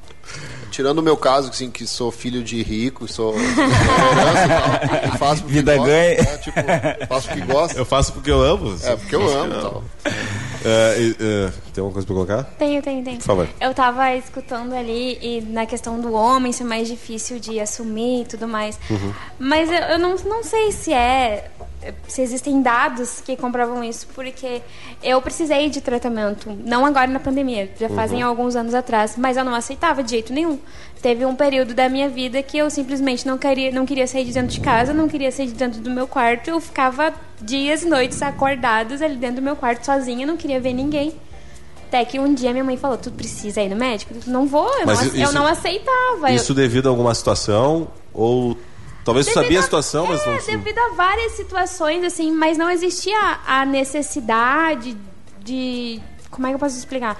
tirando 0.70 0.98
o 0.98 1.02
meu 1.02 1.14
caso, 1.14 1.50
assim, 1.50 1.70
que 1.70 1.86
sou 1.86 2.10
filho 2.10 2.42
de 2.42 2.62
rico, 2.62 3.06
sou 3.06 3.34
e 3.38 3.54
tal, 3.54 5.04
eu 5.04 5.18
faço 5.18 5.42
porque 5.42 5.56
Vida 5.56 5.76
gosto, 5.76 5.86
ganha. 5.86 6.22
né, 6.22 6.38
tipo, 6.38 7.06
faço 7.06 7.28
porque 7.28 7.42
gosto. 7.42 7.76
Eu 7.76 7.84
faço 7.84 8.12
porque 8.14 8.30
eu 8.30 8.42
amo. 8.42 8.78
É, 8.82 8.96
porque 8.96 9.14
eu 9.14 9.38
amo 9.38 9.54
e 9.54 9.60
tal. 9.60 9.84
É, 10.64 10.96
e, 10.98 11.16
é, 11.20 11.52
tem 11.78 11.80
alguma 11.80 11.92
coisa 11.92 12.06
pra 12.06 12.14
colocar? 12.14 12.44
Tenho, 12.58 12.82
tenho, 12.82 13.04
tenho. 13.04 13.16
Por 13.18 13.24
favor. 13.24 13.48
Eu 13.60 13.72
tava 13.72 14.14
escutando 14.16 14.74
ali 14.74 15.18
e 15.22 15.40
na 15.40 15.64
questão 15.64 16.00
do 16.00 16.12
homem 16.12 16.50
ser 16.50 16.64
mais 16.64 16.88
difícil 16.88 17.38
de 17.38 17.60
assumir 17.60 18.22
e 18.22 18.24
tudo 18.24 18.48
mais. 18.48 18.78
Uhum. 18.90 19.12
Mas 19.38 19.70
eu, 19.70 19.78
eu 19.78 19.98
não, 19.98 20.16
não 20.16 20.42
sei 20.42 20.72
se 20.72 20.92
é. 20.92 21.50
Se 22.08 22.20
existem 22.20 22.60
dados 22.60 23.20
que 23.20 23.36
comprovam 23.36 23.84
isso, 23.84 24.08
porque 24.12 24.60
eu 25.00 25.22
precisei 25.22 25.70
de 25.70 25.80
tratamento, 25.80 26.50
não 26.64 26.84
agora 26.84 27.06
na 27.06 27.20
pandemia, 27.20 27.70
já 27.78 27.88
fazem 27.88 28.20
alguns 28.20 28.56
anos 28.56 28.74
atrás, 28.74 29.14
mas 29.16 29.36
eu 29.36 29.44
não 29.44 29.54
aceitava 29.54 30.02
de 30.02 30.10
jeito 30.10 30.32
nenhum. 30.32 30.58
Teve 31.00 31.24
um 31.24 31.36
período 31.36 31.74
da 31.74 31.88
minha 31.88 32.08
vida 32.08 32.42
que 32.42 32.58
eu 32.58 32.68
simplesmente 32.68 33.24
não 33.24 33.38
queria, 33.38 33.70
não 33.70 33.86
queria 33.86 34.08
sair 34.08 34.24
de 34.24 34.32
dentro 34.32 34.50
de 34.50 34.60
casa, 34.60 34.92
não 34.92 35.06
queria 35.06 35.30
sair 35.30 35.46
de 35.46 35.54
dentro 35.54 35.80
do 35.80 35.88
meu 35.88 36.08
quarto, 36.08 36.50
eu 36.50 36.60
ficava 36.60 37.14
dias 37.40 37.84
e 37.84 37.88
noites 37.88 38.20
acordados 38.22 39.00
ali 39.00 39.14
dentro 39.14 39.36
do 39.36 39.42
meu 39.42 39.54
quarto 39.54 39.84
sozinha, 39.84 40.26
não 40.26 40.36
queria 40.36 40.60
ver 40.60 40.72
ninguém. 40.72 41.14
Até 41.88 42.04
que 42.04 42.18
um 42.20 42.34
dia 42.34 42.52
minha 42.52 42.62
mãe 42.64 42.76
falou: 42.76 42.98
Tu 42.98 43.10
precisa 43.10 43.62
ir 43.62 43.70
no 43.70 43.76
médico? 43.76 44.12
Eu 44.14 44.32
não 44.32 44.46
vou, 44.46 44.68
eu, 44.78 44.86
Mas 44.86 45.00
não, 45.00 45.06
isso- 45.06 45.16
eu 45.16 45.32
não 45.32 45.46
aceitava. 45.46 46.30
Isso 46.30 46.52
devido 46.52 46.86
a 46.86 46.90
alguma 46.90 47.14
situação? 47.14 47.88
Ou 48.12 48.56
talvez 49.04 49.24
Devido 49.26 49.42
sabia 49.42 49.58
a 49.58 49.60
a- 49.60 49.64
situação, 49.64 50.06
mas 50.06 50.20
é, 50.20 50.26
não. 50.30 50.36
devido 50.58 50.78
a 50.78 50.88
várias 50.94 51.32
situações, 51.32 52.04
assim, 52.04 52.30
mas 52.30 52.58
não 52.58 52.68
existia 52.70 53.38
a 53.46 53.64
necessidade 53.64 54.96
de. 55.42 56.00
Como 56.30 56.46
é 56.46 56.50
que 56.50 56.54
eu 56.56 56.58
posso 56.58 56.76
explicar? 56.76 57.18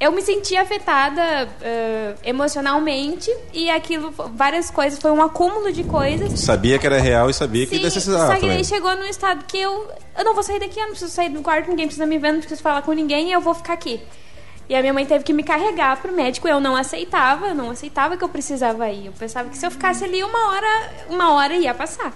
Eu 0.00 0.12
me 0.12 0.22
sentia 0.22 0.62
afetada 0.62 1.48
eh, 1.60 2.14
emocionalmente 2.24 3.34
e 3.52 3.68
aquilo, 3.68 4.12
várias 4.12 4.70
coisas, 4.70 4.96
foi 4.98 5.10
um 5.10 5.20
acúmulo 5.20 5.72
de 5.72 5.82
coisas. 5.82 6.38
Sabia 6.38 6.78
que 6.78 6.86
era 6.86 7.00
real 7.00 7.28
e 7.28 7.34
sabia 7.34 7.66
que 7.66 7.76
Sim, 7.76 7.82
necessitava 7.82 8.26
só 8.26 8.34
que 8.34 8.40
também. 8.42 8.58
aí 8.58 8.64
chegou 8.64 8.94
num 8.96 9.04
estado 9.04 9.44
que 9.44 9.58
eu, 9.58 9.90
eu 10.16 10.24
não 10.24 10.34
vou 10.34 10.44
sair 10.44 10.60
daqui, 10.60 10.78
eu 10.78 10.84
não 10.84 10.90
preciso 10.90 11.10
sair 11.10 11.30
do 11.30 11.42
quarto, 11.42 11.68
ninguém 11.68 11.86
precisa 11.86 12.06
me 12.06 12.16
ver, 12.16 12.30
não 12.30 12.38
preciso 12.38 12.62
falar 12.62 12.82
com 12.82 12.92
ninguém, 12.92 13.32
eu 13.32 13.40
vou 13.40 13.54
ficar 13.54 13.72
aqui. 13.72 14.00
E 14.68 14.76
a 14.76 14.80
minha 14.80 14.92
mãe 14.92 15.04
teve 15.04 15.24
que 15.24 15.32
me 15.32 15.42
carregar 15.42 15.96
pro 16.00 16.12
médico, 16.12 16.46
eu 16.46 16.60
não 16.60 16.76
aceitava, 16.76 17.48
eu 17.48 17.54
não 17.54 17.70
aceitava 17.70 18.16
que 18.16 18.22
eu 18.22 18.28
precisava 18.28 18.88
ir. 18.90 19.06
Eu 19.06 19.12
pensava 19.12 19.48
que 19.48 19.56
se 19.56 19.66
eu 19.66 19.70
ficasse 19.70 20.04
ali 20.04 20.22
uma 20.22 20.50
hora, 20.50 20.90
uma 21.08 21.32
hora 21.32 21.54
ia 21.54 21.74
passar. 21.74 22.12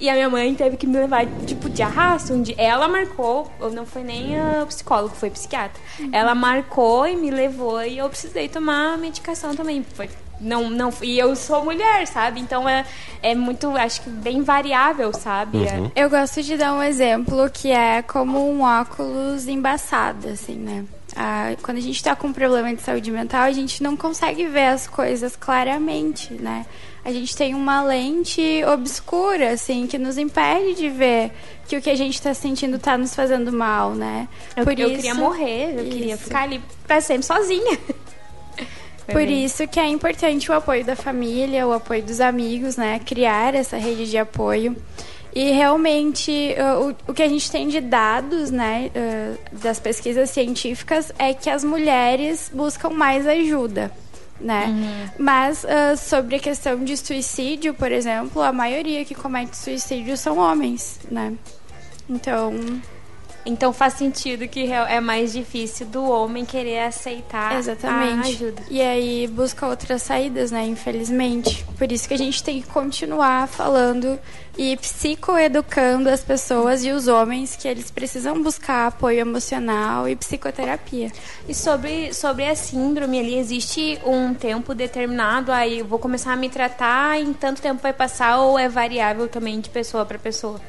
E 0.00 0.08
a 0.08 0.14
minha 0.14 0.30
mãe 0.30 0.54
teve 0.54 0.76
que 0.78 0.86
me 0.86 0.96
levar, 0.98 1.26
tipo, 1.46 1.68
de 1.68 1.82
arrasto. 1.82 2.36
Dia. 2.40 2.54
Ela 2.58 2.88
marcou, 2.88 3.50
ou 3.60 3.70
não 3.70 3.84
foi 3.84 4.02
nem 4.02 4.38
a 4.40 4.64
psicólogo, 4.66 5.14
foi 5.14 5.28
psiquiatra. 5.30 5.80
Ela 6.10 6.34
marcou 6.34 7.06
e 7.06 7.14
me 7.14 7.30
levou 7.30 7.82
e 7.84 7.98
eu 7.98 8.08
precisei 8.08 8.48
tomar 8.48 8.96
medicação 8.96 9.54
também. 9.54 9.84
Foi, 9.94 10.08
não, 10.40 10.70
não, 10.70 10.90
e 11.02 11.18
eu 11.18 11.36
sou 11.36 11.62
mulher, 11.62 12.06
sabe? 12.06 12.40
Então 12.40 12.66
é, 12.66 12.86
é 13.22 13.34
muito, 13.34 13.68
acho 13.76 14.00
que 14.00 14.08
bem 14.08 14.42
variável, 14.42 15.12
sabe? 15.12 15.58
É- 15.66 16.04
Eu 16.04 16.08
gosto 16.08 16.42
de 16.42 16.56
dar 16.56 16.72
um 16.72 16.82
exemplo 16.82 17.50
que 17.50 17.70
é 17.70 18.00
como 18.00 18.50
um 18.50 18.62
óculos 18.62 19.46
embaçado, 19.46 20.28
assim, 20.28 20.54
né? 20.54 20.84
Ah, 21.16 21.54
quando 21.62 21.78
a 21.78 21.80
gente 21.80 22.02
tá 22.02 22.14
com 22.16 22.28
um 22.28 22.32
problema 22.32 22.74
de 22.74 22.82
saúde 22.82 23.10
mental, 23.10 23.42
a 23.42 23.52
gente 23.52 23.82
não 23.82 23.96
consegue 23.96 24.46
ver 24.46 24.66
as 24.66 24.86
coisas 24.86 25.34
claramente, 25.36 26.32
né? 26.34 26.64
A 27.04 27.10
gente 27.12 27.34
tem 27.36 27.54
uma 27.54 27.82
lente 27.82 28.62
obscura, 28.64 29.50
assim, 29.52 29.86
que 29.86 29.98
nos 29.98 30.18
impede 30.18 30.74
de 30.74 30.88
ver 30.90 31.32
que 31.66 31.76
o 31.76 31.80
que 31.80 31.88
a 31.90 31.94
gente 31.94 32.20
tá 32.20 32.34
sentindo 32.34 32.78
tá 32.78 32.98
nos 32.98 33.14
fazendo 33.14 33.50
mal, 33.52 33.94
né? 33.94 34.28
Eu, 34.54 34.64
Por 34.64 34.78
eu 34.78 34.86
isso- 34.88 34.96
queria 34.96 35.14
morrer, 35.14 35.74
eu 35.78 35.84
queria 35.84 36.14
Isso. 36.14 36.24
ficar 36.24 36.42
ali 36.42 36.60
pra 36.86 37.00
sempre 37.00 37.24
sozinha. 37.24 37.78
Por 39.10 39.22
isso 39.22 39.66
que 39.66 39.80
é 39.80 39.88
importante 39.88 40.50
o 40.50 40.54
apoio 40.54 40.84
da 40.84 40.94
família, 40.94 41.66
o 41.66 41.72
apoio 41.72 42.00
dos 42.02 42.20
amigos, 42.20 42.76
né? 42.76 43.00
Criar 43.04 43.54
essa 43.56 43.76
rede 43.76 44.08
de 44.08 44.16
apoio. 44.16 44.76
E 45.34 45.52
realmente 45.52 46.54
uh, 46.58 46.88
o, 47.06 47.10
o 47.10 47.14
que 47.14 47.22
a 47.22 47.28
gente 47.28 47.50
tem 47.50 47.68
de 47.68 47.80
dados, 47.80 48.50
né, 48.50 48.90
uh, 48.94 49.58
das 49.58 49.78
pesquisas 49.78 50.30
científicas 50.30 51.12
é 51.18 51.32
que 51.32 51.48
as 51.48 51.62
mulheres 51.62 52.50
buscam 52.52 52.90
mais 52.90 53.26
ajuda. 53.26 53.90
Né? 54.40 55.10
Mas 55.18 55.64
uh, 55.64 55.96
sobre 55.98 56.36
a 56.36 56.38
questão 56.38 56.82
de 56.82 56.96
suicídio, 56.96 57.74
por 57.74 57.92
exemplo, 57.92 58.40
a 58.40 58.50
maioria 58.50 59.04
que 59.04 59.14
comete 59.14 59.54
suicídio 59.54 60.16
são 60.16 60.38
homens, 60.38 60.98
né? 61.10 61.34
Então, 62.08 62.54
Então 63.44 63.72
faz 63.72 63.94
sentido 63.94 64.46
que 64.46 64.70
é 64.70 65.00
mais 65.00 65.32
difícil 65.32 65.86
do 65.86 66.04
homem 66.04 66.44
querer 66.44 66.80
aceitar 66.80 67.56
Exatamente. 67.58 68.26
a 68.26 68.30
ajuda. 68.30 68.62
E 68.70 68.80
aí 68.80 69.26
busca 69.26 69.66
outras 69.66 70.02
saídas, 70.02 70.50
né? 70.50 70.64
Infelizmente. 70.66 71.64
Por 71.78 71.90
isso 71.90 72.06
que 72.06 72.14
a 72.14 72.18
gente 72.18 72.42
tem 72.42 72.60
que 72.60 72.68
continuar 72.68 73.48
falando 73.48 74.18
e 74.58 74.76
psicoeducando 74.76 76.08
as 76.10 76.22
pessoas 76.22 76.84
e 76.84 76.90
os 76.90 77.08
homens 77.08 77.56
que 77.56 77.66
eles 77.66 77.90
precisam 77.90 78.42
buscar 78.42 78.88
apoio 78.88 79.20
emocional 79.20 80.08
e 80.08 80.14
psicoterapia. 80.14 81.10
E 81.48 81.54
sobre, 81.54 82.12
sobre 82.12 82.46
a 82.46 82.54
síndrome 82.54 83.18
ali, 83.18 83.38
existe 83.38 83.98
um 84.04 84.34
tempo 84.34 84.74
determinado, 84.74 85.50
aí 85.50 85.78
eu 85.78 85.86
vou 85.86 85.98
começar 85.98 86.32
a 86.32 86.36
me 86.36 86.50
tratar, 86.50 87.18
em 87.18 87.32
tanto 87.32 87.62
tempo 87.62 87.80
vai 87.82 87.92
passar, 87.92 88.38
ou 88.38 88.58
é 88.58 88.68
variável 88.68 89.28
também 89.28 89.60
de 89.60 89.70
pessoa 89.70 90.04
para 90.04 90.18
pessoa? 90.18 90.60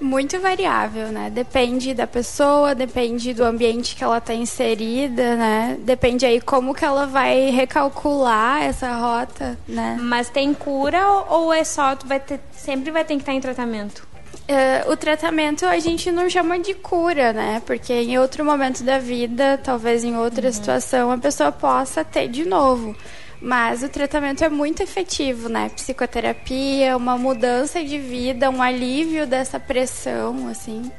Muito 0.00 0.38
variável, 0.40 1.08
né? 1.08 1.30
Depende 1.30 1.94
da 1.94 2.06
pessoa, 2.06 2.74
depende 2.74 3.34
do 3.34 3.44
ambiente 3.44 3.96
que 3.96 4.04
ela 4.04 4.18
está 4.18 4.34
inserida, 4.34 5.36
né? 5.36 5.76
Depende 5.80 6.24
aí 6.24 6.40
como 6.40 6.74
que 6.74 6.84
ela 6.84 7.06
vai 7.06 7.50
recalcular 7.50 8.62
essa 8.62 8.94
rota, 8.94 9.58
né? 9.66 9.98
Mas 10.00 10.30
tem 10.30 10.54
cura 10.54 11.06
ou, 11.28 11.52
é 11.52 11.64
só, 11.64 11.96
tu 11.96 12.06
vai 12.06 12.20
ter, 12.20 12.40
sempre 12.52 12.90
vai 12.90 13.04
ter 13.04 13.14
que 13.14 13.22
estar 13.22 13.32
em 13.32 13.40
tratamento? 13.40 14.06
É, 14.46 14.84
o 14.88 14.96
tratamento 14.96 15.66
a 15.66 15.78
gente 15.78 16.10
não 16.10 16.28
chama 16.28 16.58
de 16.58 16.74
cura, 16.74 17.32
né? 17.32 17.62
Porque 17.66 17.92
em 17.92 18.18
outro 18.18 18.44
momento 18.44 18.82
da 18.82 18.98
vida, 18.98 19.60
talvez 19.62 20.04
em 20.04 20.16
outra 20.16 20.50
situação, 20.50 21.10
a 21.10 21.18
pessoa 21.18 21.52
possa 21.52 22.04
ter 22.04 22.28
de 22.28 22.44
novo. 22.46 22.96
Mas 23.40 23.82
o 23.84 23.88
tratamento 23.88 24.42
é 24.42 24.48
muito 24.48 24.82
efetivo, 24.82 25.48
né? 25.48 25.68
Psicoterapia, 25.70 26.96
uma 26.96 27.16
mudança 27.16 27.82
de 27.84 27.98
vida, 27.98 28.50
um 28.50 28.60
alívio 28.60 29.26
dessa 29.26 29.60
pressão, 29.60 30.48
assim, 30.48 30.90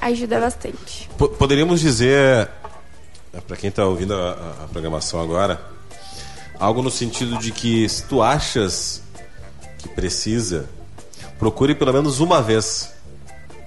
ajuda 0.00 0.38
bastante. 0.38 1.08
Po- 1.18 1.28
Poderíamos 1.30 1.80
dizer, 1.80 2.48
para 3.46 3.56
quem 3.56 3.70
está 3.70 3.84
ouvindo 3.84 4.14
a, 4.14 4.30
a- 4.60 4.64
a 4.64 4.68
programação 4.68 5.20
agora, 5.20 5.60
algo 6.60 6.80
no 6.80 6.90
sentido 6.90 7.36
de 7.38 7.50
que 7.50 7.88
se 7.88 8.04
tu 8.04 8.22
achas 8.22 9.02
que 9.78 9.88
precisa, 9.88 10.68
procure 11.40 11.74
pelo 11.74 11.92
menos 11.92 12.20
uma 12.20 12.40
vez. 12.40 12.92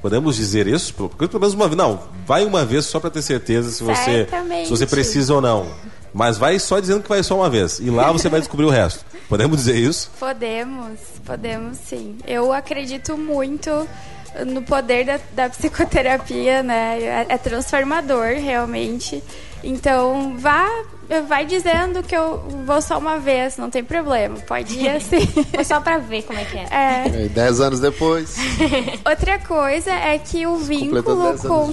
Podemos 0.01 0.35
dizer 0.37 0.65
isso? 0.65 0.93
Procure 0.93 1.27
pelo 1.29 1.41
menos 1.41 1.53
uma 1.53 1.67
vez. 1.67 1.77
Não, 1.77 2.01
vai 2.25 2.43
uma 2.45 2.65
vez 2.65 2.85
só 2.85 2.99
para 3.01 3.09
ter 3.11 3.21
certeza 3.21 3.69
se 3.69 3.83
você, 3.83 4.25
Certamente. 4.25 4.63
se 4.65 4.69
você 4.71 4.87
precisa 4.87 5.33
ou 5.35 5.41
não. 5.41 5.67
Mas 6.14 6.38
vai 6.38 6.59
só 6.59 6.80
dizendo 6.80 7.03
que 7.03 7.09
vai 7.09 7.24
só 7.24 7.36
uma 7.36 7.49
vez. 7.49 7.80
E 7.80 7.89
lá 7.89 8.12
você 8.12 8.28
vai 8.28 8.39
descobrir 8.39 8.66
o 8.66 8.70
resto. 8.70 9.05
Podemos 9.30 9.57
dizer 9.57 9.78
isso? 9.78 10.12
Podemos, 10.20 10.99
podemos 11.26 11.78
sim. 11.78 12.18
Eu 12.28 12.51
acredito 12.51 13.18
muito 13.18 13.88
no 14.45 14.62
poder 14.62 15.05
da, 15.05 15.20
da 15.34 15.49
psicoterapia, 15.49 16.64
né? 16.64 17.01
É, 17.01 17.26
é 17.30 17.38
transformador, 17.38 18.28
realmente. 18.36 19.24
Então, 19.64 20.38
vá, 20.38 20.68
vai 21.28 21.45
dizendo 21.45 22.02
que 22.02 22.16
eu 22.16 22.38
vou 22.66 22.82
só 22.82 22.97
uma 22.97 23.18
vez, 23.20 23.58
não 23.58 23.70
tem 23.70 23.84
problema. 23.84 24.36
Pode 24.47 24.80
ir 24.80 24.89
assim. 24.89 25.26
Foi 25.54 25.64
só 25.64 25.80
pra 25.82 25.97
ver 25.97 26.24
como 26.24 26.39
é 26.39 26.45
que 26.45 26.58
é. 26.58 26.68
É. 26.72 27.26
E 27.26 27.30
dez 27.30 27.60
anos 27.60 27.80
depois, 27.80 28.38
Outra 29.06 29.39
coisa 29.39 29.91
é 29.91 30.18
que 30.18 30.45
o 30.45 30.58
vínculo 30.58 31.24
10 31.32 31.41
com 31.41 31.66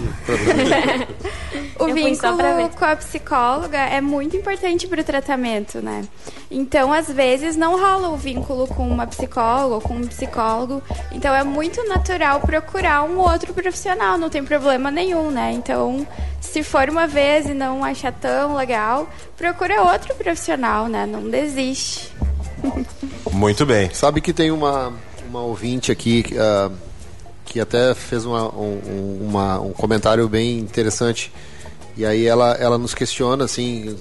o 1.84 1.88
Eu 1.88 1.94
vínculo 1.94 2.70
com 2.76 2.84
a 2.84 2.96
psicóloga 2.96 3.78
é 3.78 4.00
muito 4.00 4.36
importante 4.36 4.86
para 4.86 5.00
o 5.00 5.04
tratamento, 5.04 5.80
né? 5.80 6.04
Então, 6.50 6.92
às 6.92 7.08
vezes, 7.08 7.56
não 7.56 7.78
rola 7.78 8.08
o 8.08 8.16
vínculo 8.16 8.66
com 8.66 8.88
uma 8.88 9.06
psicóloga 9.06 9.74
ou 9.74 9.80
com 9.80 9.94
um 9.94 10.06
psicólogo. 10.06 10.82
Então, 11.12 11.34
é 11.34 11.44
muito 11.44 11.86
natural 11.86 12.40
procurar 12.40 13.02
um 13.02 13.18
outro 13.18 13.52
profissional, 13.52 14.16
não 14.16 14.30
tem 14.30 14.42
problema 14.42 14.90
nenhum, 14.90 15.30
né? 15.30 15.52
Então, 15.52 16.06
se 16.40 16.62
for 16.62 16.88
uma 16.88 17.06
vez 17.06 17.46
e 17.46 17.54
não 17.54 17.84
achar 17.84 18.12
tão 18.12 18.54
legal, 18.54 19.08
procura 19.36 19.82
outro 19.82 20.14
profissional, 20.14 20.88
né? 20.88 21.06
Não 21.06 21.28
desiste. 21.28 22.12
Muito 23.32 23.64
bem. 23.66 23.92
Sabe 23.94 24.20
que 24.20 24.32
tem 24.32 24.50
uma, 24.50 24.92
uma 25.28 25.42
ouvinte 25.42 25.92
aqui 25.92 26.24
ah, 26.38 26.70
que 27.44 27.60
até 27.60 27.94
fez 27.94 28.24
uma, 28.24 28.48
um, 28.54 28.80
um- 28.86 29.26
uma- 29.28 29.60
um 29.60 29.72
comentário 29.72 30.28
bem 30.28 30.58
interessante. 30.58 31.32
E 31.96 32.04
aí 32.04 32.26
ela, 32.26 32.52
ela 32.54 32.78
nos 32.78 32.94
questiona, 32.94 33.44
assim, 33.44 33.96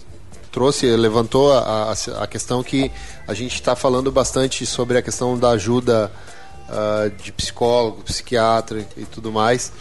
trouxe, 0.51 0.85
levantou 0.95 1.53
a, 1.53 1.91
a, 1.91 2.23
a 2.23 2.27
questão 2.27 2.61
que 2.63 2.91
a 3.27 3.33
gente 3.33 3.55
está 3.55 3.75
falando 3.75 4.11
bastante 4.11 4.65
sobre 4.65 4.97
a 4.97 5.01
questão 5.01 5.37
da 5.37 5.49
ajuda 5.51 6.11
ah, 6.69 7.09
de 7.23 7.31
psicólogo, 7.31 8.01
psiquiatra 8.03 8.85
e 8.97 9.05
tudo 9.05 9.31
mais, 9.31 9.71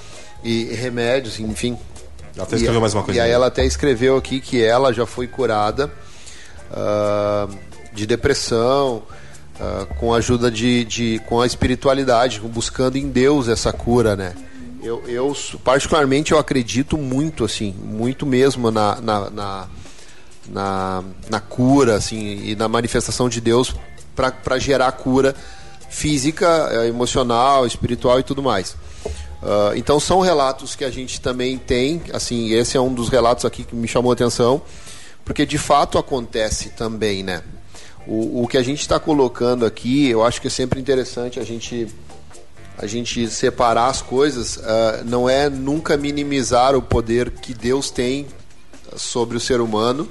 e 0.44 0.64
remédios, 0.74 1.40
enfim. 1.40 1.76
Ela 2.36 2.44
até 2.44 2.56
escreveu 2.56 2.78
E- 2.78 2.80
mais 2.80 2.94
uma 2.94 3.02
coisa. 3.02 3.18
E 3.18 3.22
aí 3.22 3.30
ela 3.30 3.46
até 3.46 3.64
escreveu 3.64 4.16
aqui 4.16 4.40
que 4.40 4.62
ela 4.62 4.92
já 4.92 5.06
foi 5.06 5.26
curada 5.26 5.90
ah, 6.72 7.48
de 7.92 8.06
depressão, 8.06 9.02
ah, 9.58 9.86
com 9.98 10.12
a 10.12 10.18
ajuda 10.18 10.50
de, 10.50 10.84
de. 10.84 11.18
com 11.26 11.40
a 11.40 11.46
espiritualidade, 11.46 12.40
buscando 12.40 12.96
em 12.96 13.08
Deus 13.08 13.48
essa 13.48 13.72
cura, 13.72 14.14
né? 14.14 14.34
Eu, 14.82 15.02
eu, 15.08 15.36
particularmente, 15.64 16.30
eu 16.30 16.38
acredito 16.38 16.96
muito, 16.96 17.44
assim, 17.44 17.74
muito 17.82 18.24
mesmo 18.24 18.70
na, 18.70 19.00
na, 19.00 19.30
na, 19.30 19.68
na, 20.48 21.04
na 21.28 21.40
cura, 21.40 21.96
assim, 21.96 22.44
e 22.44 22.54
na 22.54 22.68
manifestação 22.68 23.28
de 23.28 23.40
Deus 23.40 23.74
para 24.14 24.58
gerar 24.58 24.92
cura 24.92 25.34
física, 25.90 26.68
eh, 26.70 26.86
emocional, 26.86 27.66
espiritual 27.66 28.20
e 28.20 28.22
tudo 28.22 28.42
mais. 28.42 28.76
Uh, 29.46 29.76
então 29.76 30.00
são 30.00 30.18
relatos 30.18 30.74
que 30.74 30.84
a 30.84 30.90
gente 30.90 31.20
também 31.20 31.56
tem, 31.56 32.02
assim, 32.12 32.52
esse 32.52 32.76
é 32.76 32.80
um 32.80 32.92
dos 32.92 33.08
relatos 33.08 33.44
aqui 33.44 33.62
que 33.62 33.76
me 33.76 33.86
chamou 33.86 34.10
a 34.10 34.14
atenção, 34.14 34.60
porque 35.24 35.46
de 35.46 35.56
fato 35.56 35.98
acontece 35.98 36.70
também, 36.70 37.22
né? 37.22 37.44
O, 38.08 38.42
o 38.42 38.48
que 38.48 38.58
a 38.58 38.62
gente 38.62 38.80
está 38.80 38.98
colocando 38.98 39.64
aqui, 39.64 40.08
eu 40.08 40.24
acho 40.24 40.40
que 40.40 40.48
é 40.48 40.50
sempre 40.50 40.80
interessante 40.80 41.38
a 41.38 41.44
gente 41.44 41.86
a 42.76 42.86
gente 42.88 43.28
separar 43.28 43.86
as 43.86 44.02
coisas, 44.02 44.56
uh, 44.56 45.04
não 45.04 45.30
é 45.30 45.48
nunca 45.48 45.96
minimizar 45.96 46.74
o 46.74 46.82
poder 46.82 47.30
que 47.30 47.54
Deus 47.54 47.88
tem 47.88 48.26
sobre 48.96 49.36
o 49.36 49.40
ser 49.40 49.60
humano 49.60 50.08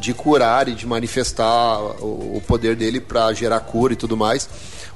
de 0.00 0.12
curar 0.12 0.68
e 0.68 0.74
de 0.74 0.84
manifestar 0.84 1.80
o, 2.02 2.36
o 2.36 2.42
poder 2.46 2.74
dele 2.74 3.00
para 3.00 3.32
gerar 3.32 3.60
cura 3.60 3.92
e 3.92 3.96
tudo 3.96 4.16
mais. 4.16 4.48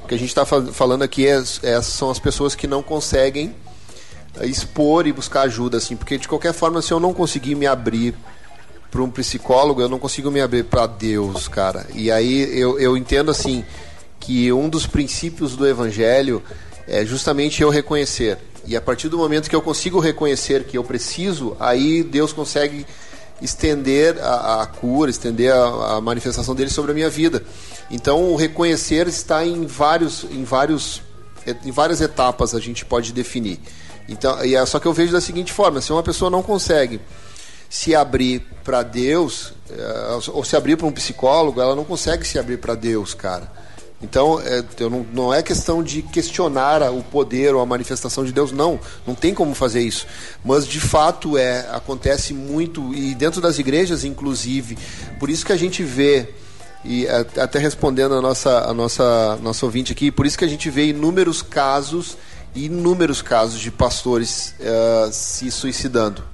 O 0.05 0.09
que 0.09 0.15
a 0.15 0.19
gente 0.19 0.29
está 0.29 0.45
falando 0.45 1.03
aqui 1.03 1.27
é, 1.27 1.43
é, 1.63 1.81
são 1.83 2.11
as 2.11 2.19
pessoas 2.19 2.55
que 2.55 2.67
não 2.67 2.83
conseguem 2.83 3.55
eh, 4.41 4.47
expor 4.47 5.07
e 5.07 5.13
buscar 5.13 5.43
ajuda, 5.43 5.79
assim, 5.79 5.97
porque 5.97 6.19
de 6.19 6.29
qualquer 6.29 6.53
forma, 6.53 6.83
se 6.83 6.93
eu 6.93 7.01
não 7.01 7.15
conseguir 7.15 7.55
me 7.55 7.67
abrir 7.67 8.15
para 8.91 9.03
um 9.03 9.11
psicólogo, 9.11 9.81
eu 9.81 9.89
não 9.89 9.99
consigo 9.99 10.31
me 10.31 10.41
abrir 10.41 10.65
para 10.65 10.87
Deus, 10.87 11.49
cara. 11.49 11.87
E 11.95 12.11
aí 12.11 12.59
eu, 12.59 12.79
eu 12.79 12.97
entendo 12.97 13.31
assim 13.31 13.65
que 14.21 14.53
um 14.53 14.69
dos 14.69 14.87
princípios 14.87 15.57
do 15.57 15.67
Evangelho 15.67 16.43
é 16.87 17.05
justamente 17.05 17.63
eu 17.63 17.71
reconhecer. 17.71 18.39
E 18.67 18.77
a 18.77 18.81
partir 18.81 19.09
do 19.09 19.19
momento 19.19 19.49
que 19.49 19.57
eu 19.57 19.63
consigo 19.63 19.99
reconhecer 19.99 20.65
que 20.65 20.79
eu 20.79 20.85
preciso, 20.85 21.57
aí 21.59 22.03
Deus 22.03 22.33
consegue 22.33 22.87
estender 23.41 24.19
a, 24.21 24.63
a 24.63 24.67
cura, 24.67 25.11
estender 25.11 25.53
a, 25.53 25.97
a, 25.97 26.01
manifestação 26.01 26.55
dele 26.55 26.71
sobre 26.71 26.93
a 26.93 26.95
minha 26.95 27.11
vida. 27.11 27.43
Então, 27.93 28.33
o 28.33 28.37
reconhecer 28.37 29.07
está 29.07 29.45
em 29.45 29.67
vários, 29.67 30.25
em 30.25 30.43
vários, 30.43 31.03
em 31.63 31.71
várias 31.71 32.01
etapas 32.01 32.55
a 32.55 32.59
gente 32.59 32.87
pode 32.87 33.13
definir. 33.13 33.61
Então, 34.09 34.43
e 34.45 34.57
é 34.57 34.67
só 34.67 34.81
que 34.81 34.87
eu 34.87 34.95
vejo 34.95 35.13
da 35.13 35.21
seguinte 35.21 35.53
forma: 35.53 35.81
se 35.81 35.93
uma 35.93 36.03
pessoa 36.03 36.31
não 36.31 36.43
consegue 36.43 37.01
se 37.69 37.95
abrir 37.95 38.45
para 38.65 38.83
Deus, 38.83 39.53
eh, 39.71 40.19
ou 40.33 40.45
se 40.45 40.57
abrir 40.57 40.77
para 40.77 40.87
um 40.87 40.93
psicólogo, 40.93 41.61
ela 41.61 41.77
não 41.77 41.85
consegue 41.85 42.27
se 42.27 42.39
abrir 42.39 42.59
para 42.59 42.75
Deus, 42.75 43.15
cara. 43.15 43.51
Então, 44.03 44.41
é, 44.41 44.65
não, 44.81 45.07
não 45.13 45.35
é 45.35 45.43
questão 45.43 45.83
de 45.83 46.03
questionar 46.03 46.83
o 46.91 47.03
poder 47.05 47.55
ou 47.55 47.61
a 47.61 47.67
manifestação 47.67 48.25
de 48.25 48.33
Deus, 48.33 48.51
não. 48.51 48.81
Não 49.07 49.15
tem 49.15 49.33
como 49.33 49.55
fazer 49.55 49.81
isso. 49.81 50.07
Mas, 50.45 50.67
de 50.67 50.81
fato, 50.81 51.39
é 51.39 51.61
acontece 51.71 52.35
muito, 52.35 52.93
e 52.93 53.15
dentro 53.15 53.41
das 53.41 53.59
igrejas, 53.59 54.03
inclusive. 54.03 54.77
Por 55.21 55.31
isso 55.31 55.47
que 55.47 55.53
a 55.53 55.57
gente 55.57 55.85
vê, 55.85 56.35
e 56.85 57.07
até 57.09 57.59
respondendo 57.59 58.15
a 58.15 58.21
nossa, 58.21 58.69
a 58.69 58.75
nossa, 58.75 59.37
nossa 59.43 59.65
ouvinte 59.65 59.93
aqui, 59.93 60.11
por 60.11 60.27
isso 60.27 60.37
que 60.37 60.45
a 60.45 60.49
gente 60.49 60.69
vê 60.69 60.87
inúmeros 60.87 61.43
casos, 61.43 62.17
inúmeros 62.55 63.23
casos 63.23 63.61
de 63.61 63.71
pastores 63.71 64.55
uh, 64.61 65.13
se 65.13 65.51
suicidando 65.51 66.33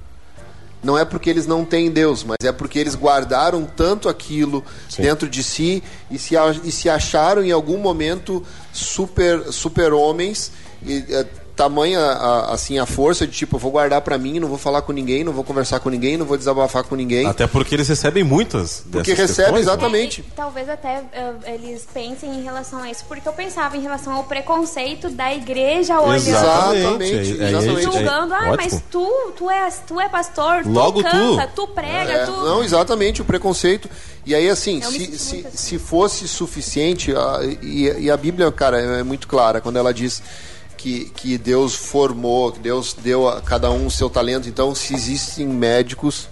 não 0.81 0.97
é 0.97 1.03
porque 1.03 1.29
eles 1.29 1.45
não 1.45 1.65
têm 1.65 1.91
Deus, 1.91 2.23
mas 2.23 2.37
é 2.43 2.51
porque 2.51 2.79
eles 2.79 2.95
guardaram 2.95 3.65
tanto 3.65 4.07
aquilo 4.07 4.63
Sim. 4.87 5.03
dentro 5.03 5.27
de 5.27 5.43
si 5.43 5.83
e 6.09 6.17
se, 6.17 6.35
e 6.63 6.71
se 6.71 6.89
acharam 6.89 7.43
em 7.43 7.51
algum 7.51 7.77
momento 7.77 8.45
super, 8.71 9.51
super 9.51 9.91
homens 9.93 10.51
e, 10.85 11.03
é, 11.09 11.25
tamanha 11.59 11.99
a, 11.99 12.53
assim 12.53 12.79
a 12.79 12.85
força 12.85 13.27
de 13.27 13.33
tipo, 13.33 13.57
eu 13.57 13.59
vou 13.59 13.69
guardar 13.69 13.99
para 13.99 14.17
mim, 14.17 14.39
não 14.39 14.47
vou 14.47 14.57
falar 14.57 14.81
com 14.81 14.93
ninguém, 14.93 15.25
não 15.25 15.33
vou 15.33 15.43
conversar 15.43 15.81
com 15.81 15.89
ninguém, 15.89 16.15
não 16.15 16.25
vou 16.25 16.37
desabafar 16.37 16.85
com 16.85 16.95
ninguém. 16.95 17.27
Até 17.27 17.47
porque 17.47 17.75
eles 17.75 17.89
recebem 17.89 18.23
muitas. 18.23 18.85
Porque 18.89 19.13
recebem, 19.13 19.55
né? 19.55 19.59
exatamente. 19.59 20.21
É, 20.21 20.31
talvez 20.33 20.69
até 20.69 20.99
uh, 20.99 21.37
eles 21.45 21.85
pensem 21.93 22.33
em 22.33 22.43
relação 22.43 22.81
a 22.81 22.89
isso, 22.89 23.03
porque 23.09 23.27
eu 23.27 23.33
pensava 23.33 23.75
em 23.75 23.81
relação 23.81 24.13
ao 24.13 24.23
preconceito 24.23 25.09
da 25.09 25.33
igreja 25.33 25.99
olhando. 25.99 26.15
Exatamente. 26.15 27.41
É, 27.41 27.49
exatamente. 27.49 27.83
Julgando, 27.83 28.33
ah, 28.33 28.55
mas 28.55 28.81
tu, 28.89 29.33
tu 29.35 29.49
és, 29.51 29.81
tu 29.85 29.99
é 29.99 30.07
pastor, 30.07 30.65
Logo 30.65 31.03
tu 31.03 31.09
canta, 31.09 31.47
tu, 31.47 31.67
tu 31.67 31.73
prega, 31.73 32.13
é, 32.13 32.25
tu. 32.25 32.31
Não, 32.31 32.63
exatamente, 32.63 33.21
o 33.21 33.25
preconceito. 33.25 33.89
E 34.25 34.33
aí, 34.33 34.49
assim, 34.49 34.81
se, 34.81 35.17
se, 35.17 35.45
se 35.53 35.77
fosse 35.77 36.25
suficiente, 36.25 37.13
a, 37.13 37.41
e, 37.61 38.05
e 38.05 38.11
a 38.11 38.15
Bíblia, 38.15 38.49
cara, 38.49 38.79
é 38.79 39.03
muito 39.03 39.27
clara 39.27 39.59
quando 39.59 39.75
ela 39.75 39.93
diz 39.93 40.21
que, 40.79 41.11
que 41.13 41.37
Deus 41.37 41.75
formou, 41.75 42.53
que 42.53 42.59
Deus 42.59 42.93
deu 42.93 43.27
a 43.27 43.41
cada 43.41 43.69
um 43.69 43.87
o 43.87 43.91
seu 43.91 44.09
talento. 44.09 44.47
Então, 44.47 44.73
se 44.73 44.95
existem 44.95 45.45
médicos, 45.45 46.29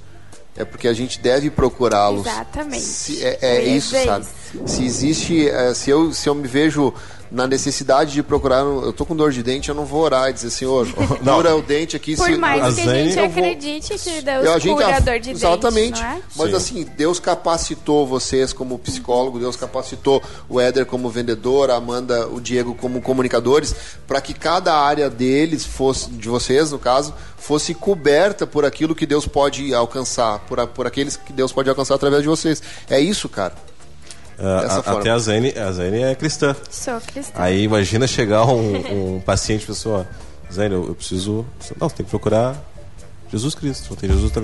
é 0.56 0.64
porque 0.64 0.88
a 0.88 0.93
gente 0.93 1.20
deve 1.20 1.50
procurá-los. 1.50 2.26
Exatamente. 2.26 2.82
Se, 2.82 3.26
é, 3.26 3.38
é 3.41 3.64
isso, 3.68 3.93
sabe? 4.06 4.26
Se 4.66 4.86
existe, 4.86 5.50
é, 5.50 5.74
se 5.74 5.89
eu, 5.89 6.14
se 6.14 6.30
eu 6.30 6.34
me 6.34 6.48
vejo 6.48 6.93
na 7.32 7.47
necessidade 7.47 8.13
de 8.13 8.23
procurar. 8.23 8.59
Eu 8.59 8.93
tô 8.93 9.05
com 9.05 9.15
dor 9.15 9.32
de 9.32 9.43
dente, 9.43 9.69
eu 9.69 9.75
não 9.75 9.86
vou 9.86 10.01
orar 10.01 10.30
e 10.30 10.34
dizer, 10.34 10.49
Senhor, 10.49 10.88
cura 11.23 11.55
o 11.55 11.61
dente 11.61 11.95
aqui. 11.95 12.15
Por 12.15 12.25
se, 12.25 12.38
mais 12.38 12.75
que 12.75 12.82
a 12.82 12.93
gente 12.93 13.19
acredite 13.19 13.89
vou... 13.89 13.97
que 13.97 14.21
Deus 14.21 14.65
eu, 14.65 14.75
cura 14.75 14.95
a 14.95 14.99
dor 14.99 15.19
de 15.19 15.32
Exatamente. 15.32 16.01
dente. 16.01 16.03
É? 16.03 16.21
Mas 16.36 16.49
Sim. 16.49 16.55
assim, 16.55 16.88
Deus 16.95 17.19
capacitou 17.19 18.05
vocês 18.05 18.53
como 18.53 18.80
psicólogo, 18.80 19.39
Deus 19.39 19.55
capacitou 19.55 20.21
o 20.47 20.59
Éder 20.59 20.86
como 20.86 21.09
vendedor, 21.09 21.69
a 21.69 21.75
Amanda, 21.75 22.28
o 22.28 22.39
Diego 22.39 22.75
como 22.75 23.01
comunicadores, 23.01 23.75
para 24.07 24.21
que 24.21 24.34
cada 24.34 24.75
área 24.75 25.09
deles 25.09 25.65
fosse, 25.65 26.09
de 26.09 26.30
vocês, 26.30 26.71
no 26.71 26.80
caso, 26.80 27.13
fosse 27.38 27.73
coberta 27.73 28.45
por 28.47 28.65
aquilo 28.65 28.95
que 28.95 29.05
Deus 29.05 29.28
pode 29.28 29.73
alcançar, 29.73 30.39
por, 30.39 30.65
por 30.67 30.88
aqueles 30.88 31.15
que 31.15 31.32
Deus 31.34 31.51
pode 31.51 31.69
alcançar 31.69 31.95
através 31.95 32.21
de 32.21 32.28
vocês. 32.28 32.61
É 32.89 32.99
isso, 32.99 33.30
cara. 33.30 33.53
Uh, 34.39 34.97
até 34.97 35.09
a 35.09 35.17
Zane, 35.17 35.51
a 35.57 35.71
Zane 35.71 36.03
é 36.03 36.13
cristã. 36.13 36.55
Sou 36.69 37.01
cristã. 37.01 37.33
Aí 37.35 37.63
imagina 37.63 38.05
chegar 38.05 38.45
um, 38.45 39.15
um 39.15 39.19
paciente 39.19 39.63
e 39.63 39.67
pessoa, 39.67 40.07
Zane, 40.51 40.75
eu, 40.75 40.88
eu, 40.88 40.95
preciso. 40.95 41.45
Não, 41.79 41.89
tem 41.89 42.05
que 42.05 42.09
procurar 42.09 42.55
Jesus 43.31 43.55
Cristo. 43.55 43.88
Não 43.89 43.97
tem 43.97 44.09
Jesus 44.09 44.31
tá 44.31 44.41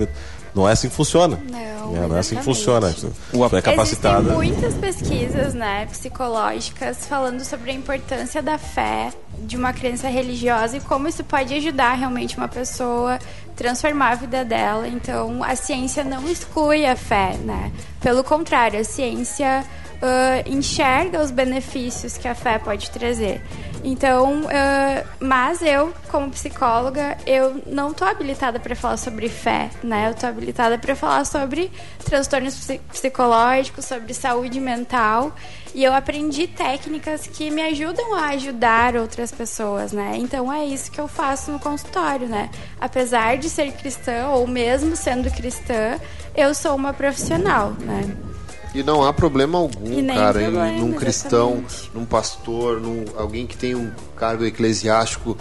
Não 0.52 0.68
é 0.68 0.72
assim 0.72 0.88
que 0.88 0.94
funciona. 0.96 1.38
Não, 1.48 1.58
é, 1.96 2.08
não 2.08 2.16
é 2.16 2.18
assim 2.18 2.36
que 2.36 2.42
funciona. 2.42 2.94
O 3.32 3.44
é 3.44 3.62
capacitada. 3.62 4.18
Existem 4.18 4.36
muitas 4.36 4.74
pesquisas, 4.74 5.54
né, 5.54 5.86
psicológicas 5.86 7.06
falando 7.06 7.44
sobre 7.44 7.70
a 7.70 7.74
importância 7.74 8.42
da 8.42 8.58
fé 8.58 9.12
de 9.38 9.56
uma 9.56 9.72
crença 9.72 10.08
religiosa 10.08 10.76
e 10.76 10.80
como 10.80 11.06
isso 11.06 11.22
pode 11.22 11.54
ajudar 11.54 11.94
realmente 11.94 12.36
uma 12.36 12.48
pessoa 12.48 13.18
transformar 13.54 14.10
a 14.10 14.14
vida 14.16 14.44
dela. 14.44 14.88
Então, 14.88 15.42
a 15.44 15.54
ciência 15.54 16.02
não 16.02 16.28
exclui 16.28 16.84
a 16.84 16.96
fé, 16.96 17.36
né? 17.44 17.70
Pelo 18.00 18.24
contrário, 18.24 18.80
a 18.80 18.84
ciência 18.84 19.64
uh, 20.02 20.48
enxerga 20.48 21.20
os 21.20 21.30
benefícios 21.30 22.16
que 22.16 22.28
a 22.28 22.34
fé 22.34 22.58
pode 22.58 22.90
trazer. 22.90 23.40
Então, 23.82 24.44
uh, 24.44 25.08
mas 25.20 25.60
eu, 25.60 25.92
como 26.10 26.30
psicóloga, 26.30 27.18
eu 27.26 27.60
não 27.66 27.90
estou 27.90 28.08
habilitada 28.08 28.58
para 28.58 28.74
falar 28.74 28.96
sobre 28.96 29.28
fé, 29.28 29.70
né? 29.82 30.06
Eu 30.06 30.12
estou 30.12 30.28
habilitada 30.28 30.78
para 30.78 30.96
falar 30.96 31.26
sobre 31.26 31.70
transtornos 32.02 32.66
psicológicos, 32.90 33.84
sobre 33.84 34.14
saúde 34.14 34.58
mental. 34.58 35.34
E 35.74 35.84
eu 35.84 35.92
aprendi 35.92 36.46
técnicas 36.46 37.26
que 37.26 37.50
me 37.50 37.60
ajudam 37.60 38.14
a 38.14 38.28
ajudar 38.28 38.96
outras 38.96 39.30
pessoas, 39.32 39.92
né? 39.92 40.14
Então 40.16 40.50
é 40.50 40.64
isso 40.64 40.90
que 40.90 41.00
eu 41.00 41.08
faço 41.08 41.50
no 41.50 41.58
consultório, 41.58 42.26
né? 42.26 42.48
Apesar 42.80 43.36
de 43.36 43.50
ser 43.50 43.72
cristã, 43.72 44.28
ou 44.28 44.46
mesmo 44.46 44.96
sendo 44.96 45.30
cristã, 45.30 45.98
eu 46.34 46.54
sou 46.54 46.74
uma 46.74 46.94
profissional, 46.94 47.72
né? 47.80 48.33
E 48.74 48.82
não 48.82 49.04
há 49.04 49.12
problema 49.12 49.56
algum, 49.56 50.04
cara, 50.08 50.42
em, 50.42 50.80
num 50.80 50.92
cristão, 50.92 51.62
exatamente. 51.64 51.90
num 51.94 52.04
pastor, 52.04 52.80
num 52.80 53.04
alguém 53.16 53.46
que 53.46 53.56
tem 53.56 53.76
um 53.76 53.92
cargo 54.16 54.44
eclesiástico, 54.44 55.38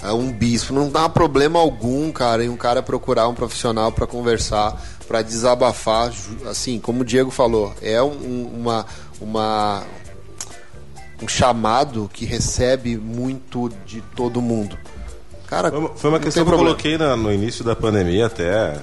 é, 0.00 0.12
um 0.12 0.30
bispo. 0.30 0.72
Não 0.72 0.88
dá 0.88 1.08
problema 1.08 1.58
algum, 1.58 2.12
cara, 2.12 2.44
em 2.44 2.48
um 2.48 2.56
cara 2.56 2.82
procurar 2.84 3.26
um 3.26 3.34
profissional 3.34 3.90
para 3.90 4.06
conversar, 4.06 4.80
para 5.08 5.20
desabafar. 5.20 6.12
Assim, 6.48 6.78
como 6.78 7.00
o 7.00 7.04
Diego 7.04 7.30
falou, 7.32 7.74
é 7.82 8.00
um, 8.00 8.50
uma, 8.54 8.86
uma, 9.20 9.82
um 11.20 11.26
chamado 11.26 12.08
que 12.12 12.24
recebe 12.24 12.96
muito 12.96 13.68
de 13.84 14.00
todo 14.14 14.40
mundo. 14.40 14.78
Cara, 15.48 15.72
foi 15.96 16.10
uma 16.10 16.20
questão 16.20 16.44
que 16.44 16.52
eu 16.52 16.56
coloquei 16.56 16.96
no 16.98 17.32
início 17.32 17.64
da 17.64 17.74
pandemia 17.74 18.26
até 18.26 18.76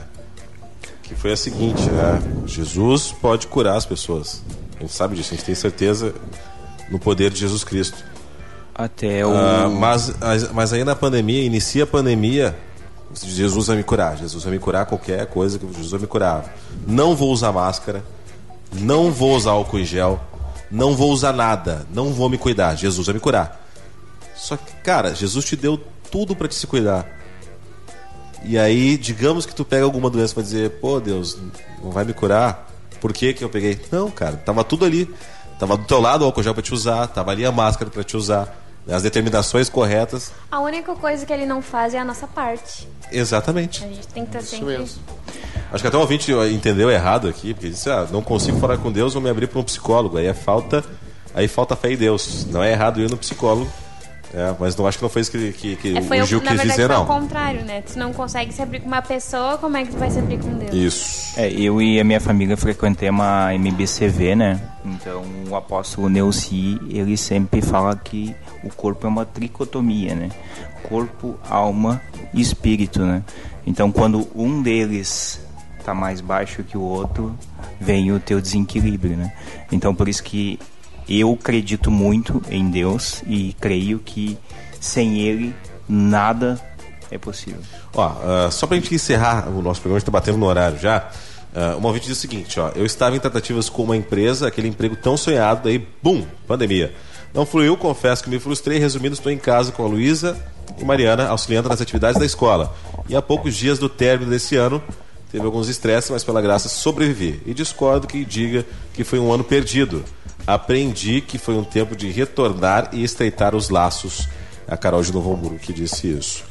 que 1.14 1.20
foi 1.20 1.34
a 1.34 1.38
seguinte, 1.38 1.82
né? 1.90 2.22
Jesus 2.46 3.12
pode 3.12 3.48
curar 3.48 3.78
as 3.78 3.86
pessoas. 3.86 4.42
A 4.78 4.82
gente 4.82 4.94
sabe 4.94 5.16
disso, 5.16 5.34
a 5.34 5.38
gente 5.38 5.46
tem 5.46 5.56
certeza 5.56 6.14
no 6.90 7.00
poder 7.00 7.30
de 7.30 7.40
Jesus 7.40 7.64
Cristo. 7.64 8.04
Até 8.74 9.26
o. 9.26 9.30
Uh, 9.30 9.70
mas, 9.72 10.12
mas 10.52 10.74
aí 10.74 10.84
na 10.84 10.96
pandemia, 10.96 11.44
inicia 11.44 11.84
a 11.84 11.88
pandemia, 11.88 12.58
Jesus 13.14 13.68
vai 13.68 13.78
me 13.78 13.84
curar. 13.84 14.18
Jesus 14.18 14.44
vai 14.44 14.54
me 14.54 14.60
curar 14.60 14.86
qualquer 14.86 15.26
coisa 15.28 15.60
que 15.60 15.68
Jesus 15.68 15.92
vai 15.92 16.00
me 16.02 16.08
curar. 16.08 16.56
Não 16.88 17.16
vou 17.16 17.32
usar 17.32 17.52
máscara, 17.52 18.04
não 18.72 19.12
vou 19.12 19.36
usar 19.36 19.52
álcool 19.52 19.80
em 19.80 19.86
gel, 19.86 20.20
não 20.72 20.96
vou 20.96 21.12
usar 21.12 21.34
nada, 21.34 21.86
não 21.94 22.12
vou 22.12 22.30
me 22.30 22.38
cuidar. 22.38 22.76
Jesus 22.76 23.06
vai 23.06 23.14
me 23.14 23.20
curar. 23.20 23.62
Só 24.36 24.58
que, 24.58 24.74
cara, 24.84 25.14
Jesus 25.14 25.46
te 25.46 25.56
deu 25.56 25.80
tudo 26.12 26.36
para 26.36 26.48
te 26.48 26.56
se 26.56 26.66
cuidar. 26.66 27.23
E 28.44 28.58
aí, 28.58 28.98
digamos 28.98 29.46
que 29.46 29.56
tu 29.56 29.64
pega 29.64 29.84
alguma 29.84 30.10
doença 30.10 30.34
para 30.34 30.44
dizer, 30.44 30.70
pô, 30.82 31.00
Deus, 31.00 31.38
não 31.82 31.92
vai 31.92 32.04
me 32.04 32.14
curar? 32.14 32.70
Por 33.00 33.14
que 33.14 33.34
que 33.34 33.44
eu 33.44 33.50
peguei? 33.50 33.80
Não, 33.92 34.12
cara, 34.12 34.36
tava 34.38 34.64
tudo 34.64 34.86
ali. 34.86 35.14
Tava 35.60 35.78
do 35.78 35.86
teu 35.86 36.02
lado 36.02 36.24
o 36.24 36.26
álcool 36.26 36.44
gel 36.44 36.54
para 36.54 36.64
te 36.64 36.74
usar, 36.74 37.08
tava 37.08 37.32
ali 37.32 37.46
a 37.46 37.52
máscara 37.52 37.90
para 37.90 38.04
te 38.04 38.18
usar, 38.18 38.54
né, 38.86 38.96
as 38.96 39.04
determinações 39.04 39.70
corretas. 39.70 40.32
A 40.52 40.60
única 40.60 40.94
coisa 40.96 41.26
que 41.26 41.32
ele 41.32 41.46
não 41.46 41.62
faz 41.62 41.94
é 41.94 42.00
a 42.00 42.04
nossa 42.04 42.28
parte. 42.28 42.88
Exatamente. 43.12 43.84
A 43.84 43.88
gente 43.88 44.08
tem 44.08 44.24
que 44.26 44.30
estar 44.30 44.40
Isso 44.40 44.50
sempre. 44.50 44.78
mesmo. 44.78 45.02
Acho 45.72 45.82
que 45.82 45.88
até 45.88 45.96
o 45.96 46.02
ouvinte 46.02 46.32
entendeu 46.52 46.90
errado 46.92 47.28
aqui, 47.30 47.54
porque 47.54 47.70
disse, 47.70 47.90
ah, 47.90 48.06
não 48.12 48.22
consigo 48.22 48.60
falar 48.60 48.78
com 48.78 48.92
Deus, 48.92 49.14
vou 49.14 49.24
me 49.24 49.30
abrir 49.30 49.48
para 49.48 49.60
um 49.60 49.64
psicólogo. 49.64 50.18
Aí 50.18 50.26
é 50.26 50.34
falta, 50.34 50.84
aí 51.34 51.48
falta 51.48 51.76
fé 51.76 51.94
em 51.94 51.98
Deus. 51.98 52.46
Não 52.48 52.62
é 52.62 52.72
errado 52.72 53.00
ir 53.00 53.10
no 53.10 53.18
psicólogo. 53.18 53.72
É, 54.34 54.56
mas 54.60 54.76
não 54.76 54.88
acho 54.88 54.98
que 54.98 55.04
não 55.04 55.10
foi 55.10 55.22
isso 55.22 55.32
que, 55.32 55.52
que, 55.54 55.76
que 55.76 55.98
É, 55.98 56.02
foi 56.02 56.20
o 56.20 56.26
Gil 56.26 56.40
quis 56.40 56.50
verdade 56.50 56.70
dizer, 56.70 56.88
foi 56.88 56.96
não. 56.96 57.04
o 57.04 57.06
contrário, 57.06 57.64
né? 57.64 57.82
Tu 57.82 58.00
não 58.00 58.12
consegue 58.12 58.52
se 58.52 58.64
abrir 58.64 58.80
com 58.80 58.88
uma 58.88 59.02
pessoa, 59.02 59.60
como 59.60 59.78
é 59.78 59.86
que 59.86 59.92
tu 59.92 59.98
vai 59.98 60.10
se 60.10 60.18
abrir 60.18 60.40
com 60.40 60.58
Deus? 60.58 60.74
Isso. 60.74 61.40
É, 61.40 61.52
eu 61.52 61.80
e 61.80 62.00
a 62.00 62.04
minha 62.04 62.20
família 62.20 62.58
frequentamos 62.58 63.24
a 63.24 63.54
MBCV, 63.54 64.36
né? 64.36 64.60
Então 64.84 65.24
o 65.48 65.56
apóstolo 65.56 66.10
Neuci, 66.10 66.80
ele 66.90 67.16
sempre 67.16 67.62
fala 67.62 67.96
que 67.96 68.36
o 68.64 68.70
corpo 68.70 69.06
é 69.06 69.10
uma 69.10 69.24
tricotomia, 69.26 70.16
né? 70.16 70.30
Corpo, 70.90 71.38
alma 71.48 72.02
e 72.34 72.42
espírito, 72.42 73.02
né? 73.04 73.22
Então 73.68 73.92
quando 73.92 74.28
um 74.36 74.64
deles 74.64 75.40
tá 75.86 75.94
mais 75.94 76.22
baixo 76.22 76.64
que 76.64 76.78
o 76.78 76.82
outro, 76.82 77.38
vem 77.80 78.12
o 78.12 78.20
teu 78.20 78.42
desequilíbrio, 78.42 79.16
né? 79.16 79.32
Então 79.72 79.94
por 79.94 80.08
isso 80.08 80.24
que 80.24 80.58
eu 81.20 81.34
acredito 81.34 81.92
muito 81.92 82.42
em 82.50 82.70
Deus 82.70 83.24
e 83.28 83.56
creio 83.60 84.00
que 84.00 84.38
sem 84.80 85.20
ele 85.20 85.54
nada 85.88 86.60
é 87.12 87.18
possível. 87.18 87.62
Ó, 87.94 88.04
ah, 88.04 88.50
só 88.52 88.66
pra 88.68 88.78
gente 88.78 88.94
encerrar 88.94 89.48
o 89.50 89.62
nosso 89.62 89.82
programa, 89.82 89.98
a 89.98 90.00
gente 90.00 90.06
tá 90.06 90.12
batendo 90.12 90.38
no 90.38 90.46
horário 90.46 90.80
já. 90.80 91.10
Uh, 91.54 91.78
uma 91.78 91.90
ouvinte 91.90 92.08
diz 92.08 92.18
o 92.18 92.20
seguinte, 92.20 92.60
ó, 92.60 92.70
eu 92.70 92.84
estava 92.84 93.16
em 93.16 93.20
tratativas 93.20 93.70
com 93.70 93.84
uma 93.84 93.96
empresa, 93.96 94.48
aquele 94.48 94.68
emprego 94.68 94.96
tão 94.96 95.16
sonhado, 95.16 95.62
daí, 95.66 95.88
bum, 96.02 96.26
pandemia. 96.48 96.92
Não 97.32 97.46
fluiu, 97.46 97.78
confesso 97.78 98.24
que 98.24 98.30
me 98.30 98.40
frustrei, 98.40 98.80
resumindo, 98.80 99.14
estou 99.14 99.32
em 99.32 99.38
casa 99.38 99.72
com 99.72 99.86
a 99.86 99.88
Luísa 99.88 100.36
e 100.80 100.84
Mariana, 100.84 101.28
auxiliando 101.28 101.70
nas 101.70 101.80
atividades 101.80 102.20
da 102.20 102.26
escola. 102.26 102.76
E 103.08 103.16
há 103.16 103.22
poucos 103.22 103.56
dias 103.56 103.78
do 103.78 103.88
término 103.88 104.32
desse 104.32 104.56
ano, 104.56 104.82
teve 105.32 105.46
alguns 105.46 105.70
estresses, 105.70 106.10
mas 106.10 106.24
pela 106.24 106.42
graça 106.42 106.70
sobrevivi. 106.70 107.40
E 107.46 107.54
discordo 107.54 108.08
que 108.08 108.26
diga 108.26 108.66
que 108.94 109.04
foi 109.04 109.20
um 109.20 109.32
ano 109.32 109.44
perdido. 109.44 110.04
Aprendi 110.46 111.22
que 111.22 111.38
foi 111.38 111.56
um 111.56 111.64
tempo 111.64 111.96
de 111.96 112.10
retornar 112.10 112.90
e 112.92 113.04
estreitar 113.04 113.56
os 113.56 113.70
laços. 113.70 114.28
A 114.68 114.78
Carol 114.78 115.02
de 115.02 115.12
Novo 115.12 115.34
Hamburgo 115.34 115.60
que 115.60 115.74
disse 115.74 116.08
isso. 116.08 116.44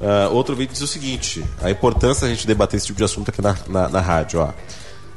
Ah, 0.00 0.28
outro 0.32 0.54
vídeo 0.54 0.72
diz 0.72 0.82
o 0.82 0.86
seguinte: 0.86 1.44
a 1.60 1.70
importância 1.70 2.26
da 2.26 2.32
gente 2.32 2.46
debater 2.46 2.76
esse 2.76 2.86
tipo 2.86 2.98
de 2.98 3.04
assunto 3.04 3.30
aqui 3.30 3.42
na, 3.42 3.56
na, 3.68 3.88
na 3.88 4.00
rádio. 4.00 4.40
Ó. 4.40 4.50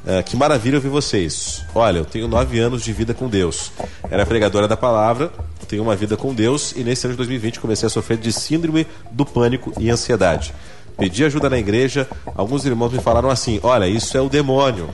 Ah, 0.08 0.24
que 0.24 0.36
maravilha 0.36 0.78
ouvir 0.78 0.90
vocês. 0.90 1.64
Olha, 1.74 2.00
eu 2.00 2.06
tenho 2.06 2.28
nove 2.28 2.60
anos 2.60 2.84
de 2.84 2.92
vida 2.92 3.14
com 3.14 3.28
Deus. 3.28 3.72
Era 4.10 4.26
pregadora 4.26 4.68
da 4.68 4.76
palavra, 4.76 5.32
tenho 5.72 5.84
uma 5.84 5.96
vida 5.96 6.18
com 6.18 6.34
Deus 6.34 6.74
e 6.76 6.84
nesse 6.84 7.06
ano 7.06 7.14
de 7.14 7.18
2020 7.18 7.62
comecei 7.62 7.88
a 7.88 7.90
sofrer 7.90 8.18
de 8.18 8.34
síndrome 8.34 8.86
do 9.10 9.26
pânico 9.26 9.72
e 9.80 9.90
ansiedade. 9.90 10.54
Pedi 10.98 11.24
ajuda 11.24 11.50
na 11.50 11.58
igreja, 11.58 12.10
alguns 12.36 12.66
irmãos 12.66 12.92
me 12.92 13.00
falaram 13.00 13.30
assim: 13.30 13.58
olha, 13.64 13.88
isso 13.88 14.18
é 14.18 14.22
o 14.22 14.28
demônio. 14.28 14.90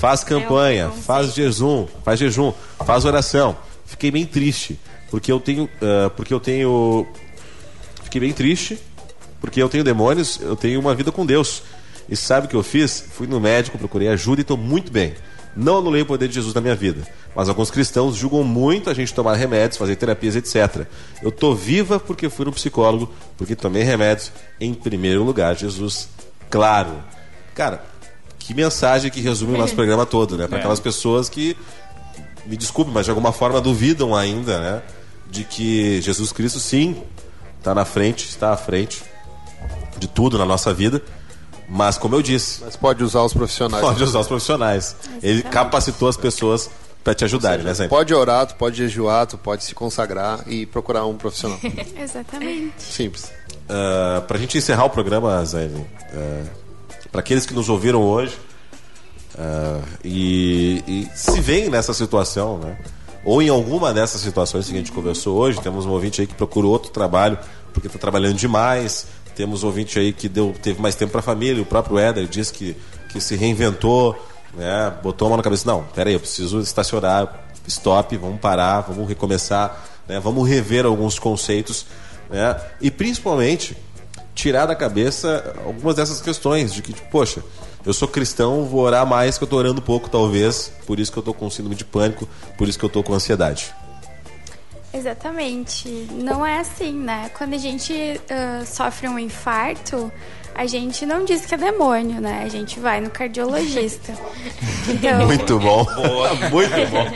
Faz 0.00 0.24
campanha, 0.24 0.90
faz 0.90 1.34
jejum, 1.34 1.86
faz 2.04 2.18
jejum, 2.18 2.52
faz 2.84 3.04
oração. 3.04 3.56
Fiquei 3.84 4.10
bem 4.10 4.24
triste, 4.24 4.78
porque 5.10 5.30
eu 5.30 5.40
tenho. 5.40 5.68
ah, 5.82 6.10
porque 6.10 6.32
eu 6.32 6.40
tenho. 6.40 7.06
Fiquei 8.04 8.20
bem 8.20 8.32
triste, 8.32 8.78
porque 9.40 9.62
eu 9.62 9.68
tenho 9.68 9.84
demônios, 9.84 10.40
eu 10.40 10.56
tenho 10.56 10.80
uma 10.80 10.94
vida 10.94 11.12
com 11.12 11.26
Deus. 11.26 11.62
E 12.08 12.16
sabe 12.16 12.46
o 12.46 12.48
que 12.48 12.56
eu 12.56 12.62
fiz? 12.62 13.04
Fui 13.12 13.26
no 13.26 13.38
médico, 13.38 13.76
procurei 13.76 14.08
ajuda 14.08 14.40
e 14.40 14.42
estou 14.42 14.56
muito 14.56 14.90
bem. 14.90 15.14
Não 15.54 15.78
anulei 15.78 16.02
o 16.02 16.06
poder 16.06 16.28
de 16.28 16.34
Jesus 16.34 16.54
na 16.54 16.60
minha 16.60 16.74
vida. 16.74 17.06
Mas 17.34 17.48
alguns 17.48 17.70
cristãos 17.70 18.16
julgam 18.16 18.44
muito 18.44 18.88
a 18.88 18.94
gente 18.94 19.12
tomar 19.12 19.34
remédios, 19.34 19.76
fazer 19.76 19.96
terapias, 19.96 20.36
etc. 20.36 20.86
Eu 21.22 21.30
tô 21.30 21.54
viva 21.54 21.98
porque 21.98 22.28
fui 22.30 22.44
no 22.44 22.52
psicólogo, 22.52 23.12
porque 23.36 23.56
tomei 23.56 23.82
remédios. 23.82 24.32
Em 24.60 24.72
primeiro 24.72 25.24
lugar, 25.24 25.56
Jesus. 25.56 26.08
Claro. 26.48 26.92
Cara, 27.54 27.84
que 28.48 28.54
mensagem 28.54 29.10
que 29.10 29.20
resume 29.20 29.54
o 29.54 29.58
nosso 29.58 29.74
programa 29.76 30.06
todo, 30.06 30.36
né? 30.38 30.46
Para 30.48 30.56
É. 30.56 30.60
aquelas 30.60 30.80
pessoas 30.80 31.28
que, 31.28 31.54
me 32.46 32.56
desculpe, 32.56 32.90
mas 32.90 33.04
de 33.04 33.10
alguma 33.10 33.30
forma 33.30 33.60
duvidam 33.60 34.14
ainda, 34.16 34.58
né? 34.58 34.82
De 35.30 35.44
que 35.44 36.00
Jesus 36.00 36.32
Cristo, 36.32 36.58
sim, 36.58 37.02
está 37.58 37.74
na 37.74 37.84
frente, 37.84 38.26
está 38.26 38.50
à 38.54 38.56
frente 38.56 39.02
de 39.98 40.08
tudo 40.08 40.38
na 40.38 40.46
nossa 40.46 40.72
vida. 40.72 41.02
Mas, 41.68 41.98
como 41.98 42.14
eu 42.14 42.22
disse, 42.22 42.62
Mas 42.64 42.74
pode 42.74 43.04
usar 43.04 43.20
os 43.22 43.34
profissionais. 43.34 43.84
pode 43.84 44.02
usar 44.02 44.20
os 44.20 44.26
profissionais. 44.26 44.96
Ele 45.22 45.42
capacitou 45.42 46.08
as 46.08 46.16
pessoas 46.16 46.70
para 47.04 47.14
te 47.14 47.26
ajudarem, 47.26 47.62
né, 47.66 47.74
Zé? 47.74 47.86
Pode 47.86 48.14
orar, 48.14 48.46
tu 48.46 48.54
pode 48.54 48.76
jejuar, 48.78 49.26
tu 49.26 49.36
pode 49.36 49.62
se 49.64 49.74
consagrar 49.74 50.40
e 50.46 50.64
procurar 50.64 51.04
um 51.04 51.18
profissional. 51.18 51.58
Exatamente. 52.00 52.82
Simples. 52.82 53.30
Uh, 53.68 54.22
para 54.22 54.38
a 54.38 54.40
gente 54.40 54.56
encerrar 54.56 54.86
o 54.86 54.90
programa, 54.90 55.44
Zé, 55.44 55.68
para 57.10 57.20
aqueles 57.20 57.46
que 57.46 57.54
nos 57.54 57.68
ouviram 57.68 58.02
hoje 58.02 58.36
uh, 59.34 59.82
e, 60.04 60.82
e 60.86 61.08
se 61.14 61.40
veem 61.40 61.68
nessa 61.70 61.94
situação, 61.94 62.58
né? 62.58 62.78
Ou 63.24 63.42
em 63.42 63.48
alguma 63.48 63.92
dessas 63.92 64.20
situações 64.20 64.66
que 64.66 64.74
a 64.74 64.78
gente 64.78 64.92
conversou 64.92 65.36
hoje, 65.36 65.60
temos 65.60 65.84
um 65.84 65.90
ouvinte 65.90 66.20
aí 66.20 66.26
que 66.26 66.34
procura 66.34 66.66
outro 66.66 66.90
trabalho 66.90 67.38
porque 67.72 67.86
está 67.86 67.98
trabalhando 67.98 68.36
demais. 68.36 69.06
Temos 69.34 69.62
um 69.62 69.66
ouvinte 69.66 69.98
aí 69.98 70.12
que 70.12 70.28
deu, 70.28 70.54
teve 70.62 70.80
mais 70.80 70.94
tempo 70.94 71.12
para 71.12 71.20
a 71.20 71.22
família. 71.22 71.62
O 71.62 71.66
próprio 71.66 71.98
Éder 71.98 72.26
disse 72.26 72.52
que, 72.52 72.76
que 73.10 73.20
se 73.20 73.36
reinventou, 73.36 74.16
né? 74.54 74.92
botou 75.02 75.26
a 75.26 75.28
mão 75.28 75.36
na 75.36 75.42
cabeça. 75.42 75.70
Não, 75.70 75.84
peraí, 75.94 76.14
eu 76.14 76.20
preciso 76.20 76.60
estacionar, 76.60 77.46
stop, 77.66 78.16
vamos 78.16 78.40
parar, 78.40 78.80
vamos 78.80 79.06
recomeçar, 79.08 79.84
né? 80.08 80.18
vamos 80.18 80.48
rever 80.48 80.86
alguns 80.86 81.18
conceitos. 81.18 81.86
Né? 82.30 82.58
E 82.80 82.90
principalmente 82.90 83.76
tirar 84.38 84.66
da 84.66 84.76
cabeça 84.76 85.52
algumas 85.66 85.96
dessas 85.96 86.20
questões 86.20 86.72
de 86.72 86.80
que, 86.80 86.92
tipo, 86.92 87.10
poxa, 87.10 87.42
eu 87.84 87.92
sou 87.92 88.06
cristão, 88.06 88.64
vou 88.64 88.82
orar 88.82 89.04
mais 89.04 89.36
que 89.36 89.42
eu 89.42 89.48
tô 89.48 89.56
orando 89.56 89.82
pouco, 89.82 90.08
talvez, 90.08 90.72
por 90.86 91.00
isso 91.00 91.10
que 91.10 91.18
eu 91.18 91.22
tô 91.24 91.34
com 91.34 91.50
síndrome 91.50 91.74
de 91.74 91.84
pânico, 91.84 92.28
por 92.56 92.68
isso 92.68 92.78
que 92.78 92.84
eu 92.84 92.88
tô 92.88 93.02
com 93.02 93.12
ansiedade. 93.12 93.74
Exatamente. 94.94 95.88
Não 96.12 96.46
é 96.46 96.60
assim, 96.60 96.92
né? 96.92 97.30
Quando 97.36 97.54
a 97.54 97.58
gente 97.58 98.20
ah, 98.30 98.64
sofre 98.64 99.08
um 99.08 99.18
infarto, 99.18 100.10
a 100.54 100.66
gente 100.66 101.04
não 101.04 101.24
diz 101.24 101.44
que 101.44 101.54
é 101.54 101.58
demônio, 101.58 102.20
né? 102.20 102.42
A 102.44 102.48
gente 102.48 102.78
vai 102.78 103.00
no 103.00 103.10
cardiologista. 103.10 104.12
Então, 104.88 105.26
Muito 105.26 105.58
bom. 105.58 105.84
Muito 106.50 106.90
bom. 106.90 107.06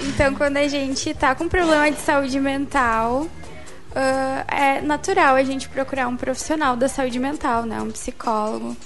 Então, 0.00 0.34
quando 0.34 0.56
a 0.56 0.66
gente 0.66 1.12
tá 1.12 1.34
com 1.34 1.46
problema 1.46 1.90
de 1.90 2.00
saúde 2.00 2.40
mental, 2.40 3.26
ah, 3.96 4.44
é 4.54 4.80
natural 4.82 5.36
a 5.36 5.42
gente 5.42 5.68
procurar 5.68 6.06
um 6.06 6.16
profissional 6.16 6.76
da 6.76 6.88
saúde 6.88 7.18
mental, 7.18 7.64
né? 7.64 7.80
Um 7.80 7.90
psicólogo. 7.90 8.76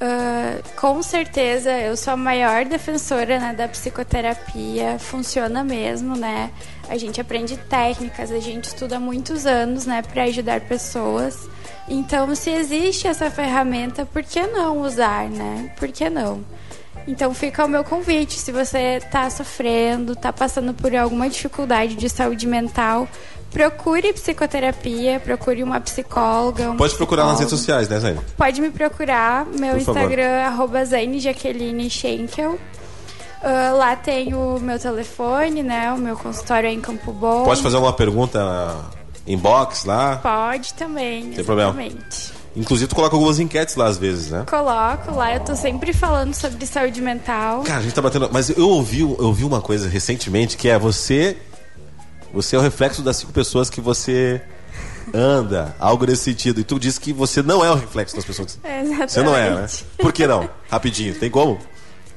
Ah, 0.00 0.60
com 0.76 1.02
certeza, 1.02 1.70
eu 1.72 1.96
sou 1.96 2.12
a 2.12 2.16
maior 2.16 2.64
defensora 2.64 3.38
né, 3.38 3.54
da 3.54 3.66
psicoterapia. 3.66 4.98
Funciona 4.98 5.64
mesmo, 5.64 6.16
né? 6.16 6.50
A 6.88 6.96
gente 6.96 7.20
aprende 7.20 7.56
técnicas, 7.56 8.30
a 8.30 8.38
gente 8.38 8.64
estuda 8.64 9.00
muitos 9.00 9.46
anos, 9.46 9.86
né? 9.86 10.02
Para 10.02 10.24
ajudar 10.24 10.60
pessoas. 10.60 11.48
Então, 11.88 12.34
se 12.34 12.50
existe 12.50 13.08
essa 13.08 13.30
ferramenta, 13.30 14.06
por 14.06 14.22
que 14.22 14.46
não 14.46 14.82
usar, 14.82 15.28
né? 15.28 15.72
Por 15.76 15.90
que 15.90 16.08
não? 16.08 16.44
Então 17.06 17.34
fica 17.34 17.64
o 17.64 17.68
meu 17.68 17.84
convite, 17.84 18.32
se 18.32 18.50
você 18.50 18.96
está 18.96 19.28
sofrendo, 19.28 20.14
está 20.14 20.32
passando 20.32 20.72
por 20.72 20.94
alguma 20.96 21.28
dificuldade 21.28 21.94
de 21.96 22.08
saúde 22.08 22.46
mental, 22.46 23.06
procure 23.54 24.12
psicoterapia, 24.12 25.20
procure 25.20 25.62
uma 25.62 25.80
psicóloga. 25.80 26.72
um 26.72 26.76
Pode 26.76 26.94
procurar 26.96 27.24
nas 27.26 27.38
redes 27.38 27.50
sociais, 27.50 27.88
né, 27.88 28.00
Zé? 28.00 28.16
Pode 28.36 28.60
me 28.60 28.70
procurar, 28.70 29.46
meu 29.46 29.76
Por 29.76 29.80
favor. 29.80 30.00
Instagram 30.00 30.40
arroba 30.42 30.84
Zaine 30.84 31.20
Jaqueline 31.20 31.88
Schenkel. 31.88 32.58
Ah, 33.42 33.72
lá 33.72 33.94
tem 33.94 34.34
o 34.34 34.58
meu 34.58 34.78
telefone, 34.78 35.62
né? 35.62 35.92
O 35.92 35.98
meu 35.98 36.16
consultório 36.16 36.66
é 36.68 36.72
em 36.72 36.80
Campo 36.80 37.12
Bom. 37.12 37.44
Pode 37.44 37.62
fazer 37.62 37.76
alguma 37.76 37.92
pergunta 37.92 38.74
inbox 39.26 39.84
lá. 39.84 40.16
Pode 40.16 40.74
também, 40.74 41.30
Tem 41.30 41.44
problema. 41.44 41.76
Inclusive, 42.56 42.88
tu 42.88 42.94
coloca 42.94 43.14
algumas 43.14 43.38
enquetes 43.38 43.76
lá 43.76 43.86
às 43.86 43.98
vezes, 43.98 44.30
né? 44.30 44.44
Coloco 44.48 45.14
lá, 45.14 45.34
eu 45.34 45.40
tô 45.40 45.54
sempre 45.56 45.92
falando 45.92 46.34
sobre 46.34 46.64
saúde 46.66 47.02
mental. 47.02 47.62
Cara, 47.62 47.80
a 47.80 47.82
gente 47.82 47.94
tá 47.94 48.00
batendo. 48.00 48.30
Mas 48.32 48.48
eu 48.50 48.68
ouvi, 48.68 49.00
eu 49.00 49.16
ouvi 49.20 49.44
uma 49.44 49.60
coisa 49.60 49.88
recentemente 49.88 50.56
que 50.56 50.68
é 50.68 50.78
você. 50.78 51.36
Você 52.34 52.56
é 52.56 52.58
o 52.58 52.62
reflexo 52.62 53.00
das 53.00 53.16
cinco 53.16 53.32
pessoas 53.32 53.70
que 53.70 53.80
você 53.80 54.42
anda, 55.14 55.74
algo 55.78 56.04
nesse 56.04 56.24
sentido. 56.24 56.60
E 56.60 56.64
tu 56.64 56.78
disse 56.78 57.00
que 57.00 57.12
você 57.12 57.42
não 57.42 57.64
é 57.64 57.70
o 57.70 57.74
reflexo 57.74 58.16
das 58.16 58.24
pessoas. 58.24 58.58
Exatamente. 58.64 59.12
Você 59.12 59.22
não 59.22 59.36
é, 59.36 59.50
né? 59.54 59.66
Por 59.98 60.12
que 60.12 60.26
não? 60.26 60.48
Rapidinho, 60.68 61.14
tem 61.14 61.30
como? 61.30 61.58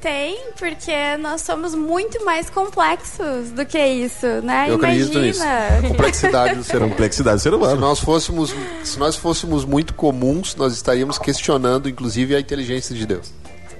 Tem, 0.00 0.38
porque 0.56 1.16
nós 1.18 1.40
somos 1.42 1.74
muito 1.74 2.24
mais 2.24 2.48
complexos 2.48 3.50
do 3.50 3.66
que 3.66 3.78
isso, 3.78 4.26
né? 4.42 4.66
Eu 4.68 4.76
acredito 4.76 5.18
Imagina. 5.18 5.70
nisso. 5.80 5.88
Complexidade 5.88 6.54
do 6.54 6.62
ser 6.64 6.76
humano. 6.76 6.90
Complexidade 6.92 7.36
do 7.36 7.42
ser 7.42 7.50
Se 7.50 7.56
humano. 7.56 7.80
nós 7.80 7.98
fôssemos, 7.98 8.54
se 8.84 8.98
nós 8.98 9.16
fôssemos 9.16 9.64
muito 9.64 9.94
comuns, 9.94 10.54
nós 10.54 10.72
estaríamos 10.72 11.18
questionando, 11.18 11.88
inclusive, 11.88 12.36
a 12.36 12.40
inteligência 12.40 12.94
de 12.94 13.04
Deus. 13.06 13.32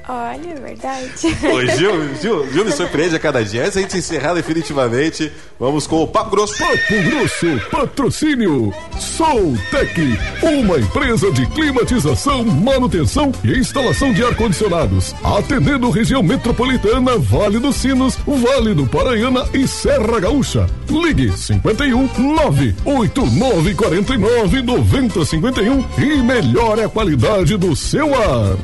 Olha, 0.09 0.53
é 0.53 0.55
verdade. 0.55 1.11
Ô, 1.53 1.61
Gil, 1.77 2.15
Gil, 2.15 2.51
Gil 2.51 2.65
me 2.65 2.73
surpreende 2.73 3.15
a 3.15 3.19
cada 3.19 3.45
dia. 3.45 3.61
Antes 3.61 3.75
da 3.75 3.81
gente 3.83 3.99
encerrar 3.99 4.33
definitivamente, 4.33 5.31
vamos 5.61 5.87
com 5.87 6.03
o 6.03 6.09
Papo 6.09 6.31
Grosso. 6.31 6.57
Papo 6.57 7.03
Grosso, 7.03 7.69
patrocínio 7.71 8.73
Soltec, 8.99 10.19
uma 10.43 10.79
empresa 10.79 11.31
de 11.31 11.45
climatização, 11.49 12.43
manutenção 12.43 13.31
e 13.45 13.59
instalação 13.59 14.11
de 14.15 14.25
ar-condicionados, 14.25 15.15
atendendo 15.23 15.91
região 15.91 16.23
metropolitana, 16.23 17.19
Vale 17.19 17.59
dos 17.59 17.77
Sinos, 17.77 18.17
Vale 18.27 18.73
do 18.73 18.87
Paranhana 18.87 19.45
e 19.53 19.69
Serra 19.69 20.21
Gaúcha. 20.21 20.67
Ligue 20.89 21.37
51 21.37 22.09
989 22.17 23.75
49 23.75 24.63
90 24.63 25.25
51 25.27 25.85
e 25.99 26.23
melhore 26.23 26.83
a 26.83 26.89
qualidade 26.89 27.59
do 27.59 27.77
seu 27.77 28.15
ar. 28.15 28.57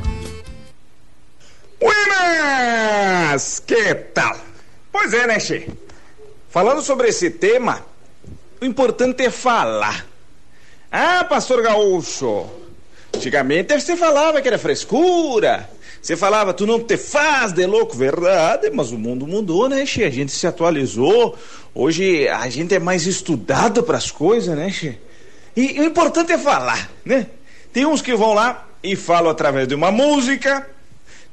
Buenas! 1.85 3.59
Que 3.59 3.93
tal? 3.93 4.35
Pois 4.91 5.13
é, 5.13 5.27
né, 5.27 5.39
Che? 5.39 5.69
Falando 6.49 6.81
sobre 6.81 7.09
esse 7.09 7.29
tema, 7.29 7.85
o 8.59 8.65
importante 8.65 9.23
é 9.23 9.29
falar. 9.29 10.07
Ah, 10.91 11.23
pastor 11.25 11.61
Gaúcho, 11.61 12.49
antigamente 13.13 13.79
você 13.79 13.95
falava 13.95 14.41
que 14.41 14.47
era 14.47 14.57
frescura. 14.57 15.69
Você 16.01 16.15
falava, 16.15 16.53
tu 16.55 16.65
não 16.65 16.79
te 16.79 16.97
faz 16.97 17.51
de 17.51 17.65
louco, 17.67 17.95
verdade, 17.95 18.71
mas 18.71 18.91
o 18.91 18.97
mundo 18.97 19.27
mudou, 19.27 19.69
né, 19.69 19.85
Che? 19.85 20.05
A 20.05 20.09
gente 20.09 20.31
se 20.31 20.47
atualizou. 20.47 21.37
Hoje 21.73 22.27
a 22.27 22.49
gente 22.49 22.73
é 22.73 22.79
mais 22.79 23.05
estudado 23.05 23.83
para 23.83 23.97
as 23.97 24.09
coisas, 24.09 24.57
né, 24.57 24.71
Che? 24.71 24.97
E, 25.55 25.77
e 25.77 25.79
o 25.81 25.83
importante 25.83 26.31
é 26.31 26.37
falar, 26.37 26.89
né? 27.03 27.27
Tem 27.71 27.85
uns 27.85 28.01
que 28.01 28.15
vão 28.15 28.33
lá 28.33 28.67
e 28.81 28.95
falam 28.95 29.29
através 29.29 29.67
de 29.67 29.75
uma 29.75 29.91
música, 29.91 30.67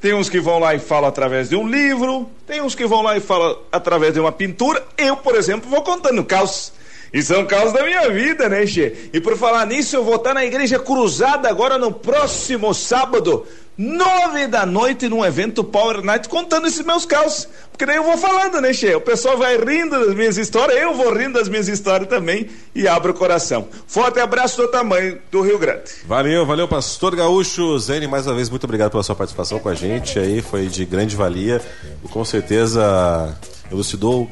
tem 0.02 0.12
uns 0.12 0.28
que 0.28 0.40
vão 0.40 0.58
lá 0.58 0.74
e 0.74 0.80
falam 0.80 1.08
através 1.08 1.48
de 1.48 1.54
um 1.54 1.64
livro, 1.64 2.28
tem 2.44 2.60
uns 2.60 2.74
que 2.74 2.84
vão 2.84 3.02
lá 3.02 3.16
e 3.16 3.20
falam 3.20 3.56
através 3.70 4.12
de 4.12 4.18
uma 4.18 4.32
pintura. 4.32 4.84
Eu, 4.98 5.16
por 5.16 5.36
exemplo, 5.36 5.70
vou 5.70 5.80
contando 5.80 6.24
caos. 6.24 6.72
E 7.12 7.22
são 7.22 7.44
caos 7.44 7.72
da 7.72 7.84
minha 7.84 8.08
vida, 8.10 8.48
né, 8.48 8.66
Che? 8.66 9.10
E 9.12 9.20
por 9.20 9.36
falar 9.36 9.66
nisso, 9.66 9.94
eu 9.94 10.02
vou 10.04 10.16
estar 10.16 10.32
na 10.32 10.44
Igreja 10.44 10.78
Cruzada 10.78 11.48
agora 11.48 11.76
no 11.76 11.92
próximo 11.92 12.72
sábado, 12.72 13.46
nove 13.76 14.46
da 14.46 14.64
noite, 14.64 15.10
num 15.10 15.22
evento 15.22 15.62
Power 15.62 16.02
Night, 16.02 16.26
contando 16.26 16.66
esses 16.66 16.82
meus 16.84 17.04
caos. 17.04 17.46
Porque 17.70 17.84
daí 17.84 17.96
eu 17.96 18.02
vou 18.02 18.16
falando, 18.16 18.62
né, 18.62 18.72
Che? 18.72 18.94
O 18.94 19.00
pessoal 19.02 19.36
vai 19.36 19.58
rindo 19.58 20.06
das 20.06 20.14
minhas 20.14 20.38
histórias, 20.38 20.80
eu 20.80 20.94
vou 20.94 21.12
rindo 21.12 21.34
das 21.38 21.50
minhas 21.50 21.68
histórias 21.68 22.08
também 22.08 22.48
e 22.74 22.88
abro 22.88 23.12
o 23.12 23.14
coração. 23.14 23.68
Forte 23.86 24.18
abraço 24.18 24.56
do 24.56 24.68
tamanho 24.68 25.18
do 25.30 25.42
Rio 25.42 25.58
Grande. 25.58 25.90
Valeu, 26.06 26.46
valeu, 26.46 26.66
Pastor 26.66 27.14
Gaúcho. 27.14 27.78
Zene, 27.78 28.06
mais 28.06 28.26
uma 28.26 28.34
vez, 28.34 28.48
muito 28.48 28.64
obrigado 28.64 28.90
pela 28.90 29.02
sua 29.02 29.14
participação 29.14 29.58
com 29.58 29.68
a 29.68 29.74
gente 29.74 30.18
aí, 30.18 30.40
foi 30.40 30.66
de 30.66 30.86
grande 30.86 31.14
valia 31.14 31.60
e 32.02 32.08
com 32.08 32.24
certeza 32.24 33.36
elucidou 33.70 34.30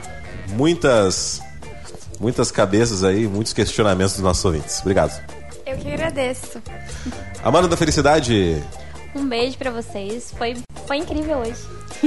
muitas, 0.49 1.41
muitas 2.21 2.51
cabeças 2.53 3.03
aí, 3.03 3.27
muitos 3.27 3.53
questionamentos 3.53 4.13
dos 4.15 4.23
nossos 4.23 4.45
ouvintes. 4.45 4.79
Obrigado. 4.81 5.19
Eu 5.67 5.77
que 5.79 5.93
agradeço. 5.93 6.61
Amanda 7.43 7.67
da 7.69 7.77
Felicidade, 7.77 8.63
Um 9.15 9.27
beijo 9.27 9.57
pra 9.57 9.71
vocês. 9.71 10.33
Foi, 10.37 10.57
foi 10.87 10.97
incrível 10.99 11.39
hoje. 11.39 11.55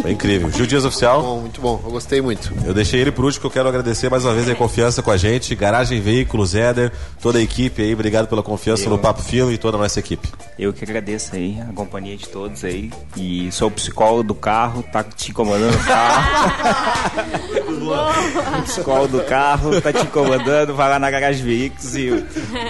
foi 0.01 0.11
incrível. 0.11 0.49
Gil 0.51 0.65
Dias 0.65 0.85
Oficial. 0.85 1.21
Bom, 1.21 1.39
muito 1.41 1.59
bom, 1.61 1.81
eu 1.83 1.91
gostei 1.91 2.21
muito. 2.21 2.51
Eu 2.65 2.73
deixei 2.73 2.99
ele 3.01 3.11
por 3.11 3.25
último, 3.25 3.41
que 3.41 3.47
eu 3.47 3.51
quero 3.51 3.67
agradecer 3.69 4.09
mais 4.09 4.23
uma 4.25 4.33
vez 4.33 4.49
a 4.49 4.55
confiança 4.55 5.01
com 5.01 5.11
a 5.11 5.17
gente. 5.17 5.55
Garagem 5.55 5.99
Veículos, 6.01 6.53
Éder, 6.55 6.91
toda 7.21 7.39
a 7.39 7.41
equipe 7.41 7.81
aí, 7.81 7.93
obrigado 7.93 8.27
pela 8.27 8.41
confiança 8.43 8.85
Eu- 8.85 8.89
no 8.91 8.97
Papo 8.99 9.21
Fino 9.21 9.51
e 9.51 9.57
toda 9.57 9.77
a 9.77 9.79
nossa 9.79 9.99
equipe. 9.99 10.27
Eu 10.59 10.71
que 10.73 10.83
agradeço 10.83 11.35
aí 11.35 11.59
a 11.61 11.73
companhia 11.73 12.15
de 12.17 12.27
todos 12.29 12.63
aí. 12.63 12.91
E 13.17 13.51
sou 13.51 13.67
o 13.69 13.71
psicólogo 13.71 14.23
do 14.23 14.35
carro, 14.35 14.83
tá 14.83 15.03
te 15.03 15.31
incomodando 15.31 15.75
o 15.75 15.83
carro. 15.85 16.51
o 17.91 18.61
psicólogo 18.63 19.07
do 19.19 19.23
carro, 19.23 19.79
tá 19.81 19.91
te 19.93 20.03
incomodando, 20.03 20.73
vai 20.75 20.89
lá 20.89 20.99
na 20.99 21.09
garagem 21.11 21.43
veículos 21.43 21.95
e 21.95 22.23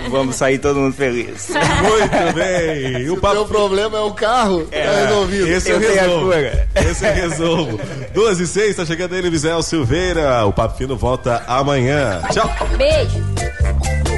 vamos 0.09 0.35
sair 0.35 0.57
todo 0.59 0.79
mundo 0.79 0.93
feliz. 0.95 1.49
Muito 1.49 2.33
bem. 2.35 3.03
E 3.03 3.09
o 3.09 3.13
O 3.15 3.17
Papo 3.21 3.35
meu 3.35 3.45
problema 3.45 3.97
é 3.97 4.01
o 4.01 4.11
carro, 4.13 4.65
tá 4.65 4.77
resolvido. 5.07 5.47
Esse 5.47 5.71
é 5.71 5.75
o 5.75 5.81
Eu 5.81 5.93
resumo. 5.95 6.25
cura. 6.25 6.67
Esse 6.75 7.05
é 7.05 7.11
o 7.11 7.15
resumo. 7.15 7.79
Duas 8.13 8.39
e 8.39 8.47
seis, 8.47 8.75
tá 8.75 8.85
chegando 8.85 9.15
ele, 9.15 9.29
Misael 9.29 9.61
Silveira. 9.61 10.45
O 10.45 10.53
Papo 10.53 10.77
Fino 10.77 10.95
volta 10.95 11.43
amanhã. 11.47 12.21
Tchau. 12.31 12.49
Beijo. 12.77 14.12